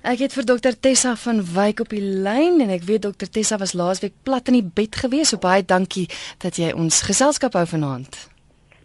Ek 0.00 0.22
het 0.24 0.32
vir 0.32 0.46
dokter 0.48 0.72
Tessa 0.80 1.10
van 1.20 1.42
Wyk 1.44 1.82
op 1.84 1.90
die 1.92 2.00
lyn 2.00 2.62
en 2.64 2.70
ek 2.72 2.86
weet 2.88 3.02
dokter 3.04 3.28
Tessa 3.28 3.58
was 3.60 3.74
laasweek 3.76 4.14
plat 4.24 4.46
in 4.48 4.56
die 4.56 4.64
bed 4.64 4.96
gewees. 4.96 5.28
So 5.28 5.36
baie 5.36 5.60
dankie 5.60 6.06
dat 6.40 6.56
jy 6.56 6.70
ons 6.72 7.02
geselskap 7.04 7.52
hou 7.58 7.66
vanaand. 7.68 8.16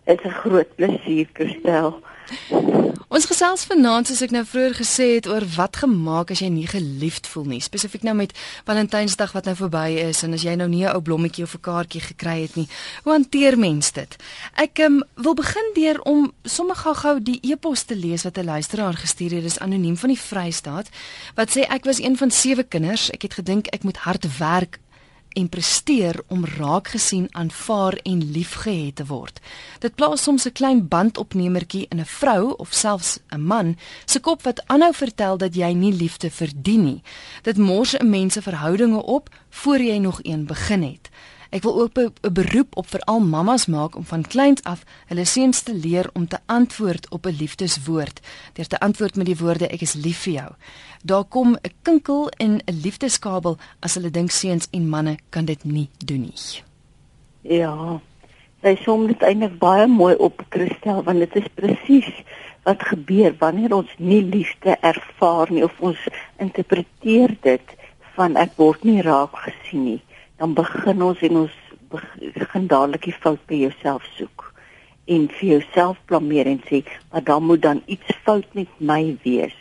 Dit 0.04 0.20
is 0.20 0.26
'n 0.26 0.36
groot 0.44 0.76
plesier, 0.76 1.28
Christel. 1.34 2.04
Ons 3.16 3.28
gesels 3.30 3.62
vanaand 3.70 4.10
soos 4.10 4.20
ek 4.26 4.34
nou 4.36 4.42
vroeër 4.44 4.74
gesê 4.76 5.06
het 5.14 5.28
oor 5.30 5.46
wat 5.56 5.78
gemaak 5.80 6.34
as 6.34 6.42
jy 6.44 6.50
nie 6.52 6.66
geliefd 6.68 7.30
voel 7.32 7.46
nie, 7.54 7.60
spesifiek 7.64 8.04
nou 8.04 8.16
met 8.18 8.34
Valentynsdag 8.68 9.32
wat 9.32 9.46
nou 9.48 9.54
verby 9.56 10.02
is 10.02 10.24
en 10.26 10.36
as 10.36 10.44
jy 10.44 10.56
nou 10.60 10.68
nie 10.68 10.84
'n 10.84 10.92
ou 10.92 11.02
blommetjie 11.02 11.46
of 11.46 11.56
'n 11.56 11.62
kaartjie 11.62 12.02
gekry 12.02 12.42
het 12.42 12.56
nie. 12.56 12.68
Hoe 13.04 13.14
hanteer 13.14 13.58
mens 13.58 13.92
dit? 13.92 14.18
Ek 14.58 14.80
um, 14.80 15.04
wil 15.16 15.34
begin 15.34 15.72
deur 15.76 16.02
om 16.02 16.34
sommer 16.44 16.76
gou-gou 16.76 17.20
die 17.24 17.40
e-pos 17.42 17.84
te 17.84 17.96
lees 17.96 18.24
wat 18.24 18.38
'n 18.38 18.46
luisteraar 18.46 18.94
gestuur 18.94 19.32
het. 19.32 19.44
Dit 19.44 19.52
is 19.52 19.60
anoniem 19.60 19.98
van 19.98 20.10
die 20.10 20.20
Vrystaat 20.20 20.90
wat 21.36 21.50
sê 21.50 21.62
ek 21.70 21.86
was 21.86 22.00
een 22.00 22.18
van 22.18 22.32
sewe 22.32 22.64
kinders. 22.64 23.12
Ek 23.12 23.22
het 23.22 23.34
gedink 23.34 23.68
ek 23.68 23.84
moet 23.84 23.98
hard 23.98 24.38
werk 24.38 24.80
en 25.36 25.50
presteer 25.50 26.22
om 26.28 26.46
raak 26.46 26.88
gesien, 26.88 27.28
aanvaar 27.32 28.00
en 28.04 28.24
liefgehet 28.32 28.96
te 28.96 29.06
word. 29.06 29.40
Dit 29.80 29.96
plaas 29.96 30.24
soms 30.24 30.46
'n 30.46 30.52
klein 30.52 30.88
bandopnemertjie 30.88 31.86
in 31.90 32.00
'n 32.00 32.06
vrou 32.06 32.54
of 32.58 32.74
selfs 32.74 33.20
'n 33.30 33.42
man 33.42 33.78
se 34.06 34.20
kop 34.20 34.44
wat 34.44 34.64
aanhou 34.68 34.94
vertel 34.94 35.38
dat 35.38 35.56
jy 35.56 35.74
nie 35.74 35.94
liefde 35.94 36.32
verdien 36.32 36.84
nie. 36.84 37.02
Dit 37.42 37.58
mors 37.58 37.98
'n 37.98 38.10
mens 38.10 38.34
se 38.34 38.42
verhoudinge 38.42 39.04
op 39.04 39.30
voor 39.50 39.80
jy 39.80 39.98
nog 39.98 40.20
een 40.24 40.46
begin 40.46 40.84
het. 40.84 41.10
Ek 41.56 41.64
wil 41.64 41.82
ook 41.82 41.98
'n 41.98 42.34
beroep 42.34 42.78
op 42.78 42.88
veral 42.88 43.20
mammas 43.20 43.66
maak 43.66 43.96
om 43.96 44.04
van 44.04 44.22
kleins 44.22 44.64
af 44.64 44.84
hulle 45.06 45.26
seuns 45.26 45.62
te 45.62 45.74
leer 45.74 46.10
om 46.14 46.28
te 46.28 46.38
antwoord 46.46 47.10
op 47.10 47.26
'n 47.26 47.38
liefdeswoord. 47.40 48.20
Deur 48.54 48.68
te 48.68 48.80
antwoord 48.80 49.16
met 49.16 49.26
die 49.26 49.38
woorde 49.38 49.68
ek 49.68 49.82
is 49.82 49.94
lief 49.94 50.18
vir 50.18 50.34
jou. 50.34 50.52
Daar 51.04 51.24
kom 51.24 51.56
'n 51.56 51.74
kinkel 51.82 52.30
in 52.38 52.62
'n 52.66 52.80
liefdeskabel 52.84 53.58
as 53.80 53.94
hulle 53.94 54.12
dink 54.12 54.32
seuns 54.32 54.68
en 54.72 54.90
manne 54.90 55.18
kan 55.30 55.46
dit 55.46 55.64
nie 55.64 55.90
doen 56.06 56.22
nie. 56.22 56.62
Ja. 57.42 58.00
Sy 58.62 58.76
som 58.76 59.08
dit 59.08 59.22
eintlik 59.22 59.58
baie 59.58 59.88
mooi 59.88 60.16
op 60.16 60.46
Christel 60.50 61.04
want 61.04 61.20
dit 61.20 61.36
is 61.36 61.48
presies 61.54 62.24
wat 62.64 62.84
gebeur 62.84 63.36
wanneer 63.40 63.74
ons 63.74 63.90
nie 63.98 64.24
liefde 64.24 64.78
ervaar 64.82 65.52
nie 65.52 65.64
of 65.64 65.80
ons 65.80 66.08
interpreteer 66.38 67.38
dit 67.42 67.76
van 68.16 68.36
ek 68.36 68.52
word 68.56 68.84
nie 68.84 69.02
raak 69.02 69.36
gesien 69.36 69.84
nie 69.84 70.02
dan 70.38 70.54
begin 70.54 71.02
ons 71.02 71.22
en 71.22 71.38
ons 71.46 71.56
begin 71.90 72.68
dadelik 72.68 73.08
die 73.08 73.20
fout 73.24 73.42
by 73.48 73.56
jouself 73.66 74.04
soek 74.18 74.52
en 75.06 75.28
vir 75.38 75.50
jouself 75.50 76.00
blameer 76.10 76.48
en 76.50 76.62
sê 76.70 76.82
maar 77.12 77.24
dan 77.24 77.44
moet 77.44 77.62
dan 77.62 77.82
iets 77.86 78.18
fout 78.24 78.48
met 78.54 78.68
my 78.80 79.18
wees. 79.24 79.54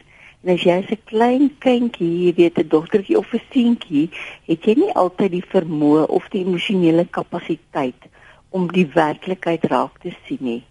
En 0.45 0.53
as 0.55 0.65
jy 0.65 0.77
'n 0.81 0.99
klein 1.05 1.51
kindjie, 1.59 2.25
jy 2.25 2.33
weet 2.37 2.59
'n 2.59 2.69
dogtertjie 2.69 3.19
of 3.19 3.33
'n 3.33 3.41
seentjie, 3.53 4.11
het 4.47 4.65
jy 4.65 4.75
nie 4.75 4.93
altyd 4.93 5.31
die 5.31 5.47
vermoë 5.55 6.07
of 6.07 6.29
die 6.29 6.45
emosionele 6.45 7.07
kapasiteit 7.11 8.09
om 8.51 8.73
die 8.73 8.87
werklikheid 8.87 9.65
raak 9.65 9.99
te 10.01 10.13
sien 10.27 10.39
nie. 10.41 10.63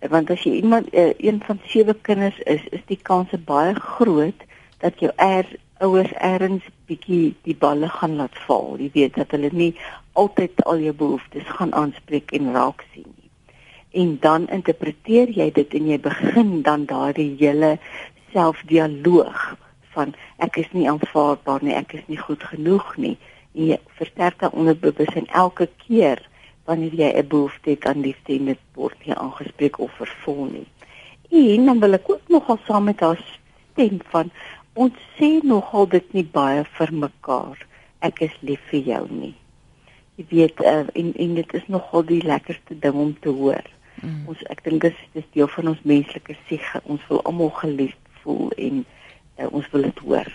Want 0.00 0.30
as 0.30 0.42
jy 0.42 0.52
iemand 0.52 0.90
eh, 0.90 1.14
een 1.18 1.40
van 1.46 1.60
sewe 1.66 1.94
kinders 1.94 2.38
is, 2.38 2.60
is 2.70 2.84
die 2.86 2.98
kans 3.02 3.30
baie 3.44 3.74
groot 3.74 4.40
dat 4.78 5.00
jou 5.00 5.12
er 5.16 5.46
ouers 5.78 6.12
erns 6.12 6.62
bietjie 6.92 7.34
die 7.48 7.56
balle 7.56 7.88
gaan 7.88 8.16
laat 8.20 8.38
val. 8.46 8.76
Jy 8.78 8.90
weet 8.94 9.18
dat 9.18 9.34
hulle 9.34 9.50
nie 9.52 9.72
altyd 10.18 10.64
al 10.68 10.84
jou 10.84 10.94
behoeftes 11.02 11.48
gaan 11.58 11.74
aanspreek 11.74 12.32
en 12.36 12.52
raak 12.52 12.84
sien 12.92 13.08
nie. 13.08 13.30
En 14.02 14.16
dan 14.20 14.48
interpreteer 14.48 15.32
jy 15.36 15.50
dit 15.52 15.74
en 15.78 15.90
jy 15.92 15.98
begin 16.00 16.62
dan 16.68 16.86
daardie 16.88 17.32
hele 17.40 17.76
selfdialoog 18.32 19.42
van 19.92 20.14
ek 20.44 20.56
is 20.62 20.70
nie 20.72 20.88
aanvaarbaar 20.88 21.64
nie, 21.64 21.76
ek 21.76 21.96
is 21.98 22.04
nie 22.08 22.20
goed 22.20 22.44
genoeg 22.52 22.94
nie. 22.96 23.16
En 23.52 23.72
jy 23.72 23.80
versterk 23.98 24.40
dan 24.40 24.56
onderbewus 24.56 25.12
en 25.20 25.28
elke 25.44 25.68
keer 25.84 26.22
wanneer 26.68 26.94
jy 26.94 27.10
'n 27.12 27.28
behoefte 27.28 27.70
het 27.70 27.84
aan 27.86 28.00
liefde 28.00 28.32
en 28.38 28.44
dit 28.52 28.62
word 28.74 28.96
nie 29.04 29.14
aangespreek 29.14 29.78
of 29.78 29.92
vervul 30.00 30.44
nie. 30.52 30.68
En 31.30 31.66
dan 31.66 31.80
wil 31.80 31.92
ek 31.92 32.10
ook 32.10 32.28
nogal 32.28 32.58
saam 32.66 32.84
met 32.84 33.00
haar 33.00 33.20
stem 33.72 34.00
van 34.12 34.30
ons 34.74 35.04
sê 35.18 35.40
nogal 35.44 35.86
dit 35.92 36.14
nie 36.16 36.24
baie 36.24 36.64
vir 36.78 36.92
mekaar. 37.04 37.60
Ek 38.00 38.22
is 38.26 38.34
lief 38.40 38.62
vir 38.70 38.88
jou 38.88 39.04
nie. 39.10 39.34
Jy 40.16 40.26
weet 40.30 40.60
uh, 40.60 40.86
en 40.98 41.12
en 41.24 41.34
dit 41.38 41.54
is 41.58 41.68
nogal 41.72 42.06
die 42.08 42.22
lekkerste 42.24 42.78
ding 42.84 42.98
om 43.04 43.12
te 43.20 43.32
hoor. 43.32 43.68
Mm. 44.00 44.24
Ons 44.32 44.42
ek 44.52 44.64
dink 44.64 44.84
dis 44.84 45.04
dis 45.16 45.28
deel 45.36 45.50
van 45.56 45.74
ons 45.74 45.84
menslike 45.88 46.36
siege. 46.48 46.80
Ons 46.84 47.04
wil 47.10 47.22
almal 47.28 47.52
geliefd 47.60 48.16
voel 48.22 48.50
en 48.56 48.82
uh, 48.84 49.48
ons 49.50 49.68
wil 49.74 49.88
dit 49.88 50.02
hoor. 50.06 50.32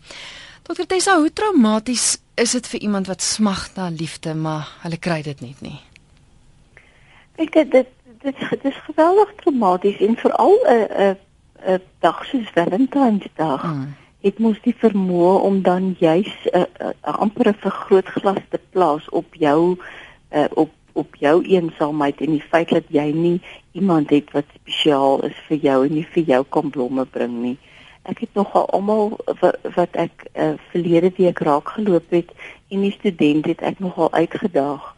Dokter 0.63 0.87
Tessa, 0.87 1.17
hoe 1.19 1.33
traumaties 1.33 2.17
is 2.35 2.51
dit 2.51 2.67
vir 2.67 2.79
iemand 2.79 3.07
wat 3.07 3.21
smag 3.21 3.75
na 3.75 3.89
liefde, 3.89 4.33
maar 4.33 4.69
hulle 4.83 4.97
kry 4.97 5.21
dit 5.21 5.41
net 5.41 5.59
nie? 5.61 5.79
Ek 7.35 7.51
dit 7.51 7.71
dit 7.71 7.89
dit, 8.23 8.37
dit 8.49 8.65
is 8.69 8.77
geweldig 8.85 9.33
traumaties 9.41 9.99
en 9.99 10.15
veral 10.15 10.55
'n 10.63 10.87
'n 11.07 11.17
'n 11.73 11.81
dag 11.99 12.25
soos 12.25 12.47
Valentynsdag. 12.55 13.61
Hmm 13.61 13.91
het 14.23 14.39
mos 14.39 14.59
die 14.63 14.75
vermoë 14.79 15.33
om 15.43 15.59
dan 15.61 15.95
juis 15.99 16.31
'n 16.45 16.57
uh, 16.57 16.63
uh, 16.79 17.15
amper 17.23 17.47
'n 17.49 17.63
vergrootglas 17.65 18.43
te 18.49 18.59
plaas 18.69 19.09
op 19.09 19.35
jou 19.35 19.77
uh, 20.31 20.45
op 20.53 20.71
op 20.93 21.15
jou 21.15 21.43
eensaamheid 21.43 22.21
en 22.21 22.29
die 22.29 22.47
feit 22.49 22.69
dat 22.69 22.83
jy 22.87 23.11
nie 23.11 23.41
iemand 23.71 24.09
het 24.09 24.31
wat 24.31 24.45
spesiaal 24.53 25.23
is 25.25 25.39
vir 25.47 25.57
jou 25.57 25.85
en 25.85 25.93
nie 25.93 26.07
vir 26.13 26.23
jou 26.23 26.43
kan 26.49 26.69
blomme 26.69 27.05
bring 27.05 27.41
nie. 27.41 27.57
Ek 28.03 28.19
het 28.19 28.33
nogal 28.33 28.65
almal 28.75 29.13
wat, 29.39 29.59
wat 29.75 29.95
ek 29.95 30.25
uh, 30.35 30.53
verlede 30.71 31.11
week 31.17 31.39
raak 31.39 31.69
geloop 31.77 32.09
het 32.11 32.33
en 32.67 32.81
die 32.83 32.91
student 32.91 33.45
het 33.47 33.61
ek 33.63 33.79
nogal 33.79 34.11
uitgedaag 34.11 34.89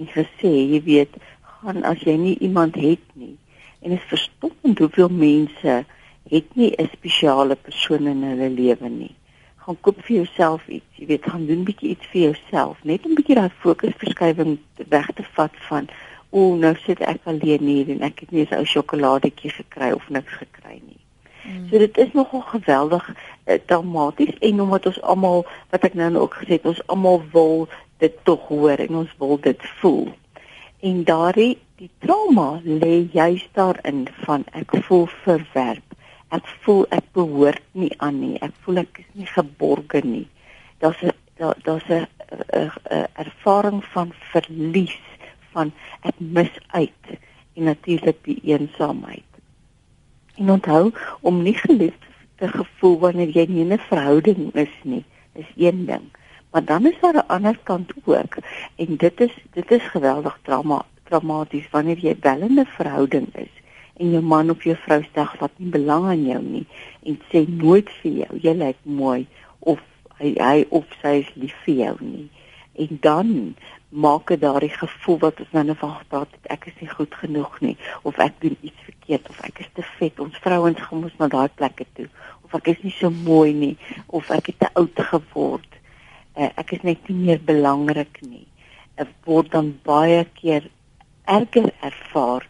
en 0.00 0.08
gesê, 0.08 0.52
jy 0.72 0.80
weet, 0.86 1.18
gaan 1.64 1.84
as 1.84 2.00
jy 2.08 2.14
nie 2.16 2.38
iemand 2.38 2.78
het 2.80 3.04
nie. 3.12 3.36
En 3.84 3.92
dit 3.92 4.00
is 4.00 4.08
verstommend 4.08 4.80
hoeveel 4.80 5.12
mense 5.12 5.84
het 6.32 6.56
nie 6.56 6.72
'n 6.78 6.88
spesiale 6.92 7.56
persoon 7.56 8.06
in 8.06 8.22
hulle 8.22 8.48
lewe 8.48 8.88
nie. 8.88 9.14
Gaan 9.56 9.80
koop 9.80 10.00
vir 10.04 10.16
jouself 10.16 10.68
iets, 10.68 10.96
jy 10.96 11.06
weet, 11.06 11.30
gaan 11.30 11.46
doen 11.46 11.64
bietjie 11.64 11.90
iets 11.90 12.06
vir 12.06 12.20
jouself, 12.20 12.84
net 12.84 13.04
om 13.04 13.14
bietjie 13.14 13.34
daai 13.34 13.52
fokusverskywing 13.60 14.58
weg 14.88 15.10
te 15.14 15.24
vat 15.36 15.56
van 15.68 15.88
o, 16.30 16.56
nou 16.56 16.74
sit 16.86 17.00
ek 17.00 17.20
alleen 17.24 17.66
hier 17.68 17.88
en 17.88 18.02
ek 18.02 18.20
het 18.20 18.30
nie 18.30 18.46
'n 18.50 18.56
ou 18.56 18.64
sjokoladetjie 18.64 19.50
gekry 19.50 19.92
of 19.92 20.08
niks 20.08 20.32
gekry 20.32 20.80
nie. 20.80 21.03
Hmm. 21.44 21.68
So 21.68 21.78
dit 21.78 21.98
is 21.98 22.12
nogal 22.12 22.40
geweldig 22.40 23.08
uh, 23.12 23.58
dramaties 23.66 24.38
en 24.38 24.60
omdat 24.60 24.86
ons 24.86 25.00
almal 25.02 25.44
wat 25.70 25.84
ek 25.84 25.94
nou 25.94 26.10
ook 26.16 26.34
gesê 26.40 26.56
het, 26.56 26.68
ons 26.68 26.86
almal 26.86 27.22
wil 27.32 27.66
dit 28.02 28.14
tog 28.24 28.48
hoor 28.48 28.80
en 28.80 29.02
ons 29.04 29.16
wil 29.18 29.36
dit 29.40 29.66
voel. 29.80 30.08
En 30.80 31.04
daardie 31.04 31.58
die 31.80 31.90
trauma 31.98 32.60
lê 32.64 33.08
juist 33.12 33.50
daarin 33.52 34.06
van 34.24 34.44
ek 34.52 34.72
voel 34.88 35.06
verwerp. 35.24 35.96
Ek 36.32 36.48
voel 36.64 36.86
ek 36.96 37.06
behoort 37.12 37.62
nie 37.72 37.92
aan 37.98 38.20
nie. 38.20 38.38
Ek 38.40 38.54
voel 38.64 38.82
ek 38.84 39.04
is 39.04 39.10
nie 39.12 39.28
geborge 39.28 40.00
nie. 40.04 40.26
Daar's 40.80 41.02
'n 41.02 41.12
daar's 41.64 41.88
'n 41.88 42.06
ervaring 43.14 43.84
van 43.84 44.12
verlies 44.32 45.00
van 45.52 45.72
ek 46.02 46.14
mis 46.18 46.54
uit 46.66 47.06
en 47.54 47.62
natuurlik 47.62 48.18
die 48.24 48.40
eensaamheid. 48.42 49.33
En 50.36 50.50
onthou 50.50 50.92
om 51.20 51.42
nie 51.42 51.54
geliefd 51.54 52.02
te 52.36 52.48
gevoel 52.48 52.98
wanneer 52.98 53.28
jy 53.28 53.46
nie 53.48 53.64
'n 53.64 53.78
verhouding 53.78 54.54
is 54.54 54.74
nie, 54.82 55.04
is 55.32 55.50
een 55.56 55.86
ding. 55.86 56.10
Maar 56.50 56.64
dan 56.64 56.86
is 56.86 57.00
daar 57.00 57.14
'n 57.14 57.26
ander 57.26 57.58
kant 57.62 57.92
ook. 58.04 58.36
En 58.76 58.96
dit 58.96 59.20
is 59.20 59.34
dit 59.52 59.70
is 59.70 59.82
geweldig 59.82 60.38
trauma 60.42 60.84
traumaties 61.04 61.70
wanneer 61.70 61.98
jy 61.98 62.16
wel 62.20 62.40
in 62.40 62.58
'n 62.60 62.66
verhouding 62.66 63.28
is 63.34 63.54
en 63.96 64.10
jou 64.10 64.22
man 64.22 64.50
of 64.50 64.64
jou 64.64 64.76
vrou 64.76 65.02
sê 65.02 65.24
wat 65.38 65.50
nie 65.56 65.70
belang 65.70 66.06
aan 66.10 66.24
jou 66.26 66.42
nie 66.42 66.66
en 67.02 67.18
sê 67.30 67.44
nooit 67.48 67.90
vir 68.02 68.12
jou 68.12 68.38
jy 68.46 68.54
lyk 68.54 68.80
mooi 68.82 69.26
of 69.60 69.82
hy 70.18 70.34
hy 70.38 70.66
of 70.70 70.84
sy 71.02 71.20
is 71.22 71.30
lief 71.34 71.54
vir 71.66 71.74
jou 71.74 71.94
nie. 72.00 72.28
En 72.74 72.98
dan 73.00 73.54
maak 73.94 74.32
dit 74.32 74.40
daardie 74.40 74.72
gevoel 74.74 75.18
wat 75.26 75.40
ons 75.40 75.52
nou 75.54 75.76
van 75.82 75.94
gepraat 76.00 76.30
het 76.36 76.50
ek 76.56 76.66
is 76.70 76.80
nie 76.80 76.90
goed 76.90 77.14
genoeg 77.14 77.60
nie 77.60 77.76
of 78.02 78.18
ek 78.18 78.40
doen 78.42 78.56
iets 78.60 78.88
verkeerd 78.88 79.28
of 79.30 79.38
ek 79.50 79.62
is 79.66 79.70
te 79.78 79.86
vet 79.98 80.20
ons 80.20 80.42
vrouens 80.46 80.82
gaan 80.86 81.04
mos 81.04 81.14
na 81.18 81.30
daai 81.36 81.48
plekke 81.54 81.86
toe 81.98 82.08
of 82.42 82.58
ek 82.58 82.74
is 82.74 82.82
nie 82.82 82.96
so 82.98 83.10
mooi 83.10 83.52
nie 83.52 83.76
of 84.06 84.30
ek 84.34 84.52
het 84.52 84.58
te 84.64 84.72
oud 84.74 85.06
geword 85.12 85.74
uh, 86.36 86.50
ek 86.60 86.74
is 86.76 86.84
net 86.86 87.08
nie 87.08 87.18
meer 87.28 87.40
belangrik 87.42 88.20
nie. 88.26 88.46
Ek 89.00 89.10
word 89.28 89.52
dan 89.54 89.72
baie 89.86 90.22
keer 90.38 90.68
erger 91.30 91.70
ervaar 91.82 92.46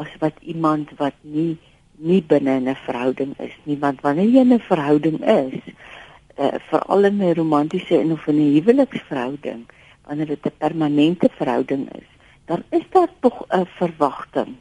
as 0.00 0.12
wat 0.20 0.36
iemand 0.42 0.92
wat 1.00 1.16
nie 1.22 1.56
nie 1.96 2.20
binne 2.20 2.58
'n 2.60 2.76
verhouding 2.84 3.32
is 3.40 3.54
nie 3.64 3.78
want 3.80 4.02
wanneer 4.04 4.28
jy 4.28 4.42
in 4.44 4.52
'n 4.52 4.60
verhouding 4.60 5.20
is 5.24 5.54
uh, 6.36 6.58
veral 6.68 7.04
in 7.08 7.22
'n 7.22 7.34
romantiese 7.34 7.96
en 7.98 8.12
of 8.12 8.26
'n 8.28 8.40
huweliksverhouding 8.56 9.64
wanneer 10.06 10.26
dit 10.26 10.46
'n 10.46 10.58
permanente 10.58 11.28
verhouding 11.38 11.90
is 11.92 12.10
dan 12.46 12.62
is 12.70 12.86
daar 12.90 13.08
tog 13.20 13.44
'n 13.48 13.66
verwagting 13.66 14.56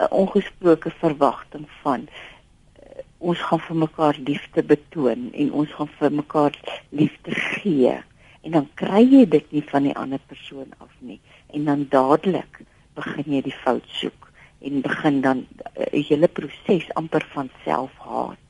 'n 0.00 0.10
ongesproke 0.10 0.90
verwagting 0.90 1.66
van 1.82 2.00
uh, 2.08 3.02
ons 3.18 3.38
gaan 3.38 3.60
vir 3.60 3.76
mekaar 3.76 4.16
liefde 4.24 4.62
betoon 4.62 5.32
en 5.32 5.52
ons 5.52 5.72
gaan 5.76 5.90
vir 5.98 6.12
mekaar 6.12 6.54
liefde 6.88 7.34
gee. 7.34 7.96
En 8.40 8.50
dan 8.50 8.68
kry 8.74 9.02
jy 9.04 9.24
dit 9.28 9.52
nie 9.52 9.64
van 9.72 9.82
die 9.82 9.96
ander 9.96 10.20
persoon 10.26 10.72
af 10.78 10.92
nie. 10.98 11.20
En 11.52 11.64
dan 11.64 11.86
dadelik 11.88 12.62
begin 12.94 13.34
jy 13.36 13.42
die 13.42 13.58
fout 13.64 13.88
soek 14.00 14.30
en 14.60 14.80
begin 14.80 15.20
dan 15.20 15.38
'n 15.38 15.46
uh, 15.76 16.08
hele 16.08 16.28
proses 16.28 16.94
amper 16.94 17.26
van 17.32 17.50
selfhaat. 17.64 18.46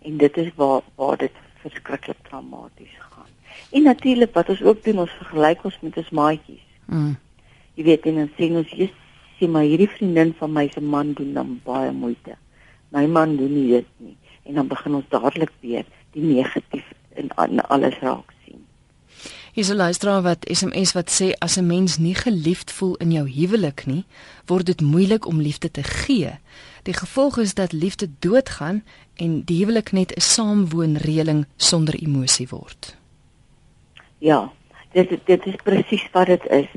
En 0.00 0.16
dit 0.16 0.36
is 0.36 0.50
waar 0.56 0.82
waar 0.94 1.16
dit 1.16 1.36
verskriklik 1.60 2.20
traumaties 2.28 2.96
gaan. 2.98 3.13
En 3.74 3.82
natuurlik 3.82 4.34
wat 4.36 4.48
ons 4.54 4.62
ook 4.62 4.84
doen, 4.84 5.02
ons 5.04 5.16
vergelyk 5.20 5.64
ons 5.66 5.78
met 5.82 5.96
ons 6.02 6.10
maatjies. 6.20 6.66
Mm. 6.86 7.14
Jy 7.74 7.86
weet 7.88 8.06
en 8.10 8.20
dan 8.22 8.30
sê 8.36 8.50
ons 8.54 8.74
jy 8.78 8.90
sien 9.38 9.50
maar 9.50 9.66
hierdie 9.66 9.90
vriendin 9.90 10.30
van 10.38 10.52
my 10.54 10.68
se 10.70 10.80
man 10.80 11.12
doen 11.18 11.32
dan 11.34 11.56
baie 11.66 11.90
moeite. 11.92 12.38
My 12.94 13.06
man 13.10 13.34
doen 13.40 13.50
nie 13.54 13.70
dit 13.72 13.90
nie 13.98 14.16
en 14.44 14.60
dan 14.60 14.68
begin 14.68 15.00
ons 15.00 15.08
dadelik 15.08 15.50
weer 15.64 15.86
die 16.12 16.22
negatief 16.22 16.84
in, 17.16 17.30
in 17.48 17.62
alles 17.72 17.96
raak 18.04 18.34
Hier's 19.54 19.68
'n 19.68 19.76
luisteraar 19.76 20.22
wat 20.22 20.46
SMS 20.50 20.92
wat 20.92 21.10
sê 21.22 21.32
as 21.38 21.56
'n 21.56 21.66
mens 21.66 21.98
nie 21.98 22.14
geliefd 22.14 22.72
voel 22.72 22.96
in 22.96 23.12
jou 23.12 23.30
huwelik 23.30 23.86
nie, 23.86 24.04
word 24.46 24.66
dit 24.66 24.80
moeilik 24.80 25.26
om 25.26 25.40
liefde 25.40 25.70
te 25.70 25.82
gee. 25.82 26.30
Die 26.82 26.94
gevolg 26.94 27.38
is 27.38 27.54
dat 27.54 27.72
liefde 27.72 28.08
doodgaan 28.18 28.84
en 29.14 29.42
die 29.44 29.58
huwelik 29.58 29.92
net 29.92 30.10
'n 30.16 30.20
saamwoonreëling 30.20 31.46
sonder 31.56 31.94
emosie 31.94 32.48
word. 32.48 32.96
Ja, 34.24 34.40
dit 34.96 35.12
dit 35.28 35.46
is 35.50 35.60
presies 35.66 36.04
wat 36.12 36.32
dit 36.32 36.46
is. 36.62 36.70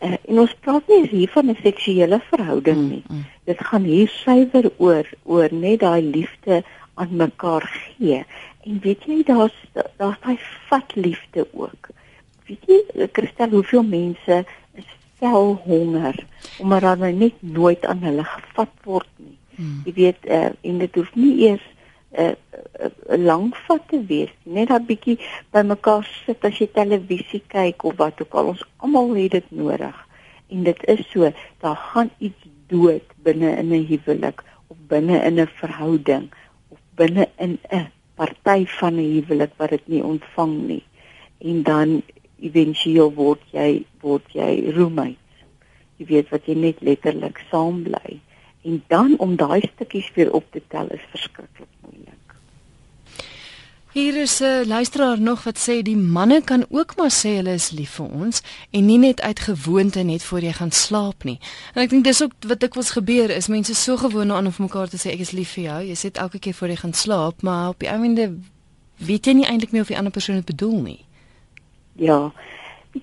Uh, 0.00 0.16
en 0.28 0.42
ons 0.44 0.54
praat 0.64 0.88
nie 0.92 1.06
hier 1.08 1.32
van 1.32 1.50
'n 1.50 1.58
seksuele 1.62 2.20
verhouding 2.32 2.82
nie. 2.88 3.04
Mm, 3.06 3.16
mm. 3.16 3.24
Dit 3.44 3.64
gaan 3.70 3.84
hier 3.84 4.08
suiwer 4.08 4.70
oor 4.76 5.08
oor 5.24 5.48
net 5.52 5.80
daai 5.80 6.02
liefde 6.02 6.62
aan 6.94 7.16
mekaar 7.16 7.64
gee. 7.72 8.24
En 8.64 8.80
weet 8.84 9.04
jy 9.04 9.22
daar's 9.24 9.56
daar's 9.96 10.20
daai 10.20 10.38
vat 10.68 10.94
liefde 10.94 11.46
ook 11.52 11.90
weet 12.50 12.66
jy 12.66 13.08
Christel 13.12 13.54
hoeveel 13.54 13.86
mense 13.86 14.44
is 14.78 14.88
vel 15.22 15.54
honger 15.64 16.16
omdat 16.58 16.82
hulle 16.82 16.96
nou 17.04 17.12
net 17.24 17.42
nooit 17.56 17.84
aan 17.86 18.02
hulle 18.04 18.24
gevat 18.24 18.72
word 18.84 19.10
nie. 19.16 19.36
Hmm. 19.56 19.82
Jy 19.86 19.92
weet 19.98 20.26
uh, 20.26 20.48
en 20.66 20.80
dit 20.82 20.98
hoef 20.98 21.10
nie 21.14 21.34
eers 21.48 21.66
'n 22.10 22.20
uh, 22.22 22.34
uh, 22.80 22.90
uh, 23.10 23.18
lang 23.28 23.54
vat 23.66 23.82
te 23.88 23.98
wees 24.10 24.32
net 24.42 24.70
'n 24.70 24.86
bietjie 24.86 25.18
by 25.52 25.62
mekaar 25.62 26.04
sit 26.26 26.44
as 26.44 26.58
jy 26.58 26.68
televisie 26.74 27.42
kyk 27.48 27.84
of 27.84 27.96
wat 28.02 28.20
ook 28.22 28.34
al 28.34 28.52
ons 28.54 28.64
almal 28.76 29.14
het 29.14 29.30
dit 29.38 29.50
nodig 29.50 29.96
en 30.50 30.62
dit 30.62 30.80
is 30.94 31.02
so 31.10 31.32
daar 31.62 31.76
gaan 31.76 32.10
iets 32.18 32.42
dood 32.66 33.06
binne 33.22 33.50
in 33.62 33.72
'n 33.72 33.86
huwelik 33.86 34.42
of 34.68 34.76
binne 34.88 35.22
in 35.28 35.40
'n 35.40 35.46
verhouding 35.60 36.30
of 36.68 36.78
binne 36.94 37.28
in 37.38 37.58
'n 37.70 37.86
party 38.14 38.66
van 38.66 38.94
'n 38.94 39.12
huwelik 39.14 39.52
wat 39.56 39.70
dit 39.70 39.88
nie 39.88 40.04
ontvang 40.04 40.54
nie 40.66 40.84
en 41.38 41.62
dan 41.62 42.02
éventueel 42.40 43.12
word 43.14 43.42
jy 43.52 43.84
word 44.00 44.26
jy 44.32 44.72
roommates. 44.76 45.44
Jy 46.00 46.06
weet 46.08 46.30
wat 46.32 46.48
jy 46.48 46.56
net 46.56 46.80
letterlik 46.84 47.40
saam 47.50 47.82
bly. 47.84 48.20
En 48.62 48.84
dan 48.86 49.14
om 49.18 49.36
daai 49.36 49.60
stukkies 49.74 50.10
weer 50.14 50.32
op 50.32 50.44
te 50.50 50.62
tel 50.68 50.86
is 50.88 51.04
verskriklik 51.10 51.68
moeilik. 51.80 52.34
Hier 53.92 54.16
is 54.20 54.40
'n 54.40 54.66
luisteraar 54.66 55.20
nog 55.20 55.44
wat 55.44 55.58
sê 55.68 55.82
die 55.82 55.96
manne 55.96 56.42
kan 56.44 56.64
ook 56.68 56.96
maar 56.96 57.10
sê 57.10 57.28
hulle 57.28 57.52
is 57.52 57.70
lief 57.70 57.90
vir 57.90 58.06
ons 58.06 58.42
en 58.70 58.86
nie 58.86 58.98
net 58.98 59.20
uit 59.20 59.40
gewoonte 59.40 60.02
net 60.02 60.22
voor 60.22 60.40
jy 60.40 60.52
gaan 60.52 60.70
slaap 60.70 61.24
nie. 61.24 61.38
En 61.74 61.82
ek 61.82 61.90
dink 61.90 62.04
dis 62.04 62.22
ook 62.22 62.32
wat 62.46 62.60
dikwels 62.60 62.90
gebeur 62.90 63.30
is 63.30 63.48
mense 63.48 63.74
so 63.74 63.96
gewoond 63.96 64.30
aan 64.30 64.46
om 64.46 64.52
vir 64.52 64.64
mekaar 64.64 64.88
te 64.88 64.96
sê 64.96 65.12
ek 65.12 65.20
is 65.20 65.30
lief 65.30 65.52
vir 65.52 65.64
jou. 65.64 65.82
Jy 65.82 65.94
sê 65.94 66.02
dit 66.02 66.18
elke 66.18 66.38
keer 66.38 66.54
voor 66.54 66.68
jy 66.68 66.76
gaan 66.76 66.92
slaap, 66.92 67.42
maar 67.42 67.68
op 67.68 67.78
die 67.78 67.88
einde 67.88 68.38
weet 68.96 69.26
jy 69.26 69.32
nie 69.32 69.46
eintlik 69.46 69.72
meer 69.72 69.82
of 69.82 69.88
die 69.88 69.98
ander 69.98 70.12
persoon 70.12 70.36
dit 70.36 70.46
bedoel 70.46 70.80
nie. 70.82 71.04
Ja. 72.00 72.32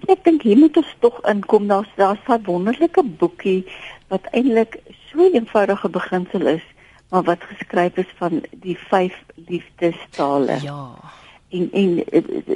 Ek 0.08 0.24
dink 0.24 0.44
hier 0.44 0.58
moet 0.58 0.78
ons 0.78 0.96
tog 1.00 1.20
inkom. 1.30 1.68
Daar's 1.68 1.92
daar's 1.96 2.28
'n 2.28 2.44
wonderlike 2.46 3.04
boekie 3.04 3.66
wat 4.08 4.26
eintlik 4.32 4.80
so 5.10 5.18
'n 5.18 5.34
eenvoudige 5.34 5.90
beginsel 5.90 6.46
is, 6.48 6.66
maar 7.10 7.24
wat 7.24 7.44
geskryf 7.44 7.98
is 7.98 8.12
van 8.16 8.44
die 8.52 8.78
vyf 8.78 9.24
liefdestale. 9.36 10.62
Ja. 10.62 10.96
En 11.50 11.72
en 11.72 11.96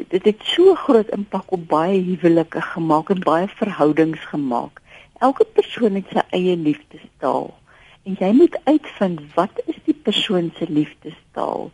dit 0.07 0.23
het 0.23 0.41
so 0.43 0.75
groot 0.75 1.09
impak 1.09 1.51
op 1.51 1.67
baie 1.67 2.01
huwelike 2.01 2.61
gemaak 2.61 3.09
en 3.09 3.19
baie 3.19 3.47
verhoudings 3.47 4.19
gemaak. 4.19 4.81
Elke 5.17 5.45
persoon 5.45 5.93
het 5.95 6.05
sy 6.09 6.23
eie 6.29 6.57
liefdestaal. 6.57 7.53
En 8.03 8.15
jy 8.19 8.31
moet 8.31 8.59
uitvind 8.63 9.21
wat 9.33 9.61
is 9.65 9.77
die 9.85 9.99
persoon 10.03 10.51
se 10.57 10.65
liefdestaal 10.69 11.71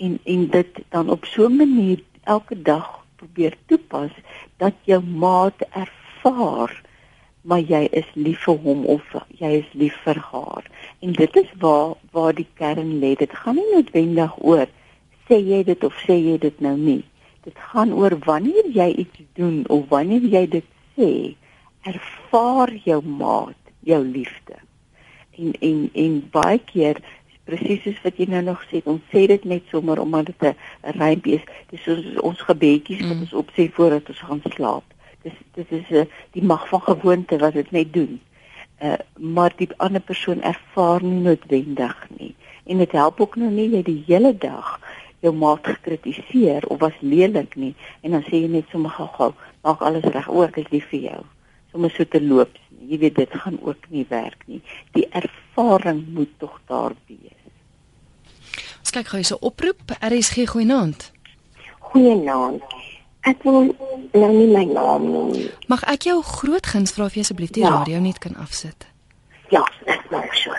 en 0.00 0.18
en 0.24 0.48
dit 0.50 0.80
dan 0.88 1.10
op 1.10 1.24
so 1.24 1.48
'n 1.48 1.56
manier 1.56 2.00
elke 2.24 2.62
dag 2.62 3.04
probeer 3.16 3.56
toepas 3.66 4.10
dat 4.56 4.74
jou 4.82 5.04
maat 5.04 5.60
ervaar 5.70 6.82
maar 7.50 7.64
jy 7.66 7.82
is 7.98 8.06
lief 8.14 8.44
vir 8.46 8.58
hom 8.64 8.84
of 8.94 9.14
jy 9.42 9.50
is 9.60 9.70
lief 9.74 9.96
vir 10.06 10.20
haar. 10.30 10.66
En 11.02 11.16
dit 11.16 11.38
is 11.42 11.50
waar 11.62 11.96
waar 12.14 12.36
die 12.38 12.48
kern 12.60 13.00
lê. 13.02 13.16
Dit 13.18 13.34
gaan 13.42 13.58
nie 13.58 13.66
noodwendig 13.72 14.36
oor 14.38 14.68
sê 15.26 15.38
jy 15.38 15.62
dit 15.66 15.84
of 15.86 15.94
sê 16.06 16.18
jy 16.18 16.36
dit 16.42 16.62
nou 16.62 16.76
nie. 16.78 17.02
Dit 17.46 17.58
gaan 17.70 17.94
oor 17.96 18.16
wanneer 18.26 18.66
jy 18.74 18.88
iets 19.04 19.22
doen 19.38 19.62
of 19.70 19.86
wanneer 19.92 20.26
jy 20.26 20.44
dit 20.58 20.66
sê, 20.98 21.10
ervaar 21.86 22.74
jou 22.84 22.98
maat 23.06 23.72
jou 23.86 24.02
liefde. 24.04 24.58
En 25.38 25.54
en 25.70 25.88
en 26.04 26.20
baie 26.34 26.58
keer 26.70 27.00
presies 27.48 27.82
soos 27.86 28.02
wat 28.04 28.18
jy 28.20 28.28
nou 28.30 28.42
nog 28.50 28.62
sê, 28.70 28.82
ons 28.84 29.02
sê 29.10 29.24
dit 29.30 29.46
net 29.48 29.66
sommer 29.72 29.98
omdat 30.02 30.30
dit 30.30 30.42
'n 30.50 30.98
rympie 30.98 31.38
is. 31.38 31.46
Dis 31.70 31.82
soos 31.82 32.04
ons 32.22 32.46
gebedjies 32.50 33.06
wat 33.06 33.16
mm. 33.16 33.26
ons 33.26 33.38
opsê 33.42 33.70
voordat 33.72 34.08
ons 34.08 34.22
gaan 34.28 34.42
slaap. 34.54 34.84
Dis 35.22 35.36
dit 35.54 35.72
is 35.72 35.88
'n 35.90 35.94
uh, 35.94 36.04
die 36.30 36.42
mag 36.42 36.68
van 36.68 36.80
gewoonte 36.80 37.38
wat 37.38 37.52
dit 37.52 37.70
net 37.70 37.92
doen. 37.92 38.20
Uh 38.82 38.96
maar 39.18 39.52
die 39.56 39.68
ander 39.76 40.00
persoon 40.00 40.42
ervaar 40.42 41.02
nie 41.02 41.20
noodwendig 41.20 42.06
nie. 42.18 42.34
En 42.64 42.78
dit 42.78 42.92
help 42.92 43.20
ook 43.20 43.36
nou 43.36 43.50
nie 43.50 43.68
jy 43.70 43.82
die 43.82 44.02
hele 44.06 44.36
dag 44.36 44.80
jou 45.20 45.32
maat 45.36 45.66
gekritiseer 45.66 46.66
of 46.66 46.80
was 46.80 46.96
lelik 47.00 47.56
nie 47.56 47.74
en 48.00 48.16
dan 48.16 48.22
sê 48.22 48.40
jy 48.40 48.48
net 48.48 48.68
sommer 48.72 48.90
gou-gou, 48.90 49.32
maak 49.62 49.82
alles 49.84 50.04
reg, 50.04 50.28
ook 50.28 50.48
ek 50.48 50.64
is 50.64 50.72
lief 50.72 50.88
vir 50.92 51.00
jou. 51.00 51.20
Sommer 51.72 51.92
so 51.94 52.04
te 52.04 52.20
loop. 52.22 52.56
Jy 52.88 52.98
weet 52.98 53.14
dit 53.20 53.34
gaan 53.42 53.58
ook 53.62 53.84
nie 53.88 54.06
werk 54.08 54.40
nie. 54.46 54.62
Die 54.96 55.06
ervaring 55.10 56.06
moet 56.14 56.32
tog 56.38 56.56
daar 56.66 56.96
wees. 57.06 57.36
Ons 58.80 58.90
kyk 58.90 59.12
gou 59.12 59.20
hierse 59.20 59.38
oproep. 59.38 59.92
RSG 60.00 60.48
goeienaand. 60.50 61.10
Goeienaand. 61.92 62.64
Ek 63.28 63.42
wil 63.44 63.74
nou 64.16 64.30
nie 64.32 64.48
my 64.48 64.64
naam 64.64 65.04
noem 65.12 65.32
nie. 65.34 65.48
Mag 65.68 65.82
ek 65.92 66.06
jou 66.08 66.22
groot 66.24 66.66
guns 66.66 66.94
vra 66.96 67.04
of 67.10 67.16
jy 67.18 67.24
asseblief 67.26 67.52
die 67.52 67.64
ja. 67.66 67.72
radio 67.74 68.00
net 68.00 68.18
kan 68.22 68.36
afsit? 68.40 68.86
Ja, 69.52 69.64
ek 69.84 70.06
maak 70.12 70.32
so. 70.38 70.56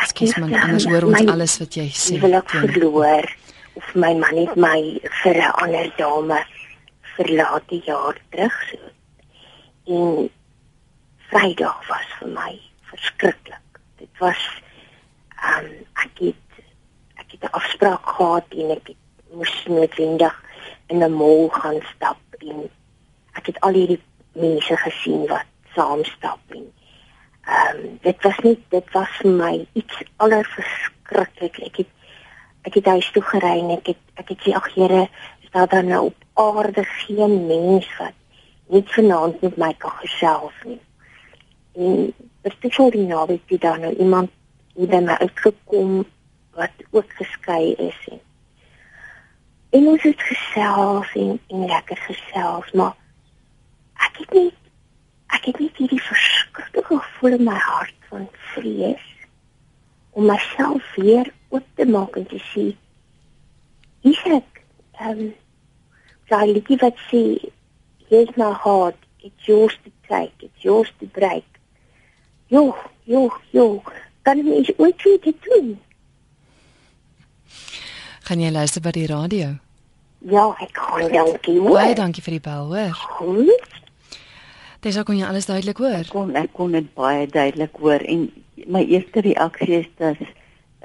Ekskuus 0.00 0.38
man, 0.40 0.54
anders 0.56 0.86
hoor 0.88 1.04
ons 1.10 1.18
my, 1.18 1.26
alles 1.34 1.58
wat 1.60 1.76
jy 1.76 1.90
sê. 1.92 2.16
Ek 2.16 2.24
wil 2.24 2.38
ek 2.38 2.54
verloor 2.54 3.28
of 3.76 3.92
my 3.94 4.14
man 4.16 4.40
het 4.40 4.56
my 4.56 4.80
vir 5.22 5.36
'n 5.36 5.52
ander 5.64 5.92
dame 5.98 6.40
verlaat 7.16 7.68
die 7.68 7.82
jaar 7.84 8.16
terug. 8.30 8.56
En 9.86 10.30
Vrydag 11.30 11.88
was 11.88 12.08
vir 12.18 12.28
my 12.28 12.52
verskriklik. 12.90 13.80
Dit 13.98 14.12
was 14.18 14.40
ehm 15.44 15.64
um, 15.64 15.68
ek 16.04 16.24
het 16.24 16.62
ek 17.20 17.28
het 17.36 17.42
'n 17.44 17.52
afspraak 17.60 18.06
gehad 18.16 18.48
en 18.56 18.70
ek 18.70 18.94
moes 19.32 19.54
noodwendig 19.66 20.34
in 20.90 21.02
'n 21.04 21.12
mall 21.12 21.48
gaan 21.48 21.80
stap 21.94 22.20
en 22.38 22.68
ek 23.38 23.46
het 23.46 23.60
al 23.60 23.78
hierdie 23.78 24.02
mense 24.32 24.76
gesien 24.76 25.26
wat 25.26 25.48
saam 25.74 26.04
stap 26.04 26.40
en 26.48 26.66
ehm 27.50 27.76
um, 27.76 27.98
dit 28.02 28.22
was 28.22 28.38
nie 28.46 28.56
dit 28.68 28.92
was 28.92 29.10
vir 29.20 29.30
my 29.30 29.54
iets 29.72 30.02
allerverskriklik. 30.16 31.58
Ek 31.68 31.76
het 31.76 31.90
ek 32.68 32.74
het 32.74 32.86
huis 32.86 33.10
toe 33.10 33.22
gery 33.22 33.56
en 33.58 33.70
ek 33.78 33.92
het 33.92 34.02
ek 34.22 34.28
het 34.34 34.40
sê 34.44 34.54
ag 34.54 34.68
Here 34.74 35.02
is 35.42 35.50
daar 35.50 35.68
dan 35.68 35.86
nou 35.86 36.04
op 36.10 36.24
aarde 36.34 36.84
geen 36.84 37.46
mens 37.46 37.88
wat 37.98 38.16
net 38.68 38.92
vanaand 38.92 39.40
met 39.40 39.56
my 39.56 39.72
kan 39.78 39.96
gesels 40.02 40.54
nie? 40.64 40.80
En 41.74 42.12
spesiaal 42.44 42.90
die 42.90 43.06
naweek 43.06 43.50
het 43.50 43.60
daar 43.60 43.78
nou 43.78 43.94
iemand 43.96 44.30
hier 44.74 44.88
by 44.88 45.00
my 45.04 45.16
uitgekom 45.24 46.04
wat 46.54 46.84
ook 46.90 47.12
geskei 47.18 47.74
is 47.74 47.98
en 48.10 48.20
en 49.70 49.86
ons 49.92 50.02
het 50.02 50.22
gesels 50.30 51.12
en, 51.14 51.36
en 51.48 51.66
lekker 51.66 51.96
gesels, 52.06 52.72
maar 52.72 52.96
ek 54.06 54.22
het 54.24 54.34
nie 54.38 54.50
ek 55.30 55.44
het 55.46 55.60
nie 55.62 55.70
hierdie 55.76 56.02
verskriklike 56.02 56.98
gevoel 56.98 57.36
in 57.38 57.44
my 57.46 57.58
hart 57.66 58.08
van 58.10 58.26
vrees 58.52 59.06
om 60.10 60.26
myself 60.26 60.94
weer 60.96 61.30
oop 61.54 61.66
te 61.78 61.86
maak 61.86 62.18
en 62.18 62.26
te 62.32 62.40
sê 62.50 62.66
is 64.10 64.24
ek 64.38 64.64
ehm 64.98 65.22
um, 65.26 65.30
daai 66.30 66.52
liedjie 66.54 66.78
wat 66.82 66.98
sê 67.10 67.22
here's 68.10 68.34
my 68.42 68.50
heart 68.64 68.98
it's 69.26 69.46
yours 69.46 69.76
to 69.84 69.90
take 70.08 70.46
it's 70.46 70.64
yours 70.64 70.90
to 70.98 71.06
break. 71.06 71.46
Jo 72.48 72.74
jo 73.04 73.28
jo 73.50 73.66
kan 74.22 74.42
jy 74.46 74.74
ooit 74.76 75.02
weer 75.02 75.20
te 75.20 75.34
doen 75.46 75.70
Gaan 78.28 78.40
jy 78.40 78.50
luister 78.50 78.82
by 78.84 78.92
die 78.94 79.06
radio? 79.06 79.54
Ja, 80.28 80.50
ek 80.60 80.74
kan 80.76 81.08
dankie. 81.12 81.60
Baie 81.64 81.94
dankie 81.96 82.22
vir 82.22 82.36
die 82.36 82.44
bel, 82.44 82.66
hoor. 82.68 82.98
Goed. 83.16 83.78
Dis 84.84 84.96
ook 84.98 85.10
kon 85.10 85.18
jy 85.18 85.28
alles 85.28 85.48
duidelik 85.48 85.80
hoor. 85.80 86.02
Ek 86.04 86.12
kon 86.12 86.36
ek 86.40 86.52
kon 86.56 86.76
dit 86.76 86.86
baie 86.96 87.26
duidelik 87.28 87.80
hoor 87.80 88.00
en 88.00 88.28
my 88.68 88.80
eerste 88.84 89.24
reaksie 89.24 89.80
is 89.82 89.88
dat 90.00 90.20
'n 90.20 90.28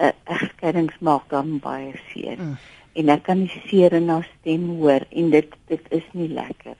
uh, 0.07 0.11
egskeidings 0.35 0.95
maak 0.99 1.29
dan 1.29 1.59
baie 1.59 1.93
seer. 2.11 2.39
Mm. 2.39 2.57
En 2.93 3.09
ek 3.09 3.23
kan 3.23 3.43
die 3.43 3.61
seer 3.67 3.93
in 3.93 4.09
haar 4.09 4.27
stem 4.39 4.67
hoor 4.79 5.03
en 5.09 5.29
dit 5.29 5.55
dit 5.67 5.83
is 5.89 6.07
nie 6.11 6.29
lekker 6.29 6.75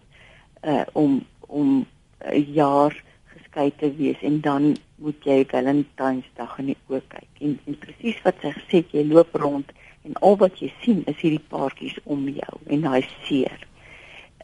uh 0.64 0.84
om 0.94 1.26
om 1.48 1.86
'n 2.20 2.46
jaar 2.54 3.04
geskei 3.32 3.72
te 3.78 3.96
wees 3.96 4.20
en 4.22 4.42
dan 4.42 4.76
moet 4.96 5.24
jy 5.24 5.46
Valentynsdag 5.48 6.60
in 6.60 6.66
die 6.66 6.78
oë 6.90 7.02
kyk. 7.08 7.32
En, 7.40 7.60
en 7.68 7.78
presies 7.78 8.22
wat 8.24 8.36
sy 8.42 8.52
gesê 8.52 8.78
het, 8.84 8.92
jy 8.92 9.04
loop 9.08 9.36
rond 9.36 9.72
en 10.06 10.18
al 10.28 10.38
wat 10.42 10.60
jy 10.62 10.72
sien 10.84 11.04
is 11.12 11.20
hierdie 11.22 11.44
paartjies 11.52 11.98
om 12.04 12.28
jou 12.30 12.58
en 12.66 12.86
daai 12.86 13.04
seer 13.26 13.58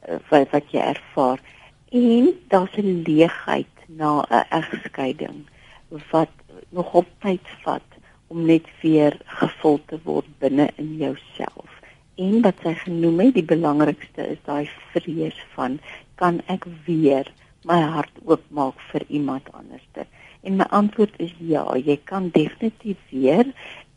uh, 0.08 0.18
wat 0.30 0.52
wat 0.56 0.74
jy 0.74 0.84
ervaar. 0.94 1.42
En 1.92 2.32
daar's 2.54 2.78
'n 2.78 3.04
leegheid 3.08 3.86
na 3.88 4.26
'n 4.30 4.46
egskeiding 4.60 5.46
wat 6.12 6.34
nog 6.70 6.94
op 6.94 7.08
tyd 7.20 7.46
vat 7.64 7.90
om 8.28 8.46
net 8.46 8.68
weer 8.82 9.18
gevul 9.26 9.80
te 9.86 10.00
word 10.04 10.28
binne 10.40 10.70
in 10.76 10.96
jouself. 10.96 11.70
En 12.16 12.42
wat 12.42 12.56
sy 12.64 12.74
genoem 12.74 13.20
het 13.20 13.34
die 13.34 13.52
belangrikste 13.56 14.28
is 14.28 14.42
daai 14.46 14.70
vrees 14.94 15.46
van 15.54 15.80
kan 16.16 16.42
ek 16.46 16.66
weer 16.86 17.28
my 17.64 17.82
hart 17.82 18.16
oopmaak 18.26 18.80
vir 18.92 19.04
iemand 19.08 19.52
anderster 19.54 20.08
en 20.42 20.58
my 20.58 20.66
antwoord 20.70 21.14
is 21.22 21.34
ja 21.38 21.64
jy 21.78 21.98
kan 22.10 22.30
definitief 22.34 22.98
weer 23.10 23.46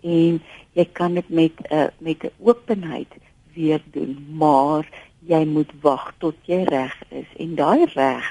en 0.02 0.40
jy 0.74 0.84
kan 0.92 1.14
dit 1.14 1.28
met 1.28 1.52
'n 1.60 1.74
uh, 1.74 1.88
met 1.98 2.24
'n 2.24 2.32
openheid 2.38 3.12
weer 3.54 3.82
doen, 3.92 4.26
maar 4.30 4.88
jy 5.26 5.44
moet 5.44 5.72
wag 5.80 6.14
tot 6.18 6.34
jy 6.44 6.64
reg 6.68 6.94
is 7.08 7.30
en 7.38 7.54
daai 7.54 7.86
reg 7.94 8.26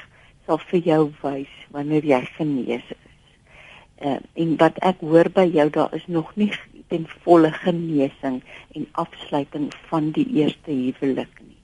sal 0.45 0.59
vir 0.69 0.79
jou 0.79 1.11
wys 1.21 1.53
wanneer 1.71 2.05
jy 2.05 2.21
genees 2.37 2.85
is. 2.89 2.99
Uh, 4.03 4.19
en 4.33 4.57
wat 4.59 4.77
ek 4.83 4.99
hoor 4.99 5.29
by 5.33 5.47
jou 5.47 5.69
daar 5.69 5.93
is 5.95 6.07
nog 6.07 6.35
nie 6.35 6.51
ten 6.91 7.07
volle 7.23 7.51
genesing 7.51 8.41
en 8.75 8.87
afsluiting 8.91 9.71
van 9.89 10.11
die 10.11 10.27
eerste 10.41 10.71
huwelik 10.71 11.39
nie. 11.41 11.57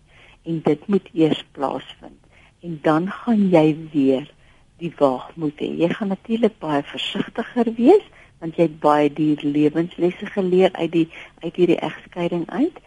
En 0.44 0.62
dit 0.66 0.88
moet 0.88 1.10
eers 1.14 1.44
plaasvind 1.52 2.20
en 2.60 2.80
dan 2.84 3.12
gaan 3.12 3.50
jy 3.50 3.78
weer 3.92 4.32
die 4.80 4.92
waagmoed 4.98 5.60
hê. 5.60 5.70
Jy 5.84 5.90
gaan 5.94 6.12
natuurlik 6.16 6.56
baie 6.60 6.84
versigtiger 6.84 7.74
wees 7.76 8.06
want 8.40 8.56
jy 8.56 8.68
het 8.68 8.80
baie 8.84 9.10
duur 9.14 9.42
lewenslesse 9.44 10.30
geleer 10.36 10.72
uit 10.74 10.92
die 10.92 11.08
uit 11.44 11.56
hierdie 11.56 11.80
egskeiding 11.90 12.46
uit 12.50 12.80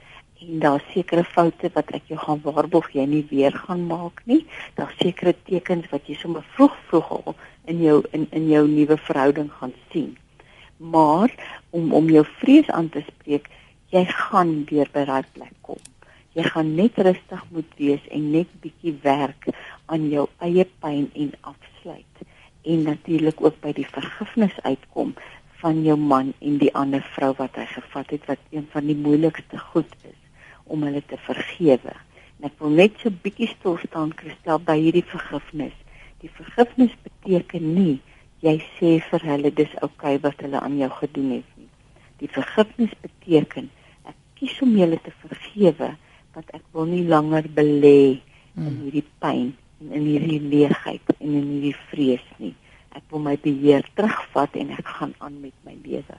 en 0.42 0.58
daar 0.58 0.82
sekere 0.92 1.24
foute 1.24 1.70
wat 1.74 1.92
ek 1.96 2.08
jou 2.10 2.18
gaan 2.18 2.40
waarborg 2.42 2.90
jy 2.96 3.04
nie 3.06 3.22
weer 3.30 3.54
gaan 3.66 3.84
maak 3.86 4.22
nie. 4.26 4.42
Daar 4.74 4.90
sekere 4.98 5.34
tekens 5.46 5.86
wat 5.92 6.08
jy 6.10 6.16
sommer 6.18 6.42
vroeg 6.56 6.74
vroeg 6.88 7.12
al 7.18 7.36
in 7.70 7.82
jou 7.84 8.00
in 8.16 8.26
in 8.30 8.48
jou 8.50 8.64
nuwe 8.68 8.98
verhouding 9.06 9.52
gaan 9.60 9.74
sien. 9.92 10.16
Maar 10.76 11.30
om 11.70 11.92
om 11.94 12.10
jou 12.10 12.24
vrees 12.40 12.70
aan 12.70 12.88
te 12.88 13.04
spreek, 13.06 13.48
jy 13.94 14.04
gaan 14.08 14.64
weer 14.70 14.90
by 14.92 15.04
daai 15.06 15.24
plek 15.32 15.54
kom. 15.60 15.78
Jy 16.34 16.48
gaan 16.48 16.74
net 16.74 16.98
rustig 16.98 17.44
moet 17.50 17.78
wees 17.78 18.04
en 18.10 18.30
net 18.32 18.50
bietjie 18.64 18.96
werk 19.02 19.50
aan 19.86 20.08
jou 20.10 20.26
eie 20.40 20.66
pyn 20.80 21.10
en 21.12 21.34
afsluit 21.40 22.26
en 22.62 22.82
natuurlik 22.86 23.40
ook 23.42 23.56
by 23.60 23.72
die 23.74 23.86
vergifnis 23.86 24.54
uitkom 24.62 25.14
van 25.62 25.82
jou 25.86 25.96
man 25.96 26.32
en 26.42 26.58
die 26.58 26.72
ander 26.78 27.02
vrou 27.14 27.30
wat 27.38 27.58
hy 27.60 27.66
gevat 27.70 28.14
het 28.14 28.24
wat 28.30 28.40
een 28.50 28.64
van 28.72 28.88
die 28.90 28.98
moeilikste 28.98 29.58
goed 29.70 29.92
is 30.08 30.18
om 30.64 30.82
hulle 30.86 31.02
te 31.06 31.18
vergewe. 31.26 31.94
En 32.38 32.48
ek 32.48 32.56
wil 32.62 32.74
net 32.80 32.98
so 32.98 33.14
bietjie 33.24 33.50
stil 33.52 33.78
staan 33.84 34.14
Christel 34.18 34.58
by 34.66 34.74
hierdie 34.80 35.04
vergifnis. 35.06 35.74
Die 36.22 36.30
vergifnis 36.34 36.94
beteken 37.06 37.68
nie 37.76 38.00
jy 38.42 38.56
sê 38.78 38.96
vir 39.10 39.26
hulle 39.30 39.52
dis 39.54 39.74
oukei 39.78 40.16
okay 40.16 40.22
wat 40.24 40.42
hulle 40.42 40.58
aan 40.58 40.80
jou 40.80 40.90
gedoen 40.98 41.30
het 41.36 41.52
nie. 41.60 41.70
Die 42.22 42.30
vergifnis 42.30 42.94
beteken 43.04 43.70
ek 44.10 44.18
kies 44.40 44.56
om 44.66 44.74
julle 44.78 44.98
te 45.04 45.14
vergewe 45.22 45.92
want 46.34 46.50
ek 46.58 46.64
wil 46.74 46.90
nie 46.90 47.04
langer 47.06 47.46
belê 47.54 48.18
in 48.56 48.66
hmm. 48.66 48.80
hierdie 48.86 49.06
pyn 49.22 49.52
en 49.82 49.94
in 49.98 50.10
hierdie 50.10 50.42
leegheid 50.42 51.14
en 51.20 51.30
in 51.30 51.46
hierdie 51.54 51.76
vrees 51.90 52.26
nie 52.42 52.54
ek 52.98 53.04
wil 53.12 53.22
my 53.24 53.36
beheer 53.40 53.84
terugvat 53.96 54.56
en 54.60 54.72
ek 54.76 54.88
gaan 54.98 55.14
aan 55.24 55.40
met 55.40 55.54
my 55.66 55.74
lewe. 55.84 56.16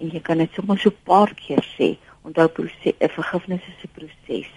En 0.00 0.10
jy 0.10 0.20
kan 0.24 0.40
dit 0.40 0.56
sommer 0.56 0.78
so 0.78 0.90
'n 0.90 1.04
paar 1.04 1.32
keer 1.34 1.64
sê. 1.76 1.96
Onthou 2.24 2.48
proses 2.48 2.94
'n 3.00 3.08
vergifnis 3.16 3.64
is 3.72 3.84
'n 3.84 3.94
proses. 3.98 4.50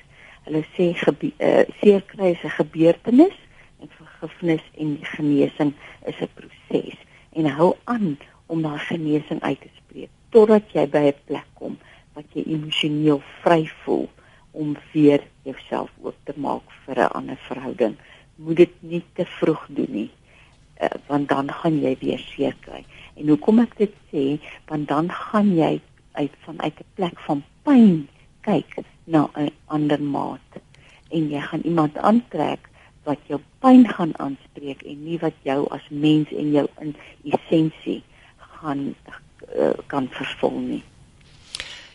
Hulle 0.45 0.63
sê 0.75 0.85
uh, 0.95 1.63
seer 1.79 2.01
kry 2.01 2.31
is 2.35 2.43
'n 2.43 2.57
gebeurtenis 2.59 3.37
en 3.81 3.89
vergifnis 3.99 4.63
en 4.77 4.97
genesing 5.01 5.73
is 6.05 6.19
'n 6.21 6.29
proses. 6.33 6.97
En 7.33 7.45
hou 7.45 7.75
aan 7.83 8.17
om 8.47 8.61
daai 8.61 8.79
genesing 8.79 9.41
uit 9.41 9.61
te 9.61 9.69
spreek 9.75 10.09
totdat 10.29 10.71
jy 10.73 10.87
by 10.87 11.03
'n 11.11 11.21
plek 11.25 11.47
kom 11.53 11.77
wat 12.13 12.25
jy 12.33 12.43
emosioneel 12.47 13.21
vry 13.43 13.67
voel 13.83 14.09
om 14.51 14.77
weer 14.93 15.21
jouself 15.43 15.91
oop 16.01 16.15
te 16.23 16.33
maak 16.35 16.63
vir 16.85 16.95
'n 16.99 17.11
ander 17.11 17.37
verhouding. 17.47 17.95
Moet 18.35 18.57
dit 18.57 18.73
nie 18.79 19.03
te 19.13 19.25
vroeg 19.25 19.65
doen 19.69 19.91
nie 19.91 20.11
uh, 20.81 20.89
want 21.07 21.29
dan 21.29 21.51
gaan 21.51 21.81
jy 21.81 21.95
weer 21.99 22.19
seer 22.19 22.55
kry. 22.61 22.83
En 23.15 23.27
hoekom 23.27 23.59
ek 23.59 23.77
dit 23.77 23.93
sê, 24.11 24.25
want 24.69 24.87
dan 24.87 25.11
gaan 25.11 25.55
jy 25.55 25.81
uit 26.17 26.33
vanuit 26.45 26.79
'n 26.79 26.91
plek 26.95 27.19
van 27.25 27.43
pyn 27.63 28.07
kyk 28.41 28.83
na 29.03 29.29
'n 29.35 29.51
ander 29.65 30.01
maat 30.01 30.51
en 31.09 31.29
jy 31.29 31.41
gaan 31.41 31.63
iemand 31.63 31.97
aantrek 31.97 32.69
wat 33.03 33.19
jou 33.27 33.39
pyn 33.59 33.87
gaan 33.87 34.13
aanspreek 34.19 34.81
en 34.81 35.03
nie 35.03 35.19
wat 35.19 35.33
jou 35.43 35.67
as 35.71 35.85
mens 35.89 36.31
en 36.31 36.51
jou 36.51 36.67
in 36.83 36.95
essensie 37.23 38.03
gaan 38.37 38.95
uh, 39.55 39.71
kan 39.87 40.07
vervul 40.11 40.59
nie. 40.59 40.83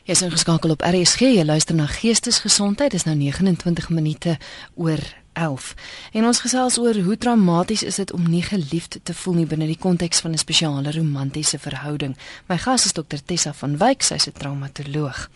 Jy 0.02 0.16
is 0.16 0.22
ingeskakel 0.22 0.70
op 0.74 0.82
RSG. 0.82 1.20
Jy 1.20 1.44
luister 1.44 1.76
na 1.78 1.86
Geestesgesondheid. 1.86 2.90
Dit 2.90 3.00
is 3.00 3.06
nou 3.06 3.14
29 3.16 3.90
minute 3.90 4.38
oor 4.74 4.98
11. 5.32 5.74
En 6.12 6.24
ons 6.24 6.40
gesels 6.40 6.78
oor 6.78 6.94
hoe 6.94 7.16
traumaties 7.18 7.82
is 7.82 7.94
dit 7.94 8.12
om 8.12 8.28
nie 8.28 8.42
geliefd 8.42 8.98
te 9.02 9.14
voel 9.14 9.34
nie 9.34 9.46
binne 9.46 9.66
die 9.66 9.78
konteks 9.78 10.20
van 10.20 10.32
'n 10.32 10.38
spesiale 10.38 10.92
romantiese 10.92 11.58
verhouding. 11.58 12.16
My 12.48 12.58
gas 12.58 12.84
is 12.84 12.92
Dr 12.92 13.18
Tessa 13.24 13.52
van 13.52 13.76
Wyk, 13.78 14.02
sy's 14.02 14.26
'n 14.26 14.32
traumatoloog. 14.38 15.28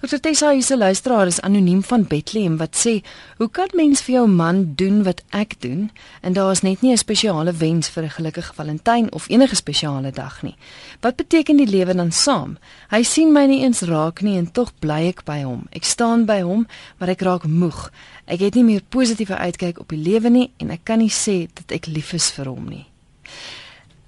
Dr 0.00 0.20
Tessa 0.20 0.52
is 0.52 0.70
'n 0.70 0.78
luisteraar 0.78 1.26
is 1.26 1.40
anoniem 1.40 1.82
van 1.82 2.06
Bethlehem 2.06 2.56
wat 2.56 2.86
sê, 2.86 3.02
"Hoe 3.36 3.50
kan 3.50 3.68
mens 3.74 4.00
vir 4.00 4.14
jou 4.14 4.28
man 4.28 4.72
doen 4.74 5.02
wat 5.02 5.22
ek 5.28 5.60
doen 5.60 5.90
en 6.20 6.32
daar 6.32 6.50
is 6.50 6.60
net 6.60 6.80
nie 6.80 6.92
'n 6.92 6.96
spesiale 6.96 7.52
wens 7.52 7.88
vir 7.88 8.02
'n 8.02 8.10
gelukkige 8.10 8.54
Valentyn 8.54 9.12
of 9.12 9.28
enige 9.28 9.54
spesiale 9.54 10.10
dag 10.10 10.42
nie. 10.42 10.56
Wat 11.00 11.16
beteken 11.16 11.56
die 11.56 11.66
lewe 11.66 11.94
dan 11.94 12.12
saam? 12.12 12.58
Hy 12.88 13.02
sien 13.02 13.32
my 13.32 13.46
nie 13.46 13.62
eens 13.62 13.80
raak 13.80 14.20
nie 14.20 14.36
en 14.36 14.52
tog 14.52 14.72
bly 14.78 15.06
ek 15.06 15.24
by 15.24 15.42
hom. 15.42 15.66
Ek 15.70 15.84
staan 15.84 16.24
by 16.24 16.40
hom, 16.40 16.66
maar 16.98 17.08
ek 17.08 17.20
raak 17.20 17.46
moeg. 17.46 17.92
Ek 18.24 18.40
het 18.40 18.54
nie 18.54 18.64
meer 18.64 18.82
positiewe 18.88 19.36
uitkyk 19.36 19.80
op 19.80 19.88
die 19.88 20.02
lewe 20.02 20.28
nie 20.28 20.50
en 20.56 20.70
ek 20.70 20.80
kan 20.84 20.98
nie 20.98 21.10
sê 21.10 21.48
dat 21.54 21.72
ek 21.72 21.86
lief 21.86 22.12
is 22.12 22.30
vir 22.30 22.44
hom 22.44 22.68
nie." 22.68 22.86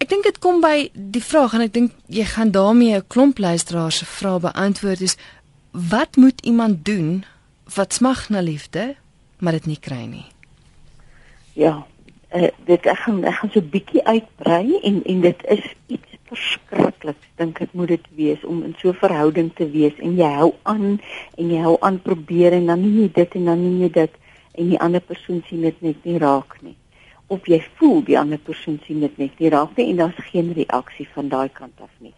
Ek 0.01 0.09
dink 0.09 0.25
dit 0.25 0.39
kom 0.39 0.61
by 0.61 0.91
die 0.95 1.21
vraag 1.21 1.53
en 1.55 1.61
ek 1.61 1.73
dink 1.73 1.93
jy 2.07 2.25
gaan 2.25 2.51
daarmee 2.51 2.97
'n 2.97 3.05
klomp 3.09 3.39
luisteraars 3.39 3.97
se 3.97 4.05
vrae 4.05 4.41
beantwoord 4.41 5.01
is 5.01 5.17
wat 5.71 6.17
moet 6.17 6.41
iemand 6.41 6.85
doen 6.85 7.25
wat 7.75 7.93
smag 7.93 8.29
na 8.29 8.41
liefde, 8.41 8.95
maar 9.39 9.53
dit 9.53 9.67
nie 9.67 9.79
kry 9.81 10.05
nie? 10.05 10.27
Ja, 11.53 11.87
uh, 12.35 12.49
dit 12.65 12.87
ek 12.87 12.99
gaan 13.05 13.25
ek 13.25 13.35
gaan 13.41 13.53
so 13.55 13.63
bietjie 13.63 14.05
uitbrei 14.05 14.81
en 14.83 15.03
en 15.05 15.21
dit 15.21 15.45
is 15.55 15.65
iets 15.87 16.19
verskrikliks 16.31 17.31
dink 17.43 17.61
ek 17.63 17.73
moet 17.75 17.91
dit 17.95 18.11
wees 18.19 18.45
om 18.47 18.63
in 18.67 18.75
so 18.79 18.91
'n 18.91 19.03
verhouding 19.03 19.51
te 19.55 19.67
wees 19.71 19.97
en 19.99 20.17
jy 20.17 20.31
hou 20.39 20.53
aan 20.63 21.01
en 21.37 21.51
jy 21.51 21.63
hou 21.63 21.77
aan 21.81 22.03
probeer 22.03 22.53
en 22.53 22.67
dan 22.67 22.81
nie 22.83 23.03
jy 23.03 23.11
dit 23.15 23.35
en 23.35 23.45
dan 23.45 23.61
nie 23.65 23.83
jy 23.83 23.91
dit 23.91 24.13
en 24.55 24.69
die 24.69 24.81
ander 24.81 25.01
persoon 25.01 25.43
sien 25.49 25.63
dit 25.63 25.83
net 25.83 26.05
nie 26.05 26.19
raak 26.19 26.63
nie 26.63 26.77
of 27.31 27.47
jy 27.47 27.61
voel 27.79 28.03
die 28.07 28.19
ander 28.19 28.39
persoon 28.39 28.81
sien 28.87 29.03
dit 29.05 29.19
net 29.23 29.39
nie 29.39 29.51
raak 29.55 29.77
nie 29.79 29.91
en 29.91 30.01
daar's 30.03 30.23
geen 30.31 30.53
reaksie 30.57 31.07
van 31.15 31.29
daai 31.31 31.49
kant 31.49 31.79
af 31.83 31.93
nie. 31.99 32.15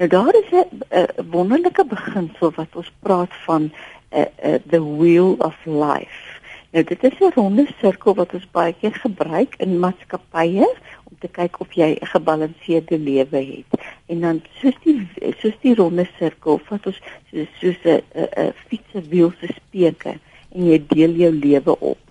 Nou 0.00 0.12
daar 0.12 0.34
is 0.34 0.50
'n 0.50 1.28
wonderlike 1.30 1.84
beginsel 1.84 2.52
wat 2.54 2.68
ons 2.72 2.92
praat 2.98 3.34
van 3.44 3.72
uh, 4.12 4.24
uh, 4.44 4.54
the 4.66 4.96
wheel 4.96 5.34
of 5.38 5.56
life. 5.64 6.40
Nou 6.70 6.84
dit 6.84 7.02
is 7.04 7.18
'n 7.18 7.32
ronde 7.34 7.66
sirkel 7.80 8.14
wat 8.14 8.32
ons 8.32 8.50
baie 8.50 8.72
keer 8.72 8.94
gebruik 8.94 9.54
in 9.56 9.78
maatskappye 9.78 10.68
om 11.04 11.16
te 11.18 11.28
kyk 11.28 11.60
of 11.60 11.72
jy 11.72 11.98
'n 12.00 12.06
gebalanseerde 12.06 12.98
lewe 12.98 13.36
het. 13.36 13.80
En 14.06 14.20
dan 14.20 14.42
soos 14.60 14.74
die 14.84 15.08
soos 15.38 15.58
die 15.60 15.74
ronde 15.74 16.08
sirkel 16.18 16.60
wat 16.68 16.86
ons 16.86 17.00
soos 17.30 17.48
soos 17.60 17.80
'n 17.84 18.00
'n 18.14 18.52
fietswiel 18.68 19.32
se 19.40 19.52
speke 19.52 20.18
en 20.52 20.64
jy 20.64 20.84
deel 20.86 21.10
jou 21.10 21.32
lewe 21.32 21.80
op 21.80 22.04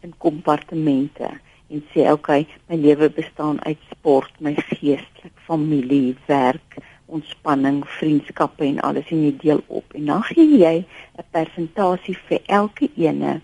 in 0.00 0.14
kompartemente 0.18 1.30
en 1.68 1.84
sê 1.94 2.10
okay, 2.12 2.46
my 2.68 2.76
lewe 2.76 3.10
bestaan 3.10 3.64
uit 3.64 3.78
sport, 3.90 4.32
my 4.38 4.54
geestelik, 4.54 5.34
familie, 5.34 6.16
werk, 6.26 6.76
ontspanning, 7.06 7.84
vriendskappe 7.98 8.64
en 8.64 8.80
alles 8.80 9.10
en 9.10 9.22
jy 9.24 9.34
deel 9.40 9.62
op. 9.66 9.94
En 9.94 10.04
dan 10.04 10.22
gee 10.22 10.58
jy 10.58 10.84
'n 11.18 11.26
persentasie 11.30 12.16
vir 12.28 12.40
elke 12.46 12.90
ene 12.96 13.40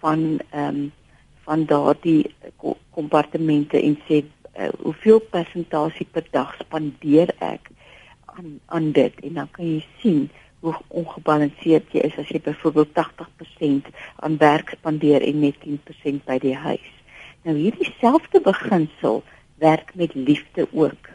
van 0.00 0.40
ehm 0.50 0.68
um, 0.68 0.92
van 1.44 1.64
daardie 1.64 2.34
kompartemente 2.90 3.82
en 3.82 3.98
sê 4.08 4.22
uh, 4.24 4.68
hoeveel 4.82 5.18
persentasie 5.18 6.06
per 6.10 6.24
dag 6.30 6.54
spandeer 6.60 7.34
ek 7.38 7.68
aan 8.24 8.60
aan 8.66 8.92
dit 8.92 9.20
en 9.20 9.34
dan 9.40 9.50
kan 9.50 9.66
jy 9.66 9.84
sien 10.00 10.30
hoe 10.64 10.74
ongebalanseerd 10.88 11.92
jy 11.92 12.06
is 12.08 12.16
as 12.20 12.30
jy 12.32 12.40
byvoorbeeld 12.40 12.94
80% 12.96 13.90
aan 14.16 14.38
werk 14.40 14.72
spandeer 14.78 15.22
en 15.22 15.42
net 15.44 15.58
10% 15.60 16.24
by 16.24 16.38
die 16.40 16.56
huis. 16.56 16.92
Nou 17.44 17.56
hierdie 17.58 17.90
selfde 18.00 18.40
beginsel 18.40 19.20
werk 19.60 19.92
met 19.94 20.14
liefde 20.14 20.66
ook. 20.72 21.10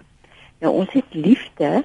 Nou 0.59 0.73
ons 0.81 0.91
het 0.93 1.13
liefde 1.15 1.83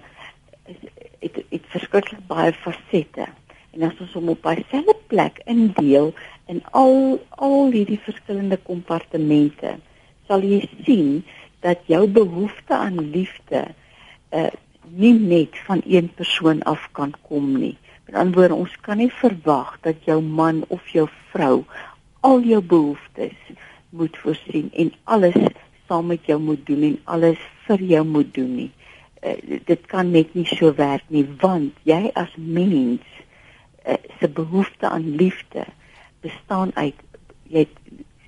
dit 1.20 1.40
dit 1.48 1.66
verskriklik 1.72 2.26
baie 2.28 2.52
fasette. 2.52 3.26
En 3.74 3.86
as 3.88 4.00
ons 4.00 4.12
hom 4.18 4.28
op 4.28 4.46
'n 4.46 4.64
selfde 4.70 4.96
plek 5.06 5.40
indeel 5.44 6.12
in 6.46 6.62
al 6.70 7.20
al 7.30 7.70
hierdie 7.70 7.98
verskillende 7.98 8.56
kompartemente, 8.56 9.78
sal 10.26 10.42
jy 10.42 10.68
sien 10.84 11.24
dat 11.60 11.78
jou 11.86 12.06
behoefte 12.06 12.74
aan 12.74 13.10
liefde 13.10 13.64
uh 14.30 14.50
nie 14.94 15.14
net 15.14 15.58
van 15.66 15.80
een 15.86 16.12
persoon 16.14 16.62
af 16.62 16.88
kan 16.92 17.14
kom 17.22 17.58
nie. 17.58 17.76
Met 18.06 18.14
ander 18.14 18.34
woorde, 18.34 18.54
ons 18.54 18.80
kan 18.80 18.96
nie 18.96 19.10
verwag 19.10 19.78
dat 19.80 20.04
jou 20.04 20.22
man 20.22 20.64
of 20.68 20.88
jou 20.88 21.08
vrou 21.32 21.64
al 22.20 22.40
jou 22.40 22.60
behoeftes 22.60 23.36
moet 23.90 24.16
voorsien 24.16 24.70
en 24.72 24.92
alles 25.04 25.36
saam 25.88 26.06
met 26.06 26.26
jou 26.26 26.40
moet 26.40 26.66
doen 26.66 26.82
en 26.82 26.98
alles 27.04 27.40
vir 27.68 27.86
jou 27.94 28.04
moet 28.04 28.34
doen 28.34 28.52
nie. 28.56 28.70
Uh, 29.24 29.58
dit 29.66 29.86
kan 29.90 30.10
net 30.10 30.34
nie 30.34 30.46
so 30.50 30.74
werk 30.76 31.04
nie 31.08 31.24
want 31.40 31.76
jy 31.88 32.10
as 32.14 32.32
mens 32.36 33.04
uh, 33.86 33.96
se 34.20 34.28
behoefte 34.28 34.88
aan 34.88 35.14
liefde 35.16 35.64
bestaan 36.24 36.72
uit 36.74 37.00
jy 37.52 37.66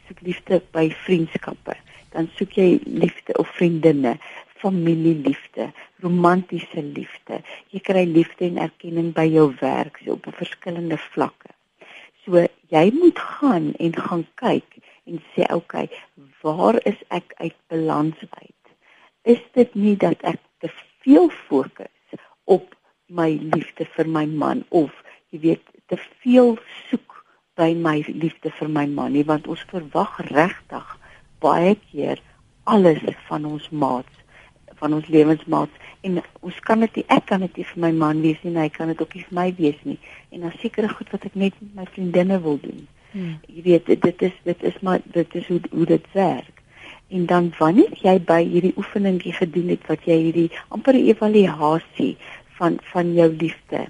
soek 0.06 0.22
liefde 0.26 0.60
by 0.74 0.88
vriendskappe, 1.04 1.76
dan 2.14 2.28
soek 2.36 2.56
jy 2.58 2.68
liefde 2.86 3.36
of 3.40 3.50
vriendinne, 3.58 4.16
familieliefde, 4.62 5.70
romantiese 6.04 6.82
liefde. 6.82 7.42
Jy 7.74 7.82
kry 7.84 8.04
liefde 8.08 8.46
en 8.48 8.60
erkenning 8.62 9.12
by 9.16 9.26
jou 9.28 9.50
werk 9.60 10.00
so 10.04 10.16
op 10.16 10.28
verskillende 10.38 10.98
vlakke. 11.10 11.52
So 12.24 12.46
jy 12.72 12.84
moet 12.96 13.20
gaan 13.38 13.72
en 13.82 13.96
gaan 14.08 14.26
kyk 14.40 14.78
en 15.06 15.20
sê 15.34 15.46
okay, 15.54 15.86
waar 16.42 16.78
is 16.88 16.98
ek 17.14 17.36
uit 17.38 17.56
balans 17.70 18.22
uit? 18.40 18.55
Is 19.26 19.42
dit 19.58 19.74
nie 19.74 19.96
dat 19.98 20.22
ek 20.22 20.40
te 20.62 20.70
veel 21.04 21.28
fokus 21.48 22.20
op 22.44 22.74
my 23.06 23.28
liefde 23.54 23.86
vir 23.96 24.10
my 24.10 24.24
man 24.26 24.64
of 24.68 24.92
jy 25.34 25.42
weet 25.48 25.74
te 25.90 25.98
veel 26.22 26.54
soek 26.88 27.18
by 27.58 27.72
my 27.74 27.98
liefde 28.06 28.52
vir 28.58 28.70
my 28.70 28.86
man 28.90 29.14
nie 29.16 29.26
want 29.26 29.48
ons 29.50 29.64
verwag 29.72 30.18
regtig 30.30 30.94
baie 31.42 31.74
keer 31.88 32.22
alles 32.66 33.02
van 33.28 33.46
ons 33.50 33.68
maats 33.70 34.22
van 34.76 34.92
ons 34.92 35.06
lewensmaats. 35.08 35.72
En 36.00 36.20
ons 36.40 36.58
kan 36.68 36.82
dit 36.84 36.98
ek 37.06 37.24
kan 37.30 37.40
dit 37.40 37.62
vir 37.70 37.80
my 37.80 37.92
man 37.96 38.20
wees 38.24 38.42
nie 38.44 38.52
hy 38.56 38.68
kan 38.72 38.92
dit 38.92 39.00
ook 39.00 39.14
nie 39.16 39.24
vir 39.28 39.38
my 39.38 39.46
wees 39.56 39.78
nie. 39.88 39.96
En 40.30 40.44
dan 40.44 40.52
sekere 40.60 40.90
goed 40.92 41.10
wat 41.14 41.24
ek 41.28 41.34
net 41.34 41.56
met 41.62 41.80
my 41.80 41.86
vriendinne 41.94 42.40
wil 42.44 42.60
doen. 42.60 42.84
Hmm. 43.16 43.36
jy 43.48 43.62
weet 43.64 43.86
dit 44.02 44.22
is 44.28 44.34
dit 44.44 44.62
is 44.68 44.74
maar 44.84 45.00
dit 45.14 45.34
is 45.38 45.46
hoe 45.48 45.60
hoe 45.70 45.86
dit 45.88 46.06
werk 46.12 46.62
en 47.08 47.26
dan 47.26 47.52
wanneer 47.58 47.92
jy 48.02 48.18
by 48.18 48.42
hierdie 48.44 48.76
oefeningie 48.76 49.32
gedoen 49.32 49.68
het 49.68 49.86
wat 49.86 50.04
jy 50.04 50.18
hierdie 50.28 50.50
amper 50.68 50.94
evaluasie 50.94 52.16
van 52.58 52.78
van 52.92 53.14
jou 53.14 53.30
liefde 53.30 53.86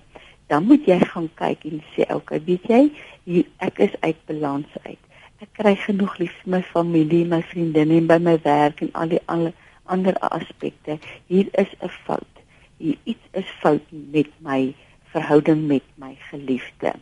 dan 0.47 0.67
moet 0.67 0.87
jy 0.87 0.99
gaan 1.03 1.29
kyk 1.35 1.65
en 1.65 1.83
sê 1.95 2.07
okay 2.15 2.41
weet 2.47 2.67
jy 2.71 2.83
hier, 3.27 3.47
ek 3.59 3.81
is 3.83 3.95
uit 4.01 4.19
balans 4.31 4.79
uit. 4.87 5.01
Ek 5.43 5.51
kry 5.59 5.75
genoeg 5.83 6.15
lief 6.21 6.35
vir 6.43 6.53
my 6.55 6.63
familie 6.71 7.25
my 7.29 7.43
vriendinne 7.51 7.99
en 7.99 8.07
by 8.11 8.19
my 8.23 8.37
werk 8.45 8.81
en 8.85 8.93
al 8.95 9.11
die 9.13 9.23
alle 9.33 9.53
ander 9.93 10.17
aspekte. 10.31 10.99
Hier 11.31 11.51
is 11.63 11.73
'n 11.83 11.91
fout. 12.07 12.35
Hier 12.79 12.97
iets 13.05 13.27
is 13.33 13.51
fout 13.63 13.83
met 13.91 14.31
my 14.41 14.75
verhouding 15.13 15.67
met 15.67 15.83
my 15.97 16.15
geliefde. 16.31 16.95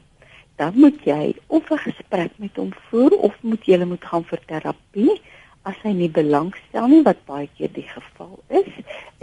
Dan 0.56 0.72
moet 0.74 0.98
jy 1.04 1.34
of 1.46 1.70
'n 1.70 1.78
gesprek 1.78 2.32
met 2.36 2.56
hom 2.56 2.72
voer 2.88 3.12
of 3.12 3.36
moet 3.42 3.64
jy 3.66 3.84
moet 3.84 4.04
gaan 4.04 4.24
vir 4.24 4.40
terapie 4.46 5.20
as 5.68 5.76
hy 5.82 5.92
nie 5.96 6.10
belangstel 6.12 6.88
nie 6.92 7.02
wat 7.02 7.24
baie 7.28 7.48
keer 7.56 7.72
die 7.72 7.88
geval 7.88 8.38
is 8.48 8.70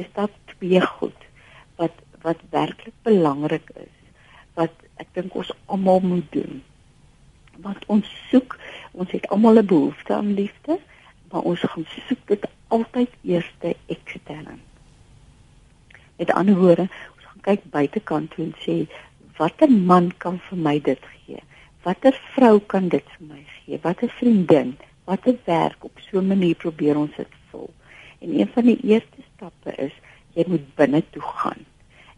is 0.01 0.09
dat 0.17 0.31
twee 0.53 0.81
goed 0.97 1.27
wat 1.81 1.97
wat 2.25 2.41
werklik 2.53 2.97
belangrik 3.07 3.69
is 3.75 3.97
wat 4.59 4.73
ek 5.01 5.09
dink 5.17 5.35
ons 5.35 5.51
almal 5.71 6.01
moet 6.05 6.27
doen. 6.33 6.61
Want 7.65 7.85
ons 7.93 8.07
soek, 8.29 8.57
ons 8.91 9.11
het 9.15 9.27
almal 9.33 9.61
'n 9.61 9.65
behoefte 9.65 10.13
aan 10.13 10.33
liefde, 10.33 10.79
maar 11.31 11.47
ons 11.51 11.59
gaan 11.59 11.85
soek 12.07 12.21
dit 12.27 12.43
altyd 12.67 13.09
eers 13.23 13.49
ekstern. 13.85 14.61
Met 16.17 16.31
ander 16.31 16.55
woorde, 16.55 16.87
ons 17.15 17.25
gaan 17.25 17.41
kyk 17.41 17.63
buitekant 17.71 18.31
toe 18.31 18.45
en 18.45 18.55
sê 18.65 18.75
watter 19.37 19.71
man 19.71 20.11
kan 20.17 20.39
vir 20.49 20.57
my 20.57 20.79
dit 20.79 21.03
gee? 21.25 21.41
Watter 21.83 22.13
vrou 22.33 22.59
kan 22.59 22.87
dit 22.87 23.05
vir 23.17 23.27
my 23.27 23.45
gee? 23.55 23.79
Watter 23.81 24.09
vriendin? 24.09 24.77
Watter 25.03 25.37
werk 25.45 25.83
op 25.83 25.99
so 25.99 26.19
'n 26.19 26.27
manier 26.27 26.55
probeer 26.55 26.97
ons 26.97 27.15
dit 27.15 27.33
vul? 27.49 27.69
En 28.19 28.39
een 28.39 28.49
van 28.53 28.65
die 28.65 28.79
eerste 28.83 29.21
stappe 29.33 29.75
is 29.75 29.93
jy 30.33 30.43
moet 30.47 30.75
binne 30.75 31.03
toe 31.09 31.21
gaan 31.21 31.65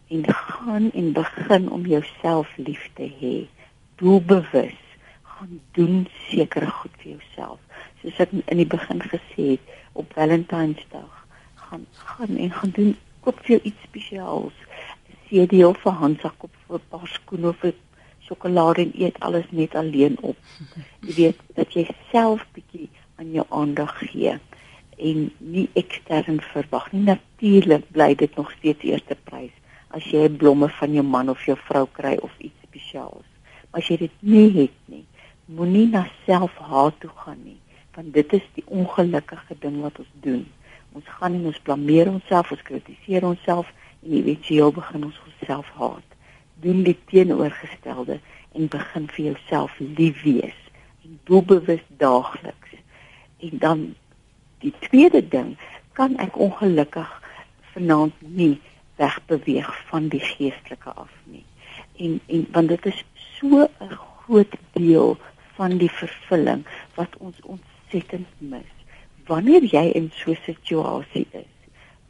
en 0.07 0.33
gaan 0.33 0.91
en 0.91 1.11
begin 1.11 1.71
om 1.71 1.85
jouself 1.85 2.57
lief 2.57 2.89
te 2.93 3.07
hê. 3.19 3.47
Doelbewus 3.95 4.81
gaan 5.21 5.61
doen 5.71 6.07
sekere 6.29 6.69
goed 6.69 6.91
vir 6.97 7.11
jouself. 7.11 7.59
Soos 8.01 8.19
ek 8.19 8.35
in 8.45 8.57
die 8.57 8.69
begin 8.75 9.01
gesê 9.01 9.47
het 9.53 9.73
op 9.93 10.13
Valentynsdag, 10.13 11.25
gaan 11.55 11.85
gaan 11.93 12.37
en 12.37 12.51
gaan 12.51 12.75
doen 12.75 12.95
koop 13.23 13.39
vir 13.39 13.55
jou 13.55 13.61
iets 13.71 13.87
spesiaals. 13.87 14.59
Sê 15.29 15.47
die 15.49 15.67
of 15.67 15.85
'n 15.85 15.99
handsak 16.03 16.45
vir 16.67 16.79
'n 16.79 16.89
paar 16.89 17.07
skoene 17.07 17.47
of 17.49 17.63
'n 17.63 17.73
sjokolade 18.25 18.85
en 18.85 18.93
eet 19.05 19.19
alles 19.19 19.47
net 19.49 19.75
alleen 19.75 20.17
op. 20.21 20.37
Jy 21.01 21.15
weet 21.15 21.39
dat 21.57 21.73
jy 21.75 21.87
self 22.11 22.45
bietjie 22.55 22.89
aan 23.21 23.31
jou 23.35 23.45
aandag 23.49 23.93
gee 24.09 24.37
en 24.97 25.25
nie 25.37 25.67
ekstern 25.79 26.39
verwag 26.53 26.91
nie. 26.91 27.03
Natuurlik 27.09 27.89
bly 27.91 28.13
dit 28.15 28.35
nog 28.35 28.51
steeds 28.57 28.85
eerste 28.93 29.17
prys 29.29 29.53
as 29.93 30.05
jy 30.09 30.25
blomme 30.41 30.69
van 30.79 30.95
jou 30.95 31.03
man 31.05 31.29
of 31.29 31.41
jou 31.45 31.55
vrou 31.67 31.85
kry 31.99 32.15
of 32.25 32.33
iets 32.39 32.65
spesiaals. 32.65 33.27
Maar 33.69 33.81
as 33.81 33.89
jy 33.91 33.97
dit 34.01 34.15
nie 34.25 34.47
het 34.55 34.79
nie, 34.89 35.03
moenie 35.45 35.85
na 35.91 36.07
selfhaat 36.25 36.97
toe 37.03 37.11
gaan 37.21 37.39
nie, 37.43 37.59
want 37.93 38.13
dit 38.15 38.33
is 38.39 38.45
die 38.55 38.65
ongelukkige 38.65 39.57
ding 39.61 39.81
wat 39.83 39.99
ons 40.01 40.09
doen. 40.25 40.41
Ons 40.97 41.09
gaan 41.19 41.37
en 41.37 41.45
ons 41.49 41.61
blameer 41.67 42.09
onsself, 42.09 42.51
ons 42.53 42.65
kritiseer 42.65 43.25
onsself 43.27 43.69
en 44.01 44.17
eventueel 44.17 44.73
begin 44.73 45.05
ons 45.09 45.21
onsself 45.27 45.69
haat. 45.77 46.12
Doen 46.63 46.83
die 46.87 46.97
teenoorgestelde 47.11 48.19
en 48.53 48.69
begin 48.71 49.07
vir 49.15 49.25
jouself 49.25 49.75
lief 49.79 50.21
wees 50.23 50.59
en 51.03 51.19
doelbewus 51.29 51.83
daagliks. 52.01 52.77
En 53.43 53.57
dan 53.59 53.81
die 54.63 54.73
tweede 54.87 55.21
ding, 55.27 55.57
kan 55.97 56.15
ek 56.23 56.37
ongelukkig 56.39 57.09
vanaand 57.73 58.15
nie 58.21 58.55
wegbeweeg 59.01 59.71
van 59.89 60.07
die 60.13 60.21
geestelike 60.23 60.93
af 60.93 61.11
nie. 61.23 61.45
En 61.97 62.19
en 62.27 62.45
want 62.55 62.71
dit 62.73 62.85
is 62.91 63.03
so 63.39 63.67
'n 63.67 63.97
groot 64.23 64.55
deel 64.71 65.17
van 65.55 65.77
die 65.77 65.91
vervulling 65.91 66.65
wat 66.95 67.17
ons 67.17 67.39
ontsettend 67.41 68.27
mis. 68.37 68.71
Wanneer 69.25 69.63
jy 69.63 69.85
in 69.99 70.11
so 70.13 70.31
'n 70.31 70.39
situasie 70.45 71.27
is 71.31 71.51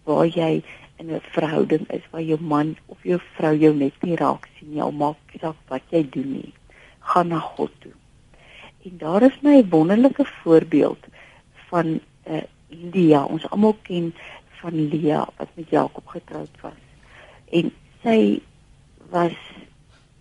waar 0.04 0.28
jy 0.28 0.64
in 1.04 1.16
'n 1.16 1.22
verhouding 1.36 1.84
is 1.92 2.06
waar 2.12 2.22
jou 2.22 2.40
man 2.42 2.76
of 2.86 3.04
jou 3.04 3.20
vrou 3.36 3.54
jou 3.58 3.74
net 3.76 3.94
nie 4.02 4.16
raak 4.16 4.48
sien 4.56 4.72
nie, 4.72 4.82
al 4.82 4.92
maak 4.92 5.18
saak 5.42 5.60
wat 5.68 5.82
jy 5.90 6.04
doen 6.10 6.32
nie, 6.32 6.54
gaan 7.00 7.28
na 7.28 7.40
God 7.40 7.72
toe. 7.80 7.92
En 8.86 8.98
daar 8.98 9.22
is 9.24 9.42
my 9.42 9.64
wonderlike 9.70 10.26
voorbeeld 10.26 11.00
van 11.68 12.00
uh, 12.28 12.42
Lia. 12.68 13.24
Ons 13.26 13.50
almal 13.50 13.76
ken 13.82 14.14
van 14.62 14.88
Lia 14.90 15.28
wat 15.38 15.50
met 15.56 15.70
Jakob 15.70 16.08
getroud 16.08 16.62
was. 16.62 16.82
En 17.52 17.72
sy 18.04 18.42
was 19.10 19.38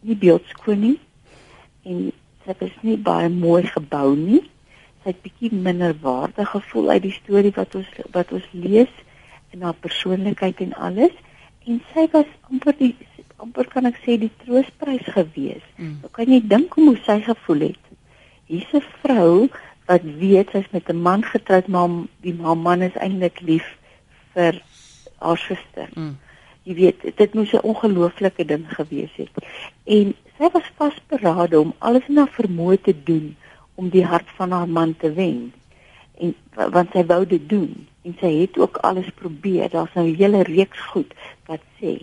nie 0.00 0.16
beeldskoon 0.16 0.80
nie. 0.80 0.98
en 1.82 2.12
sy 2.44 2.54
was 2.60 2.74
nie 2.86 2.96
baie 2.96 3.28
mooi 3.28 3.62
gebou 3.66 4.14
nie. 4.18 4.42
Sy 5.02 5.10
het 5.10 5.22
bietjie 5.24 5.50
minder 5.50 5.94
waardig 6.02 6.50
gevoel 6.54 6.92
uit 6.94 7.02
die 7.08 7.14
storie 7.16 7.54
wat 7.56 7.74
ons 7.78 7.88
wat 8.14 8.30
ons 8.36 8.46
lees 8.54 8.92
en 9.52 9.62
haar 9.62 9.78
persoonlikheid 9.84 10.60
en 10.60 10.74
alles 10.74 11.14
en 11.66 11.80
sy 11.92 12.06
was 12.12 12.30
amper 12.50 12.76
die 12.78 12.94
amper 13.42 13.68
kan 13.70 13.88
ek 13.90 13.98
sê 14.04 14.16
die 14.22 14.30
troostprys 14.44 15.06
gewees. 15.16 15.62
Mm. 15.76 15.98
Nou 16.02 16.10
kan 16.14 16.30
jy 16.30 16.40
dink 16.46 16.74
hoe 16.78 16.94
sy 17.06 17.18
gevoel 17.26 17.68
het. 17.68 17.84
Hier's 18.50 18.74
'n 18.74 18.84
vrou 19.02 19.48
wat 19.90 20.04
weet 20.22 20.50
sy's 20.54 20.68
met 20.70 20.88
'n 20.88 21.02
man 21.02 21.24
getroud 21.24 21.68
maar 21.68 21.90
die 22.22 22.34
man 22.34 22.82
is 22.82 22.94
eintlik 22.94 23.40
lief 23.40 23.66
vir 24.34 24.62
haar 25.18 25.38
suster. 25.38 25.88
Mm. 25.94 26.16
Jy 26.62 26.74
weet 26.74 27.16
dit 27.16 27.34
moes 27.34 27.52
'n 27.52 27.66
ongelooflike 27.66 28.44
ding 28.44 28.66
gewees 28.68 29.14
het. 29.16 29.34
En 29.84 30.14
sy 30.38 30.48
was 30.52 30.74
vasberade 30.76 31.60
om 31.60 31.74
alles 31.78 32.06
in 32.08 32.16
haar 32.16 32.34
vermoë 32.40 32.80
te 32.82 32.94
doen 33.04 33.36
om 33.74 33.88
die 33.88 34.06
hart 34.06 34.28
van 34.36 34.50
haar 34.50 34.68
man 34.68 34.96
te 34.96 35.12
wen. 35.12 35.52
En 36.18 36.34
want 36.54 36.90
sy 36.92 37.04
wou 37.06 37.26
dit 37.26 37.48
doen 37.48 37.86
en 38.02 38.16
sy 38.20 38.32
het 38.40 38.58
ook 38.58 38.76
alles 38.76 39.10
probeer. 39.14 39.70
Daar's 39.70 39.94
nou 39.94 40.06
'n 40.06 40.14
hele 40.14 40.42
reeks 40.42 40.80
goed 40.80 41.14
wat 41.46 41.60
sê 41.80 42.02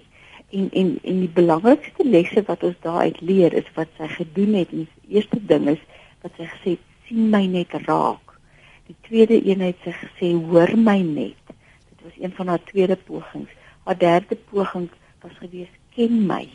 en 0.49 0.69
en 0.71 0.99
en 1.03 1.19
die 1.19 1.33
belangrikste 1.33 2.05
lesse 2.05 2.43
wat 2.45 2.63
ons 2.63 2.77
daaruit 2.81 3.21
leer 3.21 3.53
is 3.53 3.69
wat 3.75 3.89
sy 3.97 4.07
gedoen 4.07 4.53
het. 4.53 4.69
Die 4.69 4.88
eerste 5.07 5.39
ding 5.45 5.67
is 5.69 5.81
wat 6.21 6.31
sy 6.38 6.47
gesê 6.53 6.69
het, 6.75 6.85
sien 7.07 7.29
my 7.29 7.45
net 7.45 7.73
raak. 7.85 8.33
Die 8.89 8.95
tweede 9.07 9.38
een 9.45 9.62
het 9.62 9.77
sy 9.85 9.93
gesê 9.93 10.31
hoor 10.33 10.73
my 10.77 10.97
net. 11.05 11.53
Dit 11.89 12.01
was 12.07 12.17
een 12.17 12.33
van 12.38 12.47
haar 12.47 12.63
tweede 12.71 12.95
pogings. 12.95 13.51
Haar 13.83 13.97
derde 13.97 14.38
poging 14.49 14.89
was 15.21 15.38
gewees 15.38 15.69
ken 15.95 16.25
my. 16.25 16.47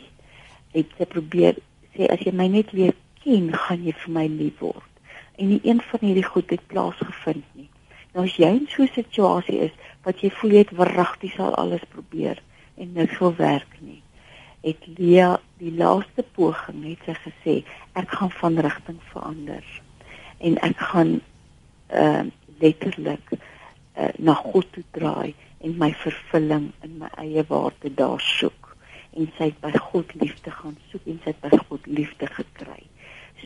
Het 0.75 0.91
sy 0.97 1.07
probeer 1.11 1.61
sê 1.95 2.09
as 2.11 2.25
jy 2.25 2.33
my 2.35 2.49
net 2.51 2.73
weer 2.75 2.95
ken, 3.23 3.53
gaan 3.53 3.85
jy 3.85 3.95
vir 4.03 4.13
my 4.17 4.25
lief 4.27 4.59
word. 4.59 4.91
En 5.39 5.49
nie 5.51 5.61
een 5.63 5.81
van 5.81 6.03
hierdie 6.03 6.27
goed 6.27 6.51
het 6.51 6.67
plaasgevind 6.71 7.47
nie. 7.55 7.69
Nou 8.15 8.23
as 8.23 8.37
jy 8.39 8.47
in 8.47 8.67
so 8.71 8.83
'n 8.83 8.95
situasie 8.95 9.59
is 9.67 9.71
wat 10.07 10.21
jy 10.23 10.29
voel 10.31 10.51
jy 10.51 10.61
het 10.63 10.77
wragtig 10.79 11.33
sal 11.35 11.55
alles 11.59 11.83
probeer 11.91 12.39
en 12.79 12.93
niks 12.93 13.17
wil 13.19 13.35
werk 13.35 13.73
nie, 13.81 14.01
het 14.63 14.87
Lia 14.97 15.39
die 15.59 15.73
laaste 15.75 16.23
poging 16.35 16.79
net 16.83 17.03
sy 17.05 17.15
gesê 17.25 17.55
ek 17.93 18.15
gaan 18.15 18.31
van 18.31 18.59
rigting 18.63 19.01
verander 19.11 19.65
en 20.39 20.55
ek 20.63 20.79
gaan 20.91 21.19
uh 21.91 22.23
letterlik 22.59 23.35
uh, 23.35 24.09
na 24.17 24.33
God 24.33 24.71
toe 24.71 24.83
draai 24.95 25.35
en 25.59 25.75
my 25.77 25.91
vervulling 25.91 26.69
in 26.87 26.97
my 27.01 27.09
eie 27.19 27.43
waarde 27.49 27.91
daar 27.99 28.21
soek 28.23 28.71
en 29.11 29.27
sy 29.35 29.49
het 29.49 29.59
by 29.59 29.73
God 29.75 30.15
liefde 30.21 30.51
gaan 30.51 30.77
soek 30.91 31.03
en 31.11 31.19
sy 31.23 31.33
het 31.33 31.41
by 31.43 31.59
God 31.67 31.87
liefde 31.87 32.27
gekry. 32.31 32.83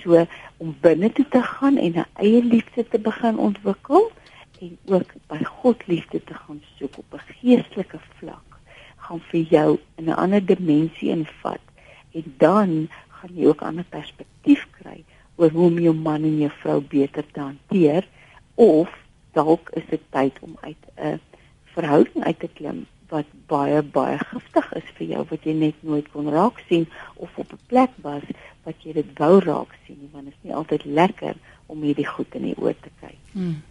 So 0.04 0.26
om 0.62 0.76
binne 0.82 1.10
toe 1.10 1.26
te 1.34 1.42
gaan 1.42 1.78
en 1.78 1.98
'n 1.98 2.06
eie 2.22 2.44
liefde 2.44 2.86
te 2.86 3.00
begin 3.00 3.38
ontwikkel 3.38 4.12
en 4.60 4.78
ook 4.86 5.14
by 5.28 5.44
God 5.44 5.88
liefde 5.88 6.24
te 6.24 6.34
gaan 6.34 6.62
soek 6.78 6.98
op 6.98 7.14
'n 7.14 7.28
geestelike 7.40 8.00
vlak 8.20 8.60
gaan 8.98 9.22
vir 9.32 9.42
jou 9.56 9.80
in 9.96 10.06
'n 10.06 10.20
ander 10.24 10.46
dimensie 10.46 11.10
invat 11.10 11.64
en 12.12 12.34
dan 12.38 12.90
gaan 13.08 13.36
jy 13.36 13.46
ook 13.48 13.62
'n 13.62 13.66
ander 13.66 13.90
perspektief 13.90 14.68
kry 14.82 15.04
oor 15.36 15.50
hoe 15.50 15.66
om 15.66 15.80
jou 15.80 15.96
man 15.96 16.24
en 16.24 16.38
jou 16.38 16.52
vrou 16.62 16.82
beter 16.82 17.26
te 17.32 17.40
hanteer 17.40 18.08
of 18.56 18.90
dalk 19.32 19.70
is 19.70 19.86
dit 19.90 20.02
tyd 20.10 20.40
om 20.42 20.58
uit 20.62 20.84
'n 20.96 21.20
verhouding 21.64 22.24
uit 22.24 22.40
te 22.40 22.50
klim 22.54 22.86
wat 23.10 23.26
baie 23.48 23.82
baie 23.82 24.18
giftig 24.18 24.74
is 24.74 24.90
vir 24.98 25.08
jou 25.08 25.26
wat 25.30 25.44
jy 25.44 25.54
net 25.54 25.78
nooit 25.80 26.12
kon 26.12 26.30
raak 26.30 26.60
sien 26.68 26.88
of 27.16 27.38
op 27.38 27.52
'n 27.54 27.66
plek 27.68 27.90
was 28.02 28.26
wat 28.64 28.76
jy 28.84 28.94
dit 28.94 29.10
wou 29.18 29.40
raak 29.40 29.74
sien 29.86 30.10
want 30.12 30.26
dit 30.26 30.34
is 30.34 30.44
nie 30.44 30.54
altyd 30.54 30.86
lekker 30.86 31.36
om 31.66 31.82
hierdie 31.82 32.08
goed 32.08 32.36
in 32.36 32.44
die 32.50 32.58
oë 32.58 32.76
te 32.82 32.92
kyk. 33.02 33.18
Hmm. 33.32 33.62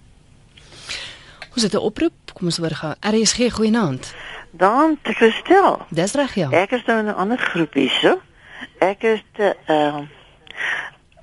Ons 1.58 1.66
het 1.66 1.82
'n 1.82 1.84
oproep. 1.84 2.12
Kom 2.32 2.46
ons 2.46 2.56
hoor 2.56 2.70
gou. 2.70 2.94
RSG 3.00 3.52
goeienaand. 3.52 4.14
Dan 4.50 4.98
te 5.02 5.12
verstel. 5.12 5.86
Dis 5.88 6.12
reg 6.12 6.34
ja. 6.34 6.50
Ek 6.50 6.70
is 6.70 6.84
nou 6.84 6.98
in 6.98 7.04
'n 7.04 7.14
ander 7.14 7.38
groep 7.38 7.72
hier, 7.72 7.90
so. 7.90 8.20
Ek 8.78 9.02
is 9.02 9.22
te 9.32 9.56
ehm 9.66 9.96
uh, 9.96 10.02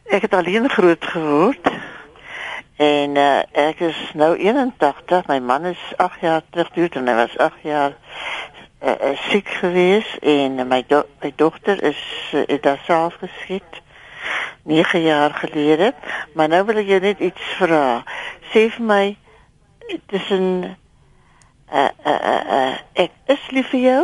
ek 0.03 0.21
het 0.21 0.33
alleen 0.33 0.69
groot 0.69 1.05
geword. 1.05 1.71
En 2.75 3.15
uh, 3.15 3.39
ek 3.51 3.79
is 3.79 4.11
nou 4.13 4.37
81. 4.37 5.27
My 5.27 5.39
man 5.39 5.65
is 5.65 5.93
8 5.95 6.19
jaar 6.19 6.41
terug 6.49 6.69
dood 6.69 6.95
en 6.95 7.07
hy 7.07 7.15
was 7.15 7.37
8 7.37 7.53
jaar 7.61 7.93
uh, 8.83 8.89
uh, 8.89 9.17
siek 9.17 9.47
geweest 9.47 10.17
en 10.21 10.67
my 10.67 10.83
do 10.87 11.03
my 11.21 11.33
dogter 11.35 11.83
is 11.83 12.31
uh, 12.33 12.41
het 12.45 12.63
daar 12.63 12.81
self 12.85 13.15
geskiet 13.19 13.81
9 14.63 15.01
jaar 15.01 15.33
gelede. 15.33 15.93
Maar 16.33 16.47
nou 16.47 16.65
wil 16.65 16.75
ek 16.75 16.87
jou 16.87 16.99
net 16.99 17.19
iets 17.19 17.41
vra. 17.57 18.03
Sê 18.51 18.69
vir 18.69 18.85
my 18.85 19.17
tussen 20.05 20.77
uh, 21.73 21.89
uh, 22.05 22.19
uh, 22.25 22.43
uh, 22.57 22.77
ek 22.93 23.11
is 23.25 23.49
lief 23.51 23.69
vir 23.73 23.79
jou 23.79 24.01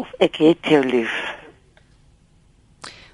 of 0.00 0.12
ek 0.18 0.40
het 0.40 0.72
jou 0.72 0.82
lief. 0.84 1.14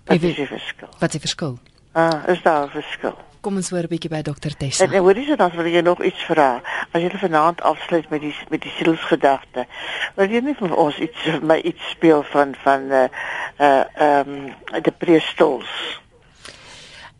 Wat 0.06 0.22
is 0.22 0.36
die 0.38 0.46
verskil? 0.46 0.90
Wat 0.98 1.08
is 1.08 1.18
die 1.18 1.24
verskil? 1.24 1.56
Ah, 1.92 2.28
is 2.28 2.42
daar 2.42 2.66
'n 2.66 2.70
verskil? 2.70 3.16
Kom 3.40 3.56
ons 3.56 3.70
hoor 3.70 3.82
'n 3.82 3.88
bietjie 3.88 4.10
by 4.10 4.22
dokter 4.22 4.56
Tessa. 4.56 4.84
En 4.84 4.98
hoor 4.98 5.18
jy 5.18 5.36
dan 5.36 5.50
wil 5.50 5.66
jy 5.66 5.80
nog 5.80 6.02
iets 6.02 6.24
vra? 6.24 6.62
As 6.90 7.02
jy 7.02 7.10
vanaand 7.10 7.62
afsluit 7.62 8.08
met 8.08 8.20
die 8.20 8.34
met 8.48 8.62
die 8.62 8.70
sielsgedagte. 8.70 9.66
Wil 10.14 10.30
jy 10.30 10.40
nie 10.40 10.54
vir 10.54 10.76
ons 10.76 10.98
iets 10.98 11.40
my 11.42 11.58
iets 11.58 11.90
speel 11.90 12.22
van 12.22 12.54
van 12.54 12.80
uh 12.90 13.08
uh 13.58 13.84
ehm 13.94 14.28
um, 14.28 14.82
die 14.82 14.92
preestols? 14.92 16.00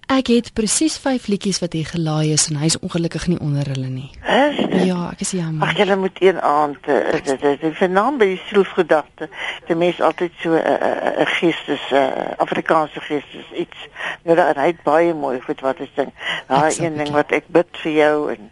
Ek 0.06 0.28
het 0.30 0.52
presies 0.54 0.94
5 1.02 1.26
liedjies 1.26 1.58
wat 1.58 1.72
hier 1.74 1.86
gelaai 1.90 2.30
is 2.30 2.44
en 2.46 2.60
hy's 2.62 2.76
ongelukkig 2.78 3.24
nie 3.26 3.38
onder 3.42 3.66
hulle 3.66 3.88
nie. 3.90 4.10
Is 4.22 4.60
ja, 4.86 5.08
ek 5.10 5.24
is 5.24 5.32
jammer. 5.34 5.66
Ag 5.66 5.80
jy 5.82 5.96
moet 5.98 6.20
een 6.22 6.38
aand 6.38 6.86
eh, 6.86 7.18
dit 7.26 7.42
is 7.42 7.64
'n 7.66 7.74
vernaam 7.74 8.18
by 8.18 8.28
sielsgedagte. 8.46 9.28
Die 9.66 9.74
mens 9.74 10.00
altyd 10.00 10.32
so 10.38 10.54
'n 10.54 10.62
uh, 10.62 10.78
uh, 10.78 11.20
uh, 11.20 11.26
geestes 11.26 11.90
uh, 11.90 12.38
Afrikaanse 12.38 13.00
geestes 13.00 13.50
iets. 13.54 13.88
Nou 14.22 14.36
daar 14.36 14.54
hy 14.54 14.76
baie 14.84 15.14
mooi 15.14 15.40
goed 15.40 15.60
wat 15.60 15.80
ek 15.80 15.90
dink. 15.94 16.14
Daai 16.46 16.74
een 16.78 16.96
ding 16.96 17.10
wat 17.10 17.32
ek 17.32 17.44
bid 17.48 17.70
vir 17.82 17.92
jou 17.92 18.30
en 18.30 18.50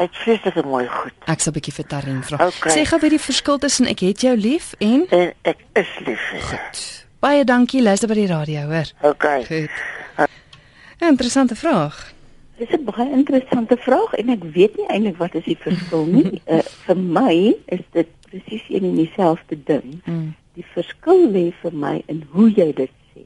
Ek 0.00 0.10
sê 0.24 0.38
dit 0.42 0.64
mooi 0.64 0.88
goed. 0.88 1.12
Ek 1.28 1.40
sal 1.40 1.52
'n 1.52 1.54
bietjie 1.60 1.72
vir 1.72 1.86
Tarin 1.86 2.22
vra. 2.22 2.46
Okay. 2.46 2.72
Sê 2.72 2.88
gou 2.88 2.98
weer 3.00 3.10
die 3.10 3.20
verskil 3.20 3.58
tussen 3.58 3.86
ek 3.86 4.00
het 4.00 4.20
jou 4.20 4.36
lief 4.36 4.74
en 4.78 5.06
en 5.10 5.32
ek 5.42 5.58
is 5.72 5.92
lief 6.06 6.20
vir 6.30 6.38
jou. 6.38 6.48
Goed. 6.48 7.06
Baie 7.20 7.44
dankie, 7.44 7.82
luister 7.82 8.08
by 8.08 8.14
die 8.14 8.26
radio, 8.26 8.60
hoor. 8.66 8.88
Okay. 9.02 9.44
Goed. 9.44 9.70
'n 10.16 11.06
Interessante 11.06 11.56
vraag. 11.56 12.14
Dis 12.56 12.70
'n 12.70 12.84
baie 12.84 13.10
interessante 13.10 13.76
vraag 13.76 14.12
en 14.14 14.28
ek 14.28 14.44
weet 14.44 14.76
nie 14.76 14.86
eintlik 14.86 15.16
wat 15.16 15.34
is 15.34 15.44
die 15.44 15.58
verskil 15.58 16.04
nie. 16.04 16.42
uh, 16.46 16.58
vir 16.86 16.96
my 16.96 17.56
is 17.66 17.84
dit 17.90 18.08
presies 18.28 18.62
een 18.68 18.84
en 18.84 18.94
dieselfde 18.96 19.58
ding. 19.64 20.00
Mm. 20.04 20.34
Die 20.54 20.66
verskil 20.74 21.30
lê 21.30 21.52
vir 21.62 21.74
my 21.74 22.02
in 22.06 22.24
hoe 22.30 22.50
jy 22.50 22.72
dit 22.72 22.94
sê. 23.14 23.24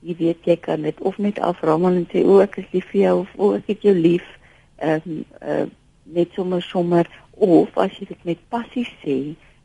Jy 0.00 0.16
weet 0.18 0.44
jy 0.44 0.56
kan 0.56 0.82
dit 0.82 1.00
of 1.00 1.18
net 1.18 1.38
aframmel 1.38 1.94
en 1.94 2.06
sê 2.12 2.24
o, 2.24 2.40
ek 2.40 2.56
is 2.56 2.72
lief 2.72 2.90
vir 2.90 3.00
jou 3.00 3.16
of 3.20 3.34
o, 3.36 3.52
ek 3.54 3.66
het 3.66 3.82
jou 3.82 3.94
lief. 3.94 4.26
Ehm 4.78 5.00
um, 5.06 5.24
uh, 5.42 5.66
net 6.10 6.32
sommer 6.34 6.62
sommer 6.62 7.06
of 7.30 7.76
as 7.78 7.92
jy 7.98 8.06
dit 8.08 8.24
met 8.24 8.48
passie 8.48 8.88
sê 9.04 9.18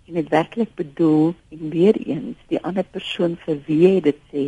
en 0.05 0.13
dit 0.19 0.29
werklik 0.29 0.75
bedoel 0.75 1.33
en 1.49 1.69
weer 1.69 1.97
eens 2.05 2.37
die 2.51 2.61
ander 2.61 2.85
persoon 2.85 3.33
vir 3.45 3.57
wie 3.65 3.79
jy 3.87 3.95
dit 4.11 4.19
sê 4.31 4.43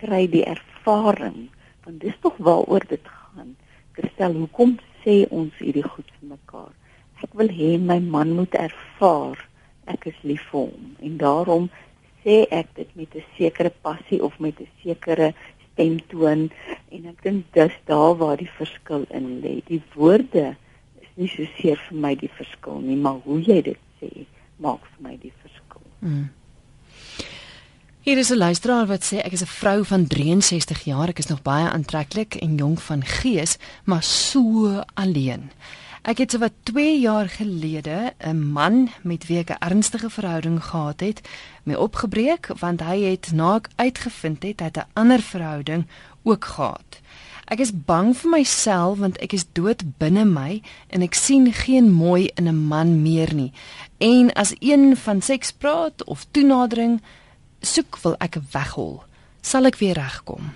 kry 0.00 0.24
die 0.30 0.46
ervaring 0.46 0.73
want 1.84 2.00
dis 2.00 2.16
tog 2.20 2.36
waaroor 2.36 2.84
dit 2.88 3.08
gaan. 3.08 3.56
Christel, 3.92 4.34
hoekom 4.34 4.78
sê 5.04 5.24
ons 5.30 5.52
hierdie 5.58 5.84
goed 5.86 6.08
vir 6.18 6.36
mekaar? 6.36 6.72
Ek 7.22 7.32
wil 7.38 7.48
hê 7.48 7.76
my 7.80 8.00
man 8.00 8.34
moet 8.36 8.54
ervaar 8.58 9.40
ek 9.86 10.06
is 10.10 10.20
lief 10.24 10.44
vir 10.50 10.68
hom 10.68 10.94
en 11.04 11.16
daarom 11.20 11.66
sê 12.24 12.44
ek 12.58 12.72
dit 12.76 12.90
met 12.96 13.14
'n 13.14 13.24
sekere 13.36 13.72
passie 13.86 14.20
of 14.22 14.38
met 14.40 14.60
'n 14.60 14.68
sekere 14.82 15.34
stemtoon 15.72 16.50
en 16.94 17.06
ek 17.12 17.22
dink 17.22 17.44
dis 17.52 17.76
daar 17.84 18.14
waar 18.16 18.36
die 18.36 18.54
verskil 18.60 19.04
in 19.10 19.40
lê. 19.42 19.60
Die 19.66 19.82
woorde 19.94 20.56
is 21.02 21.10
nie 21.16 21.28
so 21.28 21.44
seer 21.56 21.78
vir 21.88 21.98
my 21.98 22.14
die 22.14 22.32
verskil 22.40 22.80
nie, 22.80 22.96
maar 22.96 23.18
hoe 23.24 23.40
jy 23.40 23.60
dit 23.62 23.82
sê 24.00 24.26
maak 24.56 24.80
vir 24.92 25.02
my 25.08 25.16
die 25.20 25.32
verskil. 25.42 25.86
Mm. 26.00 26.28
Hier 28.04 28.18
is 28.18 28.28
'n 28.30 28.36
luisteraar 28.36 28.86
wat 28.86 29.04
sê 29.04 29.16
ek 29.24 29.32
is 29.32 29.42
'n 29.42 29.56
vrou 29.60 29.84
van 29.84 30.06
63 30.06 30.84
jaar, 30.84 31.08
ek 31.08 31.18
is 31.18 31.26
nog 31.26 31.42
baie 31.42 31.68
aantreklik 31.70 32.34
en 32.34 32.56
jonk 32.56 32.80
van 32.80 33.04
gees, 33.04 33.56
maar 33.84 34.02
so 34.02 34.82
alleen. 34.94 35.50
Ek 36.02 36.18
het 36.18 36.30
so 36.30 36.38
wat 36.38 36.52
2 36.62 37.00
jaar 37.00 37.28
gelede 37.28 38.12
'n 38.18 38.52
man 38.52 38.90
met 39.02 39.26
wie 39.26 39.38
ek 39.38 39.50
'n 39.50 39.58
ernstige 39.58 40.10
verhouding 40.10 40.64
gehad 40.64 41.00
het, 41.00 41.20
my 41.62 41.74
opgebreek 41.74 42.46
want 42.58 42.80
hy 42.80 43.02
het 43.02 43.32
na 43.32 43.54
ek 43.54 43.68
uitgevind 43.76 44.42
het 44.42 44.60
hy 44.60 44.70
'n 44.74 44.86
ander 44.92 45.22
verhouding 45.22 45.86
ook 46.22 46.44
gehad. 46.44 47.00
Ek 47.46 47.58
is 47.58 47.84
bang 47.84 48.16
vir 48.16 48.30
myself 48.30 48.98
want 48.98 49.18
ek 49.18 49.32
is 49.32 49.46
dood 49.52 49.82
binne 49.98 50.24
my 50.24 50.62
en 50.88 51.02
ek 51.02 51.14
sien 51.14 51.52
geen 51.52 51.92
mooi 51.92 52.30
in 52.34 52.48
'n 52.48 52.66
man 52.66 53.02
meer 53.02 53.34
nie. 53.34 53.52
En 53.98 54.32
as 54.32 54.54
een 54.58 54.96
van 54.96 55.22
seks 55.22 55.52
praat 55.52 56.04
of 56.04 56.26
toenadering 56.30 57.00
soek 57.64 57.98
wil 58.02 58.16
ek 58.20 58.38
weghol. 58.52 59.02
sal 59.44 59.66
ek 59.66 59.76
weer 59.76 59.94
regkom? 59.94 60.52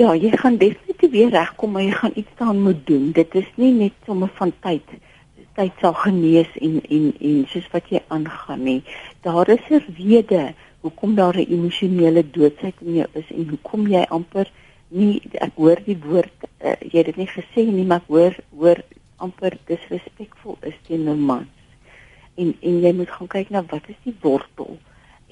Ja, 0.00 0.14
jy 0.16 0.30
gaan 0.40 0.56
definitief 0.56 1.10
weer 1.10 1.30
regkom, 1.30 1.70
maar 1.72 1.82
jy 1.82 1.92
gaan 1.92 2.14
iets 2.14 2.30
daaraan 2.38 2.62
moet 2.62 2.86
doen. 2.86 3.10
Dit 3.12 3.34
is 3.34 3.48
nie 3.60 3.72
net 3.72 3.92
sommer 4.06 4.30
van 4.38 4.52
tyd 4.64 4.82
tyd 5.52 5.72
sal 5.80 5.92
genees 5.92 6.48
en 6.64 6.78
en 6.96 7.10
en 7.20 7.40
soos 7.52 7.66
wat 7.74 7.90
jy 7.92 8.00
aangaan 8.08 8.62
nie. 8.64 8.82
Daar 9.20 9.48
is 9.48 9.64
'n 9.68 9.84
rede 9.98 10.54
hoekom 10.80 11.14
daar 11.14 11.36
'n 11.36 11.52
emosionele 11.56 12.30
doodsheid 12.30 12.74
in 12.80 12.94
jou 12.94 13.08
is 13.12 13.28
en 13.30 13.48
hoekom 13.48 13.86
jy 13.86 14.04
amper 14.08 14.50
nie 14.88 15.20
ek 15.32 15.52
hoor 15.56 15.78
die 15.84 15.98
woord 16.04 16.36
uh, 16.64 16.76
jy 16.80 16.98
het 16.98 17.06
dit 17.06 17.16
nie 17.16 17.28
gesê 17.28 17.64
nie, 17.68 17.84
maar 17.84 18.00
ek 18.02 18.08
hoor 18.08 18.34
hoor 18.58 18.78
amper 19.16 19.58
disrespekvol 19.66 20.56
is 20.60 20.74
teenoor 20.86 21.16
mans. 21.16 21.61
En 22.34 22.54
en 22.60 22.80
jy 22.80 22.92
moet 22.92 23.10
gaan 23.10 23.28
kyk 23.28 23.50
na 23.50 23.64
wat 23.72 23.88
is 23.92 24.00
die 24.04 24.16
wortel 24.20 24.78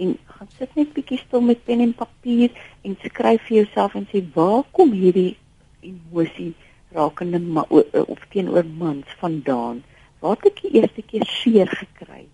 en 0.01 0.17
gaan 0.25 0.49
sit 0.57 0.75
net 0.79 0.93
bietjie 0.97 1.19
stil 1.21 1.43
met 1.45 1.65
pen 1.65 1.83
en 1.85 1.93
papier 1.97 2.53
en 2.89 2.97
skryf 3.05 3.43
vir 3.49 3.57
jouself 3.61 3.97
en 3.99 4.07
sê 4.13 4.23
waar 4.35 4.63
kom 4.77 4.93
hierdie 4.97 5.37
emosie 5.85 6.53
rakende 6.97 7.41
ma, 7.41 7.65
of 7.71 8.23
teenoor 8.33 8.67
mans 8.83 9.17
vandaan? 9.21 9.83
Waar 10.21 10.39
het 10.39 10.49
ek 10.51 10.63
die 10.65 10.81
eerste 10.81 11.05
keer 11.13 11.27
seer 11.29 11.69
gekry 11.83 12.25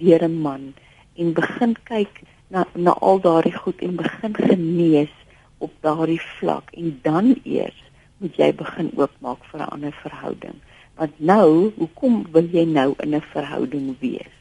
deur 0.00 0.22
'n 0.28 0.38
man 0.46 0.72
en 1.16 1.34
begin 1.34 1.74
kyk 1.92 2.22
na 2.48 2.64
na 2.74 2.94
al 3.08 3.20
daardie 3.26 3.58
goed 3.62 3.82
en 3.86 3.96
begin 3.96 4.34
genees 4.34 5.14
op 5.58 5.72
daardie 5.86 6.22
vlak 6.38 6.70
en 6.72 6.98
dan 7.02 7.34
eers 7.44 7.82
moet 8.18 8.36
jy 8.36 8.52
begin 8.54 8.90
oopmaak 8.96 9.44
vir 9.50 9.60
'n 9.60 9.72
ander 9.74 9.94
verhouding. 10.02 10.58
Want 11.00 11.20
nou, 11.32 11.72
hoekom 11.76 12.18
wil 12.34 12.48
jy 12.52 12.66
nou 12.68 12.92
in 13.04 13.14
'n 13.16 13.24
verhouding 13.32 13.96
wees? 14.00 14.36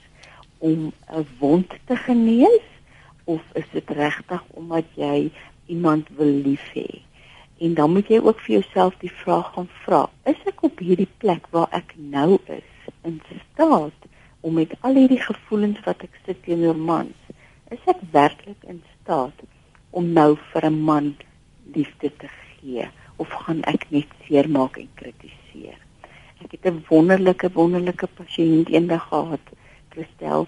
Om 0.57 0.91
'n 0.91 1.27
wond 1.39 1.69
te 1.85 1.95
genees 1.95 2.67
of 3.23 3.41
is 3.53 3.69
dit 3.71 3.89
regtig 3.89 4.43
omdat 4.49 4.85
jy 4.95 5.31
iemand 5.65 6.07
wil 6.17 6.33
lief 6.47 6.65
hê? 6.73 7.01
En 7.59 7.73
dan 7.73 7.91
moet 7.91 8.07
jy 8.07 8.19
ook 8.19 8.39
vir 8.39 8.59
jouself 8.59 8.97
die 8.99 9.15
vraag 9.23 9.53
gaan 9.53 9.69
vra: 9.83 10.09
Is 10.25 10.41
ek 10.45 10.63
op 10.63 10.79
hierdie 10.79 11.13
plek 11.17 11.47
waar 11.49 11.71
ek 11.71 11.93
nou 11.97 12.37
is? 12.45 12.69
in 13.01 13.21
staat 13.53 13.99
om 14.39 14.53
met 14.53 14.73
al 14.79 14.95
hierdie 14.95 15.21
gevoelens 15.21 15.79
wat 15.87 16.03
ek 16.07 16.15
sit 16.25 16.43
teenoor 16.45 16.77
mans, 16.77 17.17
is 17.73 17.83
ek 17.91 17.99
werklik 18.13 18.63
in 18.71 18.79
staat 19.01 19.43
om 19.89 20.13
nou 20.15 20.31
vir 20.51 20.65
'n 20.69 20.81
man 20.91 21.15
liefde 21.75 22.11
te 22.21 22.29
gee 22.29 22.87
of 23.15 23.29
gaan 23.43 23.61
ek 23.63 23.85
net 23.91 24.07
seermaak 24.27 24.77
en 24.77 24.89
kritiseer? 24.95 25.88
Ek 26.43 26.51
het 26.55 26.65
'n 26.71 26.83
wonderlike 26.87 27.49
wonderlike 27.53 28.07
pasiënt 28.19 28.69
eendag 28.69 29.07
gehad, 29.07 29.45
Christel, 29.89 30.47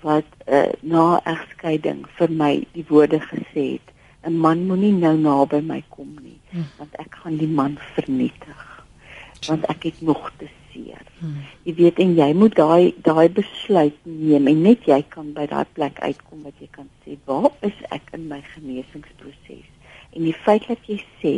wat 0.00 0.28
uh, 0.46 0.72
na 0.80 1.20
egskeiding 1.24 2.04
vir 2.18 2.30
my 2.30 2.52
die 2.72 2.84
woorde 2.88 3.20
gesê 3.20 3.64
het: 3.76 3.86
"’n 4.28 4.36
Man 4.38 4.66
moenie 4.66 4.92
nou 4.92 5.16
naby 5.16 5.60
my 5.60 5.82
kom 5.88 6.14
nie, 6.22 6.38
hm. 6.50 6.68
want 6.78 6.94
ek 6.94 7.14
gaan 7.22 7.36
die 7.36 7.54
man 7.60 7.78
vernietig." 7.94 8.66
Want 9.48 9.64
ek 9.72 9.82
het 9.82 10.00
nog 10.00 10.32
te 10.36 10.48
seer. 10.72 11.04
Hmm. 11.18 11.44
Jy 11.62 11.74
weet 11.74 11.98
en 11.98 12.14
jy 12.14 12.32
moet 12.36 12.54
daai 12.54 12.94
daai 13.02 13.28
besluit 13.28 13.96
neem 14.02 14.46
en 14.46 14.62
net 14.62 14.84
jy 14.84 15.00
kan 15.08 15.32
by 15.32 15.46
daai 15.46 15.64
plek 15.72 16.00
uitkom 16.00 16.42
wat 16.42 16.56
jy 16.58 16.68
kan 16.70 16.88
sê, 17.04 17.16
"Waar 17.24 17.50
is 17.60 17.78
ek 17.90 18.12
in 18.12 18.28
my 18.28 18.42
genesingsproses?" 18.54 19.68
En 20.12 20.22
die 20.22 20.34
feit 20.34 20.66
dat 20.66 20.86
jy 20.86 20.98
sê 21.22 21.34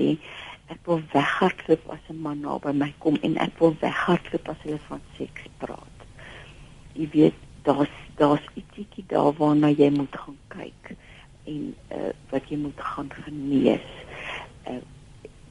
ek 0.72 0.86
wil 0.88 1.02
weghardloop 1.12 1.88
as 1.94 2.04
'n 2.10 2.20
man 2.24 2.40
naby 2.40 2.72
my 2.72 2.92
kom 2.98 3.18
en 3.22 3.36
ek 3.36 3.58
wil 3.60 3.76
weghardloop 3.80 4.48
as 4.48 4.62
hulle 4.64 4.80
van 4.88 5.00
seks 5.18 5.48
praat. 5.58 5.98
Jy 6.94 7.08
weet, 7.12 7.38
daar's 7.62 7.96
daar's 8.16 8.44
ietsie 8.54 9.04
daar 9.08 9.32
waarna 9.38 9.68
jy 9.68 9.90
moet 9.90 10.16
gaan 10.16 10.38
kyk 10.48 10.96
en 11.44 11.74
uh, 11.90 12.10
wat 12.30 12.48
jy 12.48 12.56
moet 12.56 12.80
gaan 12.80 13.10
genees. 13.24 13.88
Uh, 14.68 14.82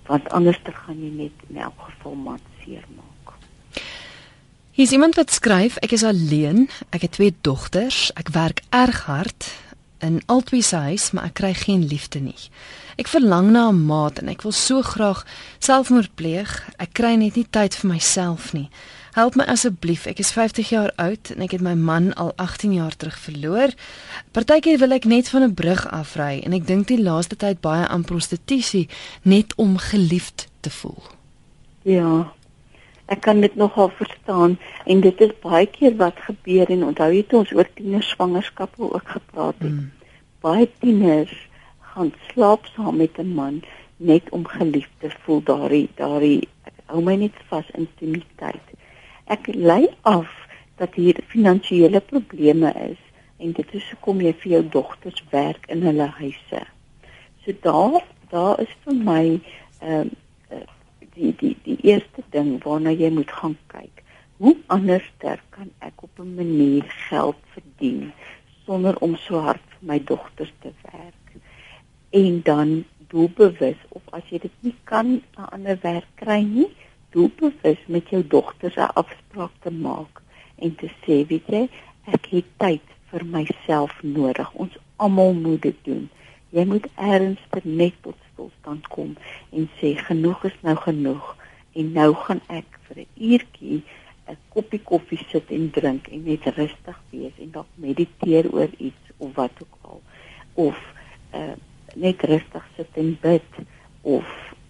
want 0.08 0.30
anders 0.30 0.60
dan 0.64 0.74
gaan 0.74 1.00
jy 1.04 1.12
net 1.24 1.46
in 1.50 1.58
elk 1.58 1.80
geval 1.80 2.16
mat 2.16 2.46
seermaak. 2.64 3.36
Hier 4.72 4.86
is 4.86 4.92
iemand 4.92 5.16
wat 5.16 5.32
skryf, 5.32 5.78
ek 5.84 5.92
is 5.92 6.04
alleen, 6.04 6.70
ek 6.90 7.02
het 7.02 7.12
twee 7.18 7.34
dogters, 7.42 8.12
ek 8.16 8.32
werk 8.32 8.64
erg 8.70 9.06
hard 9.06 9.52
in 10.02 10.22
albei 10.26 10.62
se 10.62 10.76
huis, 10.76 11.12
maar 11.12 11.30
ek 11.30 11.34
kry 11.40 11.54
geen 11.54 11.88
liefde 11.88 12.20
nie. 12.20 12.50
Ek 12.98 13.08
verlang 13.08 13.52
na 13.52 13.70
'n 13.70 13.86
maat 13.86 14.20
en 14.20 14.28
ek 14.28 14.42
wil 14.42 14.52
so 14.52 14.82
graag 14.82 15.26
selfmoord 15.60 16.16
pleeg. 16.16 16.70
Ek 16.78 16.94
kry 16.94 17.16
net 17.16 17.36
nie 17.36 17.48
tyd 17.50 17.76
vir 17.76 17.90
myself 17.90 18.54
nie. 18.54 18.70
Help 19.12 19.36
my 19.36 19.44
asseblief. 19.44 20.06
Ek 20.06 20.20
is 20.20 20.32
50 20.32 20.70
jaar 20.70 20.92
oud 20.96 21.32
en 21.36 21.42
ek 21.42 21.52
het 21.52 21.62
my 21.62 21.74
man 21.74 22.14
al 22.14 22.34
18 22.36 22.74
jaar 22.74 22.96
terug 22.96 23.18
verloor. 23.20 23.74
Partykeer 24.32 24.80
wil 24.80 24.92
ek 24.92 25.06
net 25.06 25.30
van 25.30 25.44
'n 25.44 25.54
brug 25.54 25.88
afry 25.92 26.42
en 26.44 26.54
ek 26.54 26.68
dink 26.68 26.88
die 26.88 27.02
laaste 27.02 27.36
tyd 27.36 27.62
baie 27.62 27.88
aan 27.88 28.04
prostitusie 28.04 28.88
net 29.22 29.56
om 29.56 29.78
geliefd 29.78 30.48
te 30.60 30.70
voel. 30.70 31.04
Ja, 31.82 32.34
ek 33.12 33.22
kan 33.28 33.42
dit 33.44 33.56
nogal 33.60 33.90
verstaan 34.00 34.58
en 34.86 35.02
dit 35.04 35.22
is 35.26 35.34
baie 35.44 35.68
keer 35.68 35.96
wat 36.00 36.20
gebeur 36.28 36.70
en 36.72 36.86
onthou 36.92 37.10
jy 37.12 37.24
toe 37.28 37.42
ons 37.42 37.54
oor 37.58 37.68
tiener 37.76 38.04
swangerskappe 38.08 38.88
ook 38.88 39.16
gepraat 39.18 39.58
het. 39.60 39.72
Mm. 39.72 39.92
Baie 40.46 40.70
tieners 40.80 41.34
gaan 41.92 42.14
slaap 42.30 42.70
saam 42.76 43.02
met 43.04 43.20
'n 43.20 43.34
man 43.36 43.62
net 43.98 44.30
om 44.30 44.48
geliefd 44.48 44.96
te 45.00 45.12
voel 45.24 45.44
daardie 45.44 45.90
daardie 45.96 46.48
hou 46.92 47.02
my 47.04 47.16
net 47.16 47.36
vas 47.50 47.68
intimiteit. 47.78 48.66
Ek 49.28 49.48
lei 49.56 49.88
af 50.02 50.32
dat 50.80 50.96
hier 50.96 51.20
finansiële 51.28 52.00
probleme 52.00 52.74
is 52.90 53.00
en 53.38 53.52
dit 53.52 53.74
is 53.74 53.92
hoekom 53.92 54.22
jy 54.22 54.34
vir 54.44 54.52
jou 54.52 54.64
dogters 54.70 55.24
werk 55.32 55.68
in 55.68 55.84
hulle 55.88 56.08
huise. 56.20 56.64
So 57.44 57.54
daar 57.62 58.02
daar 58.32 58.60
is 58.60 58.74
vir 58.84 58.96
my 58.96 59.24
ehm 59.82 60.00
um, 60.00 60.12
die 61.14 61.34
die 61.40 61.56
die 61.64 61.78
eerste 61.92 62.24
ding 62.30 62.64
waarna 62.64 62.92
jy 62.92 63.10
moet 63.10 63.32
gaan 63.32 63.58
kyk. 63.68 64.04
Hoe 64.38 64.56
anders 64.68 65.08
kan 65.22 65.70
ek 65.80 66.04
op 66.04 66.20
'n 66.20 66.36
manier 66.36 66.84
geld 67.10 67.38
verdien 67.54 68.12
sonder 68.66 68.96
om 69.00 69.16
so 69.16 69.40
hard 69.40 69.66
vir 69.68 69.88
my 69.92 70.00
dogters 70.04 70.54
te 70.62 70.72
werk? 70.82 71.28
En 72.10 72.42
dan 72.44 72.84
doelbewus 73.08 73.78
of 73.90 74.02
as 74.12 74.24
jy 74.30 74.40
dit 74.40 74.56
nie 74.60 74.76
kan 74.84 75.08
'n 75.38 75.50
ander 75.52 75.78
werk 75.82 76.08
kry 76.16 76.42
nie, 76.42 76.70
doelbewus 77.10 77.82
met 77.88 78.10
jou 78.10 78.24
dogters 78.28 78.76
'n 78.76 78.94
afspraak 79.02 79.52
te 79.60 79.72
maak 79.72 80.22
en 80.56 80.76
te 80.76 80.90
sê, 81.04 81.28
weet 81.28 81.48
jy, 81.48 81.70
ek 82.06 82.26
het 82.26 82.46
tyd 82.58 82.88
vir 83.12 83.26
myself 83.26 84.04
nodig. 84.04 84.54
Ons 84.54 84.78
almal 84.96 85.34
moet 85.34 85.62
dit 85.62 85.76
doen. 85.84 86.10
Jy 86.50 86.66
moet 86.66 86.88
ernstig 86.96 87.64
net 87.64 87.94
tot 88.02 88.16
stilstand 88.72 88.88
kom 88.88 89.16
en 89.52 89.70
sê 89.80 89.96
genoeg 89.96 90.44
is 90.46 90.58
nou 90.62 90.76
genoeg 90.76 91.36
en 91.74 91.92
nou 91.94 92.14
gaan 92.16 92.42
ek 92.48 92.80
vir 92.88 92.98
'n 93.04 93.08
uurtjie 93.16 93.84
'n 94.30 94.38
koppie 94.50 94.80
koffie 94.80 95.20
sit 95.32 95.50
en 95.52 95.72
drink 95.72 96.08
en 96.08 96.24
net 96.24 96.46
rustig 96.56 97.00
wees 97.12 97.34
en 97.40 97.52
dalk 97.52 97.68
mediteer 97.76 98.52
oor 98.54 98.70
iets 98.78 99.04
of 99.18 99.36
wat 99.36 99.52
ook 99.62 99.78
al. 99.82 100.02
Of 100.54 100.78
uh, 101.34 101.56
net 101.96 102.22
rustig 102.24 102.66
sit 102.76 102.90
en 102.96 103.18
bid 103.22 103.50
of 104.02 104.26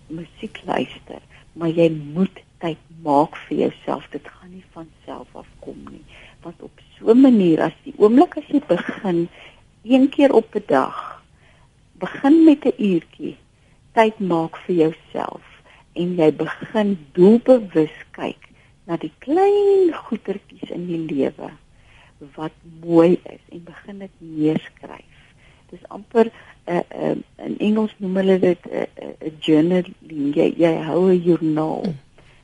musiek 0.07 0.61
luister 0.65 1.21
maar 1.53 1.69
jy 1.69 1.89
moet 1.89 2.39
tyd 2.59 2.77
maak 3.03 3.35
vir 3.47 3.57
jouself. 3.57 4.07
Dit 4.11 4.27
gaan 4.27 4.51
nie 4.51 4.63
van 4.71 4.87
self 5.05 5.27
afkom 5.35 5.77
nie. 5.89 6.05
Want 6.43 6.61
op 6.61 6.71
so 6.97 7.11
'n 7.11 7.21
manier 7.21 7.61
as 7.61 7.75
die 7.83 7.93
oomblik 7.97 8.37
as 8.37 8.47
jy 8.47 8.61
begin 8.67 9.29
een 9.83 10.09
keer 10.09 10.31
op 10.31 10.55
'n 10.55 10.63
dag 10.67 11.21
begin 12.01 12.43
met 12.43 12.65
'n 12.65 12.73
uurtjie 12.77 13.37
tyd 13.97 14.19
maak 14.19 14.57
vir 14.65 14.75
jouself 14.75 15.47
en 15.99 16.15
jy 16.19 16.29
begin 16.39 16.93
doelbewus 17.17 17.95
kyk 18.15 18.47
na 18.87 18.97
die 19.01 19.11
klein 19.23 19.91
goetertjies 20.07 20.71
in 20.71 20.87
die 20.87 21.01
lewe 21.09 21.51
wat 22.37 22.55
mooi 22.83 23.17
is 23.25 23.41
en 23.49 23.63
begin 23.65 24.03
dit 24.03 24.15
neerskryf. 24.19 25.19
Dis 25.71 25.83
amper 25.89 26.27
'n 26.27 26.31
uh, 26.31 26.77
eh, 26.77 26.83
uh, 26.95 27.11
eh, 27.11 27.45
in 27.45 27.57
Engels 27.59 27.93
noem 27.97 28.15
hulle 28.21 28.37
dit 28.39 28.65
'n 28.65 28.73
uh, 28.73 28.85
uh, 29.03 29.13
uh, 29.21 29.31
journaling. 29.39 29.95
Jy, 30.35 30.53
jy 30.57 30.73
hou 30.87 31.09
'n 31.09 31.23
joernaal 31.23 31.93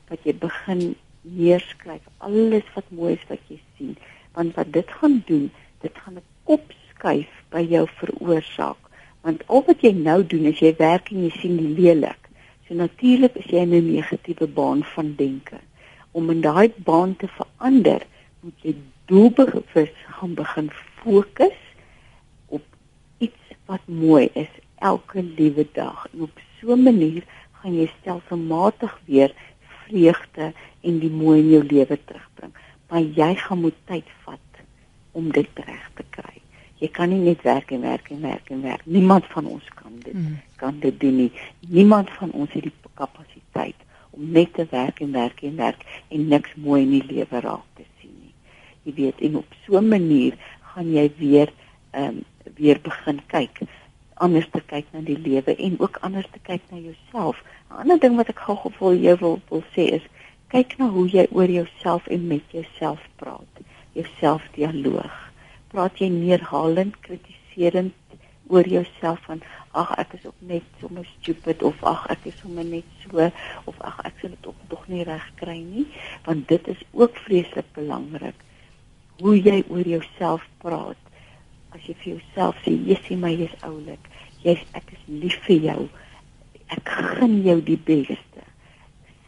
wat 0.08 0.18
jy 0.24 0.34
begin 0.34 0.96
neerskryf 1.22 2.04
alles 2.18 2.64
wat 2.74 2.90
mooi 2.90 3.12
is 3.12 3.28
wat 3.28 3.40
jy 3.48 3.60
sien. 3.76 3.96
Want 4.34 4.54
wat 4.54 4.72
dit 4.72 4.90
gaan 5.00 5.22
doen, 5.26 5.50
dit 5.80 5.94
gaan 5.94 6.16
'n 6.16 6.26
kop 6.44 6.72
skuif 6.90 7.30
by 7.50 7.62
jou 7.62 7.86
veroorsaak 8.00 8.87
want 9.26 9.42
al 9.46 9.64
wat 9.66 9.82
jy 9.82 9.92
nou 9.92 10.20
doen 10.26 10.46
is 10.50 10.60
jy 10.62 10.74
werk 10.78 11.10
en 11.12 11.24
jy 11.26 11.30
sien 11.40 11.56
die 11.56 11.74
lelik. 11.78 12.28
So 12.66 12.74
natuurlik 12.74 13.36
is 13.40 13.48
jy 13.50 13.64
in 13.64 13.74
'n 13.74 13.92
negatiewe 13.92 14.46
baan 14.46 14.84
van 14.94 15.14
denke. 15.16 15.58
Om 16.12 16.30
in 16.30 16.40
daai 16.40 16.72
baan 16.76 17.16
te 17.16 17.28
verander, 17.28 18.06
moet 18.40 18.58
jy 18.62 18.74
doelbewus 19.06 19.94
gaan 20.18 20.34
begin 20.34 20.70
fokus 21.02 21.58
op 22.46 22.64
iets 23.18 23.56
wat 23.66 23.80
mooi 23.86 24.28
is 24.32 24.52
elke 24.78 25.22
liewe 25.22 25.66
dag. 25.72 26.06
En 26.12 26.22
op 26.22 26.40
so 26.60 26.72
'n 26.72 26.82
manier 26.82 27.24
gaan 27.52 27.74
jy 27.74 27.90
stelselmatig 28.00 29.00
weer 29.04 29.34
vreugde 29.84 30.52
en 30.80 30.98
die 30.98 31.10
mooi 31.10 31.40
in 31.40 31.50
jou 31.50 31.64
lewe 31.64 31.98
terugbring. 32.04 32.52
Maar 32.88 33.00
jy 33.00 33.34
gaan 33.34 33.60
moet 33.60 33.78
tyd 33.84 34.08
vat 34.24 34.48
om 35.12 35.32
dit 35.32 35.48
reg 35.54 35.90
te 35.94 36.04
kry. 36.10 36.36
Jy 36.78 36.88
kan 36.94 37.10
nie 37.10 37.18
net 37.18 37.42
werk 37.42 37.70
en 37.74 37.80
werk 37.80 38.10
en 38.10 38.20
werk 38.22 38.50
en 38.54 38.62
werk. 38.62 38.86
Niemand 38.86 39.26
van 39.34 39.46
ons 39.46 39.64
kan 39.74 39.92
dit 40.04 40.14
mm. 40.14 40.38
kan 40.56 40.78
dit 40.80 41.00
doen 41.00 41.16
nie. 41.16 41.32
Niemand 41.68 42.10
van 42.18 42.30
ons 42.32 42.52
het 42.52 42.62
die 42.62 42.74
kapasiteit 42.94 43.76
om 44.10 44.30
net 44.30 44.54
te 44.54 44.66
werk 44.70 45.00
en 45.00 45.12
werk 45.12 45.42
en 45.42 45.56
werk 45.56 45.84
en 46.08 46.28
niks 46.28 46.54
mooi 46.54 46.82
in 46.82 46.94
die 46.96 47.04
lewe 47.06 47.40
raak 47.40 47.66
te 47.74 47.84
sien 48.00 48.14
nie. 48.22 48.34
Jy 48.82 48.94
weet, 48.94 49.20
en 49.20 49.36
op 49.42 49.58
so 49.66 49.78
'n 49.78 49.88
manier 49.88 50.38
gaan 50.72 50.92
jy 50.92 51.10
weer 51.18 51.52
ehm 51.90 52.04
um, 52.04 52.24
weer 52.56 52.80
begin 52.82 53.20
kyk 53.26 53.60
anders 54.18 54.48
te 54.50 54.60
kyk 54.66 54.86
na 54.92 55.02
die 55.06 55.18
lewe 55.18 55.54
en 55.56 55.76
ook 55.78 55.98
anders 56.06 56.26
te 56.32 56.40
kyk 56.42 56.62
na 56.70 56.78
jouself. 56.78 57.42
'n 57.70 57.80
Ander 57.82 57.98
ding 57.98 58.16
wat 58.16 58.28
ek 58.28 58.38
gou 58.38 58.72
wil 58.78 58.94
jou 58.94 59.16
wil, 59.20 59.40
wil 59.48 59.62
sê 59.74 59.84
is 59.98 60.06
kyk 60.48 60.78
na 60.78 60.88
hoe 60.88 61.06
jy 61.08 61.26
oor 61.30 61.50
jouself 61.50 62.06
en 62.06 62.26
met 62.26 62.44
jouself 62.50 63.00
praat. 63.16 63.62
Jouself 63.92 64.42
dialoog. 64.54 65.27
Praat 65.72 66.00
jy 66.00 66.08
neerhalend, 66.12 66.96
kritiserend 67.04 67.94
oor 68.48 68.68
jouself 68.68 69.20
van 69.28 69.42
ag 69.76 69.90
ek 70.00 70.14
is 70.16 70.26
ook 70.26 70.38
net 70.50 70.64
sommer 70.80 71.04
stupid 71.18 71.62
of 71.62 71.82
ag 71.84 72.06
ek 72.14 72.30
is 72.30 72.38
sommer 72.40 72.64
net 72.64 72.86
so 73.04 73.26
of 73.68 73.80
ag 73.84 73.98
ek 74.08 74.22
sal 74.22 74.32
dit 74.32 74.46
ook 74.48 74.62
tog 74.72 74.86
nie 74.88 75.04
reg 75.04 75.26
kry 75.40 75.58
nie, 75.60 75.84
want 76.24 76.48
dit 76.48 76.70
is 76.72 76.80
ook 76.92 77.16
vreeslik 77.26 77.68
belangrik 77.76 78.46
hoe 79.20 79.34
jy 79.36 79.60
oor 79.68 79.86
jouself 79.86 80.44
praat. 80.62 81.00
As 81.74 81.84
jy 81.84 81.94
vir 82.00 82.10
jouself 82.14 82.60
sê 82.64 82.72
jessie 82.88 83.18
my 83.18 83.34
is 83.34 83.54
oulik. 83.66 84.04
Jy's 84.44 84.62
ek 84.78 84.94
is 84.94 85.02
lief 85.10 85.36
vir 85.48 85.58
jou. 85.66 85.80
Ek 86.72 86.92
gun 87.18 87.40
jou 87.44 87.58
die 87.66 87.80
beste. 87.90 88.44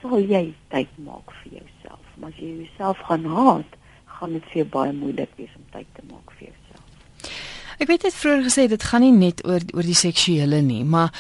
Sal 0.01 0.23
jy 0.23 0.45
tyd 0.73 0.95
maak 1.05 1.35
vir 1.43 1.59
jouself? 1.59 2.07
Maar 2.17 2.33
as 2.33 2.41
jy 2.41 2.53
jouself 2.63 3.03
gaan 3.09 3.27
haat 3.35 3.77
gaan 4.21 4.33
dit 4.39 4.49
vir 4.53 4.63
jou 4.63 4.69
baie 4.79 4.97
moeilik 4.97 5.37
wees 5.37 5.55
om 5.57 5.69
tyd 5.77 5.87
te 5.99 6.07
maak 6.11 6.35
vir 6.39 6.49
jouself 6.49 7.79
ek 7.81 7.89
weet 7.89 8.09
dit 8.09 8.19
vroeër 8.23 8.43
gesê 8.49 8.67
dit 8.69 8.89
gaan 8.91 9.07
nie 9.07 9.15
net 9.17 9.45
oor 9.47 9.65
oor 9.75 9.87
die 9.93 10.01
seksuele 10.07 10.61
nie 10.63 10.83
maar 10.85 11.15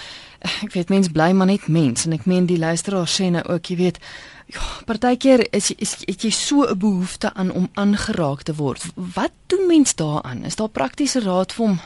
ek 0.64 0.76
weet 0.76 0.92
mens 0.92 1.12
bly 1.12 1.32
maar 1.36 1.50
net 1.52 1.68
mens 1.68 2.06
en 2.06 2.16
ek 2.16 2.28
meen 2.30 2.46
die 2.48 2.60
luisteraars 2.60 3.20
sê 3.20 3.32
nou 3.32 3.44
ook 3.48 3.72
jy 3.72 3.80
weet 3.84 4.04
Ja, 4.50 4.60
partykeer 4.86 5.44
is 5.54 5.70
is 5.78 5.92
het 6.08 6.24
jy 6.26 6.30
so 6.34 6.66
'n 6.66 6.78
behoefte 6.78 7.34
aan 7.34 7.52
om 7.52 7.68
aangeraak 7.74 8.42
te 8.42 8.54
word. 8.54 8.82
Wat 8.94 9.32
doen 9.46 9.66
mens 9.66 9.94
daaraan? 9.94 10.44
Is 10.44 10.56
daar 10.56 10.68
praktiese 10.68 11.20
raad 11.20 11.52
vir 11.52 11.66
hom 11.66 11.78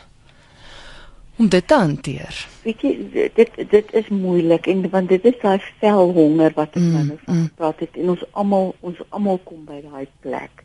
om 1.36 1.48
dit 1.48 1.66
te 1.68 1.74
hanteer? 1.74 2.48
Weet 2.62 2.80
jy, 2.80 2.92
dit 3.34 3.50
dit 3.70 3.92
is 3.92 4.08
moeilik 4.08 4.66
en 4.66 4.90
want 4.90 5.08
dit 5.08 5.24
is 5.24 5.38
daai 5.42 5.60
vel 5.80 6.12
honger 6.12 6.52
wat 6.54 6.68
ek 6.68 6.82
mm, 6.82 6.92
nou 6.92 7.18
van 7.24 7.36
mm. 7.36 7.50
praat 7.54 7.80
het 7.80 7.96
en 7.96 8.08
ons 8.10 8.24
almal 8.30 8.74
ons 8.80 8.98
almal 9.08 9.38
kom 9.44 9.64
by 9.64 9.82
daai 9.90 10.06
plek. 10.20 10.63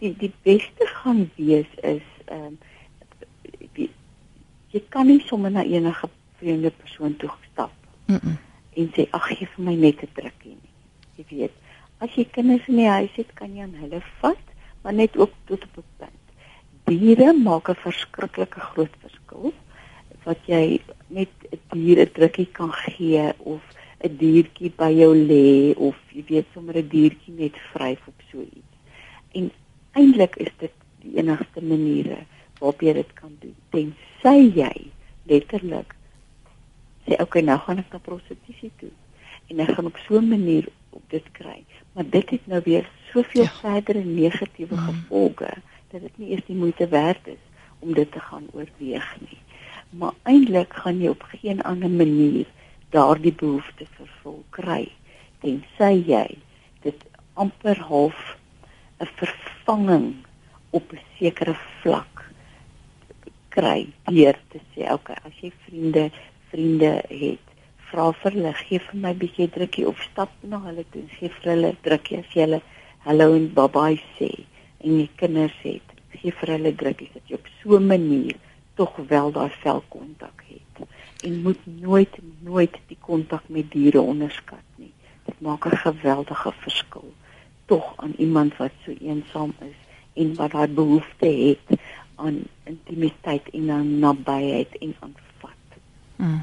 Die 0.00 0.14
die 0.16 0.32
beste 0.42 0.86
gaan 0.86 1.30
wees 1.36 1.68
is 1.82 2.06
ehm 2.26 2.46
um, 2.46 2.58
jy 4.70 4.80
kan 4.88 5.06
nie 5.06 5.20
sommer 5.26 5.50
na 5.50 5.64
enige 5.64 6.08
vreemde 6.38 6.70
persoon 6.70 7.16
toe 7.16 7.30
stap. 7.52 7.72
Mm 8.06 8.18
-mm. 8.22 8.36
En 8.74 8.90
sê 8.94 9.06
ag 9.10 9.26
gee 9.26 9.48
vir 9.54 9.64
my 9.64 9.74
net 9.74 10.02
'n 10.02 10.08
drukkie 10.14 10.54
nie 10.54 10.70
jy 11.20 11.26
weet. 11.36 11.56
As 12.00 12.12
jy 12.16 12.24
kinders 12.32 12.68
in 12.70 12.80
die 12.80 12.88
huis 12.88 13.16
het, 13.18 13.32
kan 13.38 13.52
jy 13.54 13.66
aan 13.66 13.76
hulle 13.80 14.00
vat, 14.20 14.54
maar 14.84 14.96
net 14.96 15.16
ook 15.20 15.32
tot 15.50 15.64
op 15.64 15.76
'n 15.82 15.84
punt. 15.98 16.24
Diere 16.88 17.32
maak 17.32 17.68
'n 17.68 17.84
verskriklike 17.84 18.60
groot 18.60 18.94
verskil 19.04 19.52
wat 20.24 20.40
jy 20.46 20.80
net 21.08 21.32
'n 21.52 21.60
dier 21.72 22.00
'n 22.00 22.12
drukkie 22.12 22.48
kan 22.52 22.72
gee 22.72 23.32
of 23.38 23.62
'n 24.04 24.16
diertjie 24.16 24.72
by 24.76 24.90
jou 24.92 25.14
lê 25.14 25.76
of 25.76 25.96
jy 26.12 26.24
weet 26.28 26.46
sommer 26.54 26.76
'n 26.76 26.88
diertjie 26.88 27.34
net 27.34 27.56
vryf 27.72 28.00
op 28.06 28.20
so 28.30 28.40
iets. 28.40 28.74
En 29.32 29.50
eintlik 29.98 30.36
is 30.36 30.52
dit 30.58 30.74
die 31.02 31.16
enigste 31.18 31.62
maniere 31.62 32.18
waarop 32.58 32.82
jy 32.84 32.92
dit 32.98 33.12
kan 33.16 33.32
doen. 33.40 33.54
Tensy 33.72 34.50
jy 34.58 34.74
letterlik 35.30 35.94
sê 37.06 37.16
okay, 37.22 37.42
nou 37.42 37.56
gaan 37.64 37.80
ek 37.82 37.92
na 37.92 38.02
prostitusie 38.04 38.70
toe 38.82 38.92
en 39.50 39.62
ek 39.64 39.74
gaan 39.74 39.88
op 39.90 39.98
so 40.06 40.20
'n 40.20 40.28
manier 40.28 40.68
op 40.90 41.02
dit 41.08 41.26
kry. 41.32 41.64
Maar 41.92 42.06
dit 42.10 42.30
het 42.30 42.46
nou 42.46 42.60
weer 42.64 42.88
soveel 43.12 43.42
ja. 43.42 43.54
verdere 43.60 44.04
negatiewe 44.04 44.76
mm. 44.76 44.86
gevolge 44.86 45.52
dat 45.90 46.00
dit 46.00 46.18
nie 46.18 46.30
eers 46.30 46.46
die 46.46 46.56
moeite 46.56 46.88
werd 46.88 47.26
is 47.26 47.42
om 47.78 47.94
dit 47.94 48.12
te 48.12 48.20
gaan 48.20 48.46
oorweeg 48.52 49.16
nie. 49.20 49.38
Maar 49.90 50.12
eintlik 50.22 50.72
gaan 50.72 51.00
jy 51.00 51.08
op 51.08 51.22
geen 51.22 51.62
ander 51.62 51.90
manier 51.90 52.46
daardie 52.90 53.32
behoefte 53.32 53.86
vervul 53.96 54.42
kry 54.50 54.88
tensy 55.40 55.92
jy 56.06 56.26
dit 56.84 57.04
amper 57.40 57.78
half 57.88 58.18
'n 59.00 59.10
vervanging 59.20 60.08
op 60.70 60.92
'n 60.92 61.00
sekere 61.18 61.54
vlak 61.82 62.24
kry 63.56 63.80
deur 64.04 64.36
te 64.50 64.58
sê 64.72 64.92
okay 64.96 65.18
as 65.28 65.36
jy 65.42 65.50
vriende 65.64 66.04
vriende 66.50 66.92
het 67.22 67.46
vra 67.90 68.10
vir 68.22 68.32
hulle 68.36 68.52
gee 68.62 68.80
vir 68.86 68.98
my 69.04 69.12
bietjie 69.22 69.48
drukkie 69.56 69.86
of 69.92 70.02
stap 70.10 70.32
na 70.50 70.60
hulle 70.66 70.84
toe 70.92 71.06
gee 71.16 71.30
vir 71.36 71.52
hulle 71.52 71.70
drukkie 71.86 72.20
as 72.22 72.30
jy 72.34 72.42
hulle 72.46 72.60
hallo 73.06 73.26
en 73.38 73.48
bye 73.56 73.98
sê 74.18 74.30
en 74.84 75.00
jy 75.00 75.08
kinders 75.22 75.58
het 75.64 75.88
gee 76.20 76.32
vir 76.40 76.54
hulle 76.56 76.72
drukkie 76.82 77.10
dat 77.14 77.24
jy 77.28 77.40
op 77.40 77.48
so 77.60 77.78
'n 77.78 77.90
manier 77.94 78.36
tog 78.80 78.92
wel 79.12 79.32
daai 79.32 79.50
velkontak 79.64 80.44
het 80.48 80.86
en 81.24 81.42
moet 81.42 81.62
nooit 81.64 82.14
nooit 82.40 82.76
die 82.88 82.98
kontak 83.00 83.48
met 83.48 83.70
diere 83.70 84.00
onderskat 84.00 84.64
nie. 84.76 84.92
Dit 85.24 85.40
maak 85.40 85.66
'n 85.66 85.76
geweldige 85.76 86.52
verskil 86.52 87.12
tog 87.70 87.92
aan 88.02 88.14
iemand 88.18 88.56
wat 88.58 88.74
so 88.84 88.94
eensaam 88.98 89.54
is 89.62 89.78
en 90.18 90.34
wat 90.34 90.50
daai 90.50 90.68
behoefte 90.68 91.30
het 91.30 91.78
aan 92.20 92.42
intimiteit 92.66 93.46
en 93.54 93.70
aan 93.70 93.98
nabyheid 93.98 94.78
en 94.78 94.94
aan 95.00 95.14
vat. 95.38 95.78
Mm. 96.16 96.42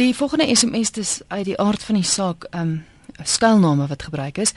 Die 0.00 0.12
volgende 0.16 0.54
SMS 0.54 0.90
is 0.90 1.20
uit 1.28 1.44
die 1.44 1.58
aard 1.60 1.82
van 1.82 2.00
die 2.00 2.04
saak, 2.04 2.48
ehm 2.50 2.62
um, 2.68 2.78
skuilname 3.22 3.86
wat 3.86 4.02
gebruik 4.02 4.38
is. 4.38 4.54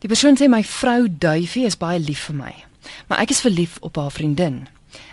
Die 0.00 0.08
persoon 0.08 0.38
sê 0.40 0.46
my 0.48 0.62
vrou 0.64 1.04
Duifie 1.10 1.66
is 1.68 1.76
baie 1.76 1.98
lief 2.00 2.22
vir 2.30 2.36
my, 2.38 2.52
maar 3.08 3.20
ek 3.20 3.34
is 3.34 3.42
verlief 3.44 3.76
op 3.84 3.98
haar 4.00 4.14
vriendin. 4.14 4.62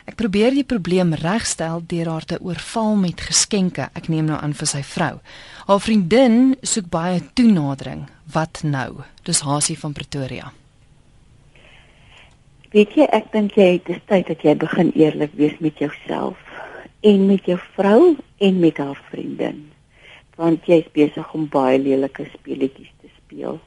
Ek 0.06 0.18
probeer 0.20 0.52
die 0.56 0.66
probleem 0.68 1.14
regstel 1.20 1.84
deur 1.88 2.10
haar 2.12 2.26
te 2.26 2.40
oorval 2.42 2.96
met 3.00 3.22
geskenke. 3.22 3.90
Ek 3.94 4.10
neem 4.12 4.28
nou 4.30 4.40
aan 4.40 4.56
vir 4.58 4.70
sy 4.70 4.84
vrou. 4.84 5.18
Haar 5.68 5.82
vriendin 5.84 6.56
soek 6.62 6.90
baie 6.92 7.22
toenadering. 7.34 8.08
Wat 8.34 8.64
nou? 8.64 9.04
Dis 9.24 9.44
Hasie 9.48 9.80
van 9.80 9.94
Pretoria. 9.94 10.52
Weet 12.74 12.96
jy, 12.98 13.06
ek 13.14 13.30
dink 13.32 13.54
jy 13.60 13.76
het 13.78 14.08
tyd 14.10 14.32
dat 14.32 14.42
jy 14.42 14.56
begin 14.58 14.90
eerlik 14.98 15.36
wees 15.38 15.60
met 15.62 15.78
jouself 15.78 16.40
en 17.04 17.28
met 17.28 17.46
jou 17.46 17.60
vrou 17.76 18.16
en 18.40 18.60
met 18.60 18.78
haar 18.82 19.00
vriendin 19.12 19.62
want 20.40 20.66
jy 20.66 20.80
is 20.82 20.94
besig 20.96 21.34
om 21.38 21.46
baie 21.52 21.78
lelike 21.82 22.26
speletjies 22.32 22.92
te 23.02 23.10
speel 23.20 23.60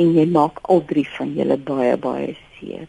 en 0.00 0.14
jy 0.16 0.24
maak 0.30 0.58
al 0.72 0.82
drie 0.86 1.06
van 1.16 1.32
julle 1.34 1.56
baie 1.66 1.96
baie 1.98 2.34
seer. 2.58 2.86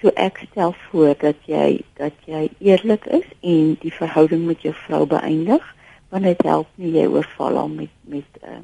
So 0.00 0.12
ek 0.14 0.42
stel 0.50 0.74
voor 0.88 1.14
dat 1.18 1.38
jy 1.48 1.80
dat 1.96 2.12
jy 2.28 2.50
eerlik 2.60 3.06
is 3.06 3.28
en 3.40 3.76
die 3.80 3.92
verhouding 3.92 4.44
met 4.44 4.60
jou 4.60 4.74
vrou 4.84 5.06
beëindig 5.08 5.64
want 6.12 6.28
dit 6.28 6.42
help 6.44 6.68
nie 6.80 6.92
jy 6.98 7.06
oorval 7.08 7.56
hom 7.56 7.78
met 7.80 7.94
met 8.04 8.42
uh, 8.44 8.60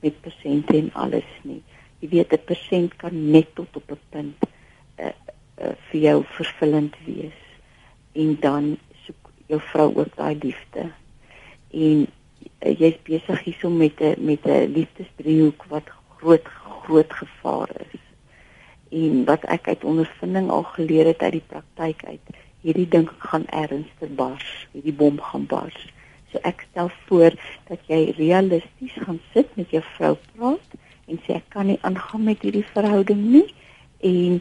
met 0.00 0.16
persente 0.24 0.76
en 0.78 0.88
alles 0.96 1.28
nie. 1.44 1.60
Jy 2.00 2.08
weet 2.14 2.32
'n 2.32 2.44
persent 2.48 2.96
kan 2.96 3.30
net 3.30 3.54
tot 3.54 3.76
op 3.76 3.92
'n 3.92 4.00
punt 4.10 4.48
uh, 4.96 5.12
uh, 5.60 5.74
vir 5.90 6.00
jou 6.00 6.24
vervullend 6.24 6.96
wees 7.04 7.40
en 8.12 8.36
dan 8.40 8.78
soek 9.04 9.30
jou 9.46 9.60
vrou 9.60 9.88
ook 9.96 10.16
daai 10.16 10.38
liefde. 10.40 10.90
En 11.70 12.06
uh, 12.64 12.72
jy's 12.80 12.96
besig 13.04 13.44
hierso 13.44 13.68
met 13.68 14.00
'n 14.00 14.16
met 14.24 14.46
'n 14.48 14.72
liefdesdriehoek 14.72 15.64
wat 15.68 15.92
groot 16.16 16.46
groot 16.84 17.12
gevaar 17.12 17.68
is. 17.92 18.09
En 18.90 19.24
wat 19.24 19.46
ek 19.46 19.68
uit 19.68 19.84
ondervinding 19.84 20.50
al 20.50 20.62
geleer 20.74 21.06
het 21.12 21.22
uit 21.22 21.38
die 21.38 21.46
praktyk 21.46 22.04
uit, 22.04 22.36
hierdie 22.60 22.88
ding 22.88 23.08
gaan 23.18 23.46
ernstig 23.46 24.14
bars, 24.18 24.48
hierdie 24.72 24.94
bom 24.94 25.20
gaan 25.30 25.46
bars. 25.46 25.86
So 26.30 26.42
ek 26.46 26.66
stel 26.70 26.90
voor 27.06 27.34
dat 27.70 27.86
jy 27.90 28.12
realisties 28.18 28.98
gaan 29.06 29.20
sit 29.32 29.50
met 29.58 29.70
jou 29.74 29.82
vrou 29.96 30.16
praat 30.34 30.76
en 31.10 31.18
sê 31.26 31.38
ek 31.38 31.48
kan 31.54 31.66
nie 31.70 31.78
aangaan 31.86 32.26
met 32.26 32.42
hierdie 32.46 32.66
verhouding 32.74 33.22
nie 33.32 33.46
en 34.06 34.38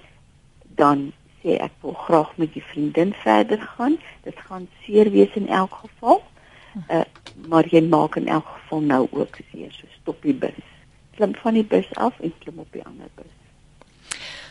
dan 0.81 1.09
sê 1.41 1.57
ek 1.57 1.73
wil 1.81 1.95
graag 2.05 2.35
met 2.37 2.53
die 2.53 2.63
vriendin 2.71 3.13
verder 3.23 3.61
gaan. 3.75 3.97
Dit 4.23 4.37
gaan 4.49 4.67
seer 4.83 5.09
wees 5.11 5.33
in 5.39 5.47
elk 5.47 5.73
geval. 5.83 6.21
Uh, 6.91 7.01
maar 7.49 7.67
jy 7.67 7.81
maak 7.87 8.19
in 8.19 8.27
elk 8.27 8.45
geval 8.45 8.85
nou 8.91 9.01
ook 9.11 9.39
seer. 9.51 9.71
So 9.73 9.89
stop 10.01 10.21
die 10.21 10.35
bus. 10.35 10.61
Klim 11.17 11.35
van 11.41 11.57
die 11.57 11.65
bus 11.65 11.89
af 11.95 12.19
en 12.19 12.33
klim 12.43 12.59
op 12.59 12.71
die 12.75 12.85
ander 12.85 13.09
bus. 13.15 13.38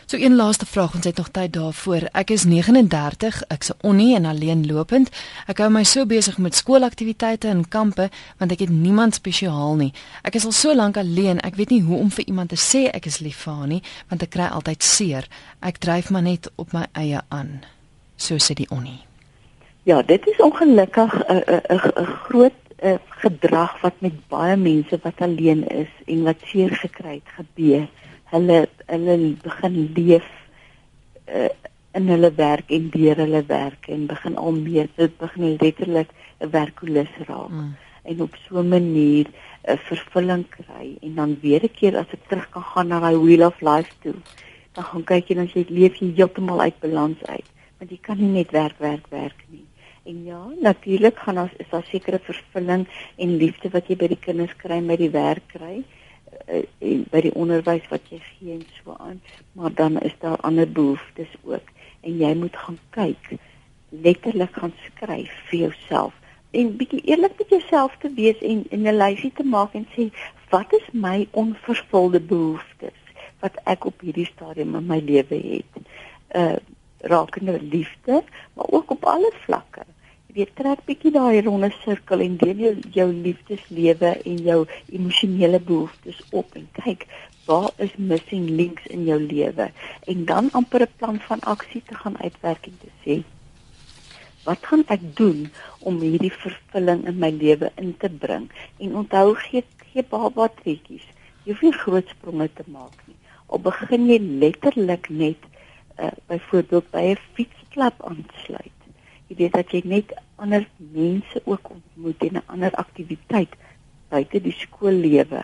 So 0.09 0.17
een 0.17 0.35
laaste 0.35 0.65
vraag, 0.65 0.93
ons 0.95 1.05
het 1.05 1.17
nog 1.17 1.27
tyd 1.29 1.53
daarvoor. 1.53 2.07
Ek 2.17 2.31
is 2.33 2.43
39, 2.43 3.43
ek's 3.47 3.69
'n 3.69 3.77
onnie 3.81 4.15
en 4.15 4.25
alleen 4.25 4.65
lopend. 4.65 5.09
Ek 5.47 5.57
hou 5.57 5.69
my 5.69 5.83
so 5.83 6.05
besig 6.05 6.37
met 6.37 6.55
skoolaktiwiteite 6.55 7.47
en 7.47 7.67
kampe 7.67 8.09
want 8.37 8.51
ek 8.51 8.59
het 8.59 8.69
niemand 8.69 9.13
spesiaal 9.13 9.75
nie. 9.75 9.93
Ek 10.21 10.35
is 10.35 10.45
al 10.45 10.51
so 10.51 10.75
lank 10.75 10.97
alleen, 10.97 11.39
ek 11.39 11.55
weet 11.55 11.69
nie 11.69 11.81
hoe 11.81 11.97
om 11.97 12.11
vir 12.11 12.25
iemand 12.25 12.49
te 12.49 12.55
sê 12.55 12.89
ek 12.91 13.05
is 13.05 13.19
lief 13.19 13.37
vir 13.37 13.53
haar 13.53 13.67
nie, 13.67 13.83
want 14.07 14.21
ek 14.21 14.29
kry 14.29 14.47
altyd 14.47 14.83
seer. 14.83 15.27
Ek 15.59 15.77
dryf 15.77 16.09
maar 16.09 16.21
net 16.21 16.51
op 16.55 16.73
my 16.73 16.85
eie 16.91 17.21
aan. 17.27 17.61
So 18.15 18.35
sê 18.35 18.53
die 18.53 18.69
onnie. 18.69 19.05
Ja, 19.83 20.01
dit 20.01 20.27
is 20.27 20.39
ongelukkig 20.39 21.13
'n 21.13 21.43
'n 21.69 21.91
'n 22.01 22.05
groot 22.05 22.53
uh, 22.83 22.97
gedrag 23.09 23.81
wat 23.81 23.93
met 23.99 24.27
baie 24.27 24.57
mense 24.57 24.99
wat 25.03 25.21
alleen 25.21 25.67
is 25.67 25.93
en 26.05 26.23
wat 26.23 26.37
seer 26.45 26.75
gekry 26.75 27.13
het 27.13 27.45
gebeur. 27.45 27.87
Hulle 28.31 28.67
hulle 28.87 29.15
begin 29.43 29.75
leef 29.95 30.27
uh, 31.33 31.49
in 31.97 32.09
hulle 32.13 32.31
werk 32.37 32.71
en 32.77 32.89
deur 32.93 33.21
hulle 33.23 33.43
werk 33.49 33.87
en 33.93 34.07
begin 34.09 34.35
al 34.37 34.57
meer 34.57 34.89
dit 34.97 35.15
begin 35.17 35.55
letterlik 35.61 36.09
'n 36.39 36.49
werklus 36.49 37.13
raak. 37.27 37.49
Mm. 37.49 37.75
En 38.03 38.21
op 38.21 38.35
so 38.43 38.59
'n 38.59 38.69
manier 38.69 39.25
'n 39.67 39.77
vervulling 39.89 40.45
kry 40.49 40.97
en 41.01 41.15
dan 41.15 41.37
weer 41.41 41.63
'n 41.63 41.75
keer 41.79 41.97
as 41.97 42.13
ek 42.13 42.27
terug 42.27 42.49
kan 42.49 42.63
gaan 42.63 42.87
na 42.87 42.99
daai 42.99 43.17
wheel 43.17 43.45
of 43.47 43.61
life 43.61 43.91
toe. 44.01 44.15
Dan 44.73 44.83
gaan 44.83 45.03
kyk 45.03 45.27
jy 45.27 45.35
dan 45.35 45.49
jy 45.53 45.65
leef 45.69 45.95
jy 45.99 46.13
heeltemal 46.15 46.61
uit 46.61 46.79
balans 46.79 47.23
uit. 47.25 47.49
Want 47.77 47.91
jy 47.91 47.99
kan 48.01 48.17
nie 48.17 48.33
net 48.39 48.51
werk 48.51 48.77
werk 48.77 49.07
werk 49.09 49.43
nie. 49.49 49.65
En 50.03 50.23
ja, 50.23 50.43
natuurlik 50.61 51.17
gaan 51.17 51.37
ons 51.37 51.51
is 51.57 51.69
daar 51.69 51.83
sekere 51.83 52.19
vervulling 52.19 52.87
en 53.15 53.37
liefde 53.37 53.69
wat 53.69 53.87
jy 53.87 53.95
by 53.95 54.07
die 54.07 54.23
kinders 54.25 54.55
kry, 54.57 54.81
by 54.81 54.95
die 54.95 55.09
werk 55.11 55.47
kry 55.47 55.75
eh, 55.77 55.98
en 56.45 57.03
by 57.11 57.21
die 57.21 57.33
onderwys 57.33 57.87
wat 57.89 58.07
jy 58.09 58.19
gee 58.23 58.53
en 58.53 58.65
so 58.77 58.95
aan, 58.97 59.21
maar 59.51 59.73
dan 59.73 59.99
is 59.99 60.15
daar 60.19 60.39
ander 60.47 60.71
behoeftes 60.71 61.35
ook 61.43 61.75
en 62.01 62.17
jy 62.17 62.33
moet 62.35 62.55
gaan 62.55 62.79
kyk, 62.89 63.35
letterlik 63.89 64.53
gaan 64.53 64.73
skryf 64.85 65.31
vir 65.49 65.59
jouself 65.59 66.13
en 66.51 66.75
bietjie 66.77 67.01
eerlik 67.05 67.37
met 67.37 67.49
jouself 67.49 67.97
te 68.01 68.09
wees 68.13 68.39
en 68.41 68.63
en 68.69 68.87
'n 68.87 68.97
lysie 68.97 69.31
te 69.33 69.43
maak 69.43 69.73
en 69.73 69.87
sê 69.95 70.09
wat 70.49 70.73
is 70.73 70.87
my 70.91 71.27
onvervulde 71.31 72.19
behoeftes 72.19 72.99
wat 73.39 73.55
ek 73.63 73.85
op 73.85 74.01
hierdie 74.01 74.25
stadium 74.25 74.75
in 74.75 74.85
my 74.85 74.99
lewe 74.99 75.39
het. 75.53 75.73
Uh 76.35 76.57
rakende 77.01 77.61
liefde, 77.61 78.23
maar 78.53 78.65
ook 78.69 78.91
op 78.91 79.05
alle 79.05 79.31
vlakke. 79.39 79.81
Jy 80.29 80.35
weet 80.37 80.51
trek 80.59 80.81
bietjie 80.85 81.09
daai 81.09 81.39
ronde 81.41 81.67
sirkel 81.79 82.21
en 82.21 82.33
deel 82.37 82.59
jou, 82.61 82.73
jou 82.93 83.05
liefdeslewe 83.11 84.11
en 84.31 84.43
jou 84.45 84.57
emosionele 84.93 85.59
behoeftes 85.69 86.19
op 86.41 86.53
en 86.59 86.67
kyk 86.75 87.07
waar 87.47 87.71
is 87.85 87.95
missing 88.11 88.45
links 88.59 88.85
in 88.93 89.07
jou 89.07 89.17
lewe? 89.23 89.67
En 90.13 90.21
dan 90.29 90.51
amper 90.59 90.85
'n 90.85 90.97
plan 91.01 91.17
van 91.29 91.41
aksie 91.55 91.81
te 91.81 91.97
gaan 92.03 92.21
uitwerk 92.21 92.69
en 92.69 92.77
te 92.83 92.91
sê 93.01 93.17
wat 94.45 94.69
gaan 94.69 94.85
ek 94.95 95.01
doen 95.17 95.49
om 95.79 95.99
hierdie 96.05 96.35
vervulling 96.45 97.05
in 97.09 97.19
my 97.25 97.31
lewe 97.41 97.71
in 97.75 97.97
te 97.97 98.09
bring? 98.09 98.49
En 98.77 98.95
onthou 99.01 99.35
gee 99.35 99.63
gee 99.89 100.03
baba 100.03 100.47
trekkies. 100.61 101.07
Jy 101.43 101.53
hoef 101.53 101.61
nie 101.61 101.77
groot 101.81 102.07
spronge 102.07 102.53
te 102.53 102.63
maak 102.67 103.01
nie. 103.07 103.17
Al 103.47 103.65
begin 103.65 104.05
jy 104.05 104.19
letterlik 104.45 105.09
net 105.09 105.41
uh, 105.97 106.13
byvoorbeeld 106.27 106.91
by 106.91 107.03
'n 107.15 107.23
fietsklub 107.33 107.97
aansluit 108.05 108.78
jy 109.29 109.37
weet 109.41 109.55
dat 109.57 109.71
jy 109.73 109.81
net 109.85 110.13
ander 110.41 110.65
mense 110.77 111.41
ook 111.45 111.71
ontmoet 111.75 112.27
en 112.27 112.39
'n 112.41 112.47
ander 112.55 112.75
aktiwiteit 112.83 113.53
buite 114.09 114.41
die 114.41 114.55
skoollewe 114.57 115.43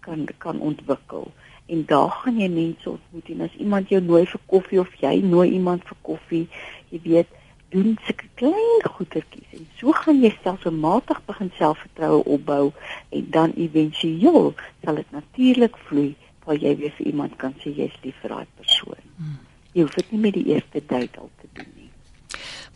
kan 0.00 0.26
kan 0.38 0.60
ontwikkel 0.60 1.32
en 1.66 1.84
daar 1.86 2.10
gaan 2.10 2.38
jy 2.40 2.48
mense 2.48 2.90
ontmoet 2.90 3.28
en 3.28 3.40
as 3.48 3.54
iemand 3.58 3.88
jou 3.88 4.00
nooi 4.02 4.26
vir 4.26 4.40
koffie 4.46 4.80
of 4.80 4.94
jy 5.00 5.20
nooi 5.22 5.50
iemand 5.50 5.84
vir 5.84 5.98
koffie 6.02 6.46
jy 6.90 7.00
weet 7.02 7.30
doen 7.74 7.96
sulke 8.06 8.28
klein 8.40 8.84
goedertjies 8.96 9.56
en 9.58 9.66
so 9.78 9.92
gaan 9.92 10.22
jy 10.22 10.30
stelselmatig 10.38 11.18
begin 11.26 11.50
selfvertroue 11.58 12.22
opbou 12.36 12.72
en 13.18 13.26
dan 13.30 13.54
éventueel 13.56 14.54
sal 14.84 15.02
dit 15.02 15.10
natuurlik 15.10 15.76
vloei 15.88 16.14
waar 16.46 16.60
jy 16.62 16.76
weer 16.78 16.94
vir 16.98 17.10
iemand 17.10 17.34
kan 17.42 17.56
sê 17.62 17.74
jy's 17.74 17.94
lief 18.04 18.18
vir 18.22 18.36
daai 18.36 18.46
persoon. 18.60 19.02
Hmm. 19.18 19.38
Jy 19.74 19.82
hoef 19.82 19.96
dit 19.98 20.12
nie 20.14 20.20
met 20.22 20.36
die 20.38 20.46
eerste 20.54 20.82
date 20.86 21.18
al 21.20 21.30
te 21.42 21.50
doen. 21.58 21.72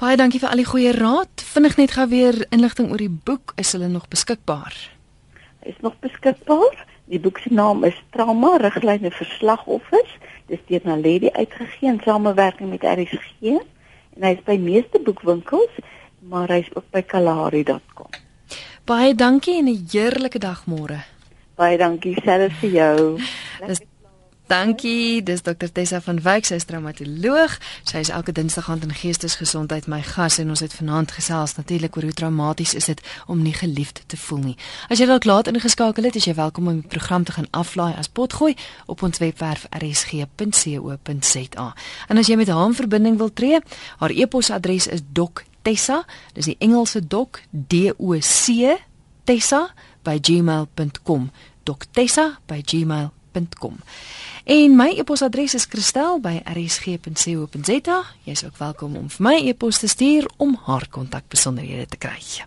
Baie 0.00 0.16
dankie 0.16 0.38
vir 0.40 0.48
al 0.48 0.62
die 0.62 0.64
goeie 0.64 0.92
raad. 0.96 1.42
Vinnig 1.44 1.74
net 1.76 1.90
gou 1.92 2.06
weer 2.08 2.38
inligting 2.56 2.86
oor 2.88 3.02
die 3.02 3.12
boek, 3.12 3.52
is 3.60 3.74
hulle 3.76 3.90
nog 3.92 4.06
beskikbaar? 4.08 4.72
Is 5.68 5.76
nog 5.84 5.98
beskikbaar. 6.00 6.78
Die 7.12 7.20
boek 7.20 7.42
se 7.44 7.52
naam 7.52 7.84
is 7.84 7.98
Trauma 8.16 8.54
riglyne 8.62 9.10
vir 9.12 9.28
slagoffers. 9.34 10.14
Dis 10.48 10.62
deur 10.70 10.86
Naledi 10.88 11.28
uitgegee 11.36 11.92
in 11.92 12.00
samewerking 12.00 12.72
met 12.72 12.86
RSG 12.88 13.58
en 13.60 14.24
hy's 14.24 14.40
by 14.48 14.56
meeste 14.56 15.02
boekwinkels, 15.04 15.76
maar 16.32 16.48
hy's 16.48 16.72
ook 16.72 16.88
by 16.96 17.04
kalahari.com. 17.04 18.16
Baie 18.88 19.12
dankie 19.14 19.58
en 19.60 19.68
'n 19.68 19.84
heerlike 19.92 20.40
dag 20.40 20.64
môre. 20.64 21.04
Baie 21.60 21.76
dankie 21.76 22.16
selfs 22.24 22.56
vir 22.64 22.70
jou. 22.70 23.20
Dis 23.68 23.84
Dankie, 24.50 25.22
dis 25.22 25.42
Dr 25.42 25.70
Tessa 25.72 26.00
van 26.02 26.18
Wyk, 26.24 26.42
sy 26.48 26.56
is 26.58 26.64
traumatoloog. 26.66 27.52
Sy 27.86 28.00
is 28.02 28.08
elke 28.10 28.32
Dinsdag 28.34 28.66
aand 28.72 28.82
in 28.82 28.90
geestesgesondheid 28.98 29.86
my 29.86 30.00
gas 30.02 30.40
en 30.42 30.48
ons 30.50 30.58
het 30.64 30.72
vanaand 30.74 31.12
gesels 31.14 31.54
natuurlik 31.54 31.94
oor 31.94 32.08
hoe 32.08 32.16
traumaties 32.18 32.74
is 32.74 32.88
dit 32.90 32.98
om 33.30 33.38
nie 33.46 33.54
geliefd 33.54 34.02
te 34.10 34.18
voel 34.18 34.42
nie. 34.48 34.56
As 34.90 34.98
jy 34.98 35.06
dalk 35.06 35.28
laat 35.30 35.46
ingeskakel 35.52 36.02
het, 36.08 36.18
is 36.18 36.26
jy 36.26 36.34
welkom 36.34 36.66
om 36.66 36.80
die 36.80 36.90
program 36.90 37.22
te 37.22 37.36
gaan 37.36 37.46
aflaai 37.54 37.94
as 37.94 38.10
potgooi 38.10 38.56
op 38.90 39.06
ons 39.06 39.22
webwerf 39.22 39.68
rsg.co.za. 39.70 41.68
En 42.10 42.18
as 42.18 42.26
jy 42.26 42.36
met 42.40 42.50
haar 42.50 42.66
in 42.72 42.74
verbinding 42.80 43.22
wil 43.22 43.30
tree, 43.30 43.62
haar 44.02 44.10
e-posadres 44.10 44.90
is 44.90 45.06
doctessa, 45.14 46.02
dis 46.34 46.50
die 46.50 46.58
Engelse 46.58 47.06
doc 47.06 47.38
D 47.52 47.94
O 47.94 48.18
C 48.18 48.74
tessa 49.30 49.70
by 50.02 50.18
gmail.com. 50.18 51.30
doctessa@gmail.com. 53.32 53.76
En 54.44 54.76
my 54.76 54.94
e-posadres 54.98 55.54
is 55.54 55.68
kristel@rsg.co.za. 55.68 58.04
Jy 58.22 58.30
is 58.30 58.44
ook 58.44 58.56
welkom 58.56 58.96
om 58.96 59.10
vir 59.10 59.26
my 59.26 59.48
e-pos 59.48 59.78
te 59.78 59.88
stuur 59.88 60.30
om 60.36 60.60
haar 60.64 60.86
kontakbesonderhede 60.90 61.86
te 61.86 61.96
kry. 61.96 62.46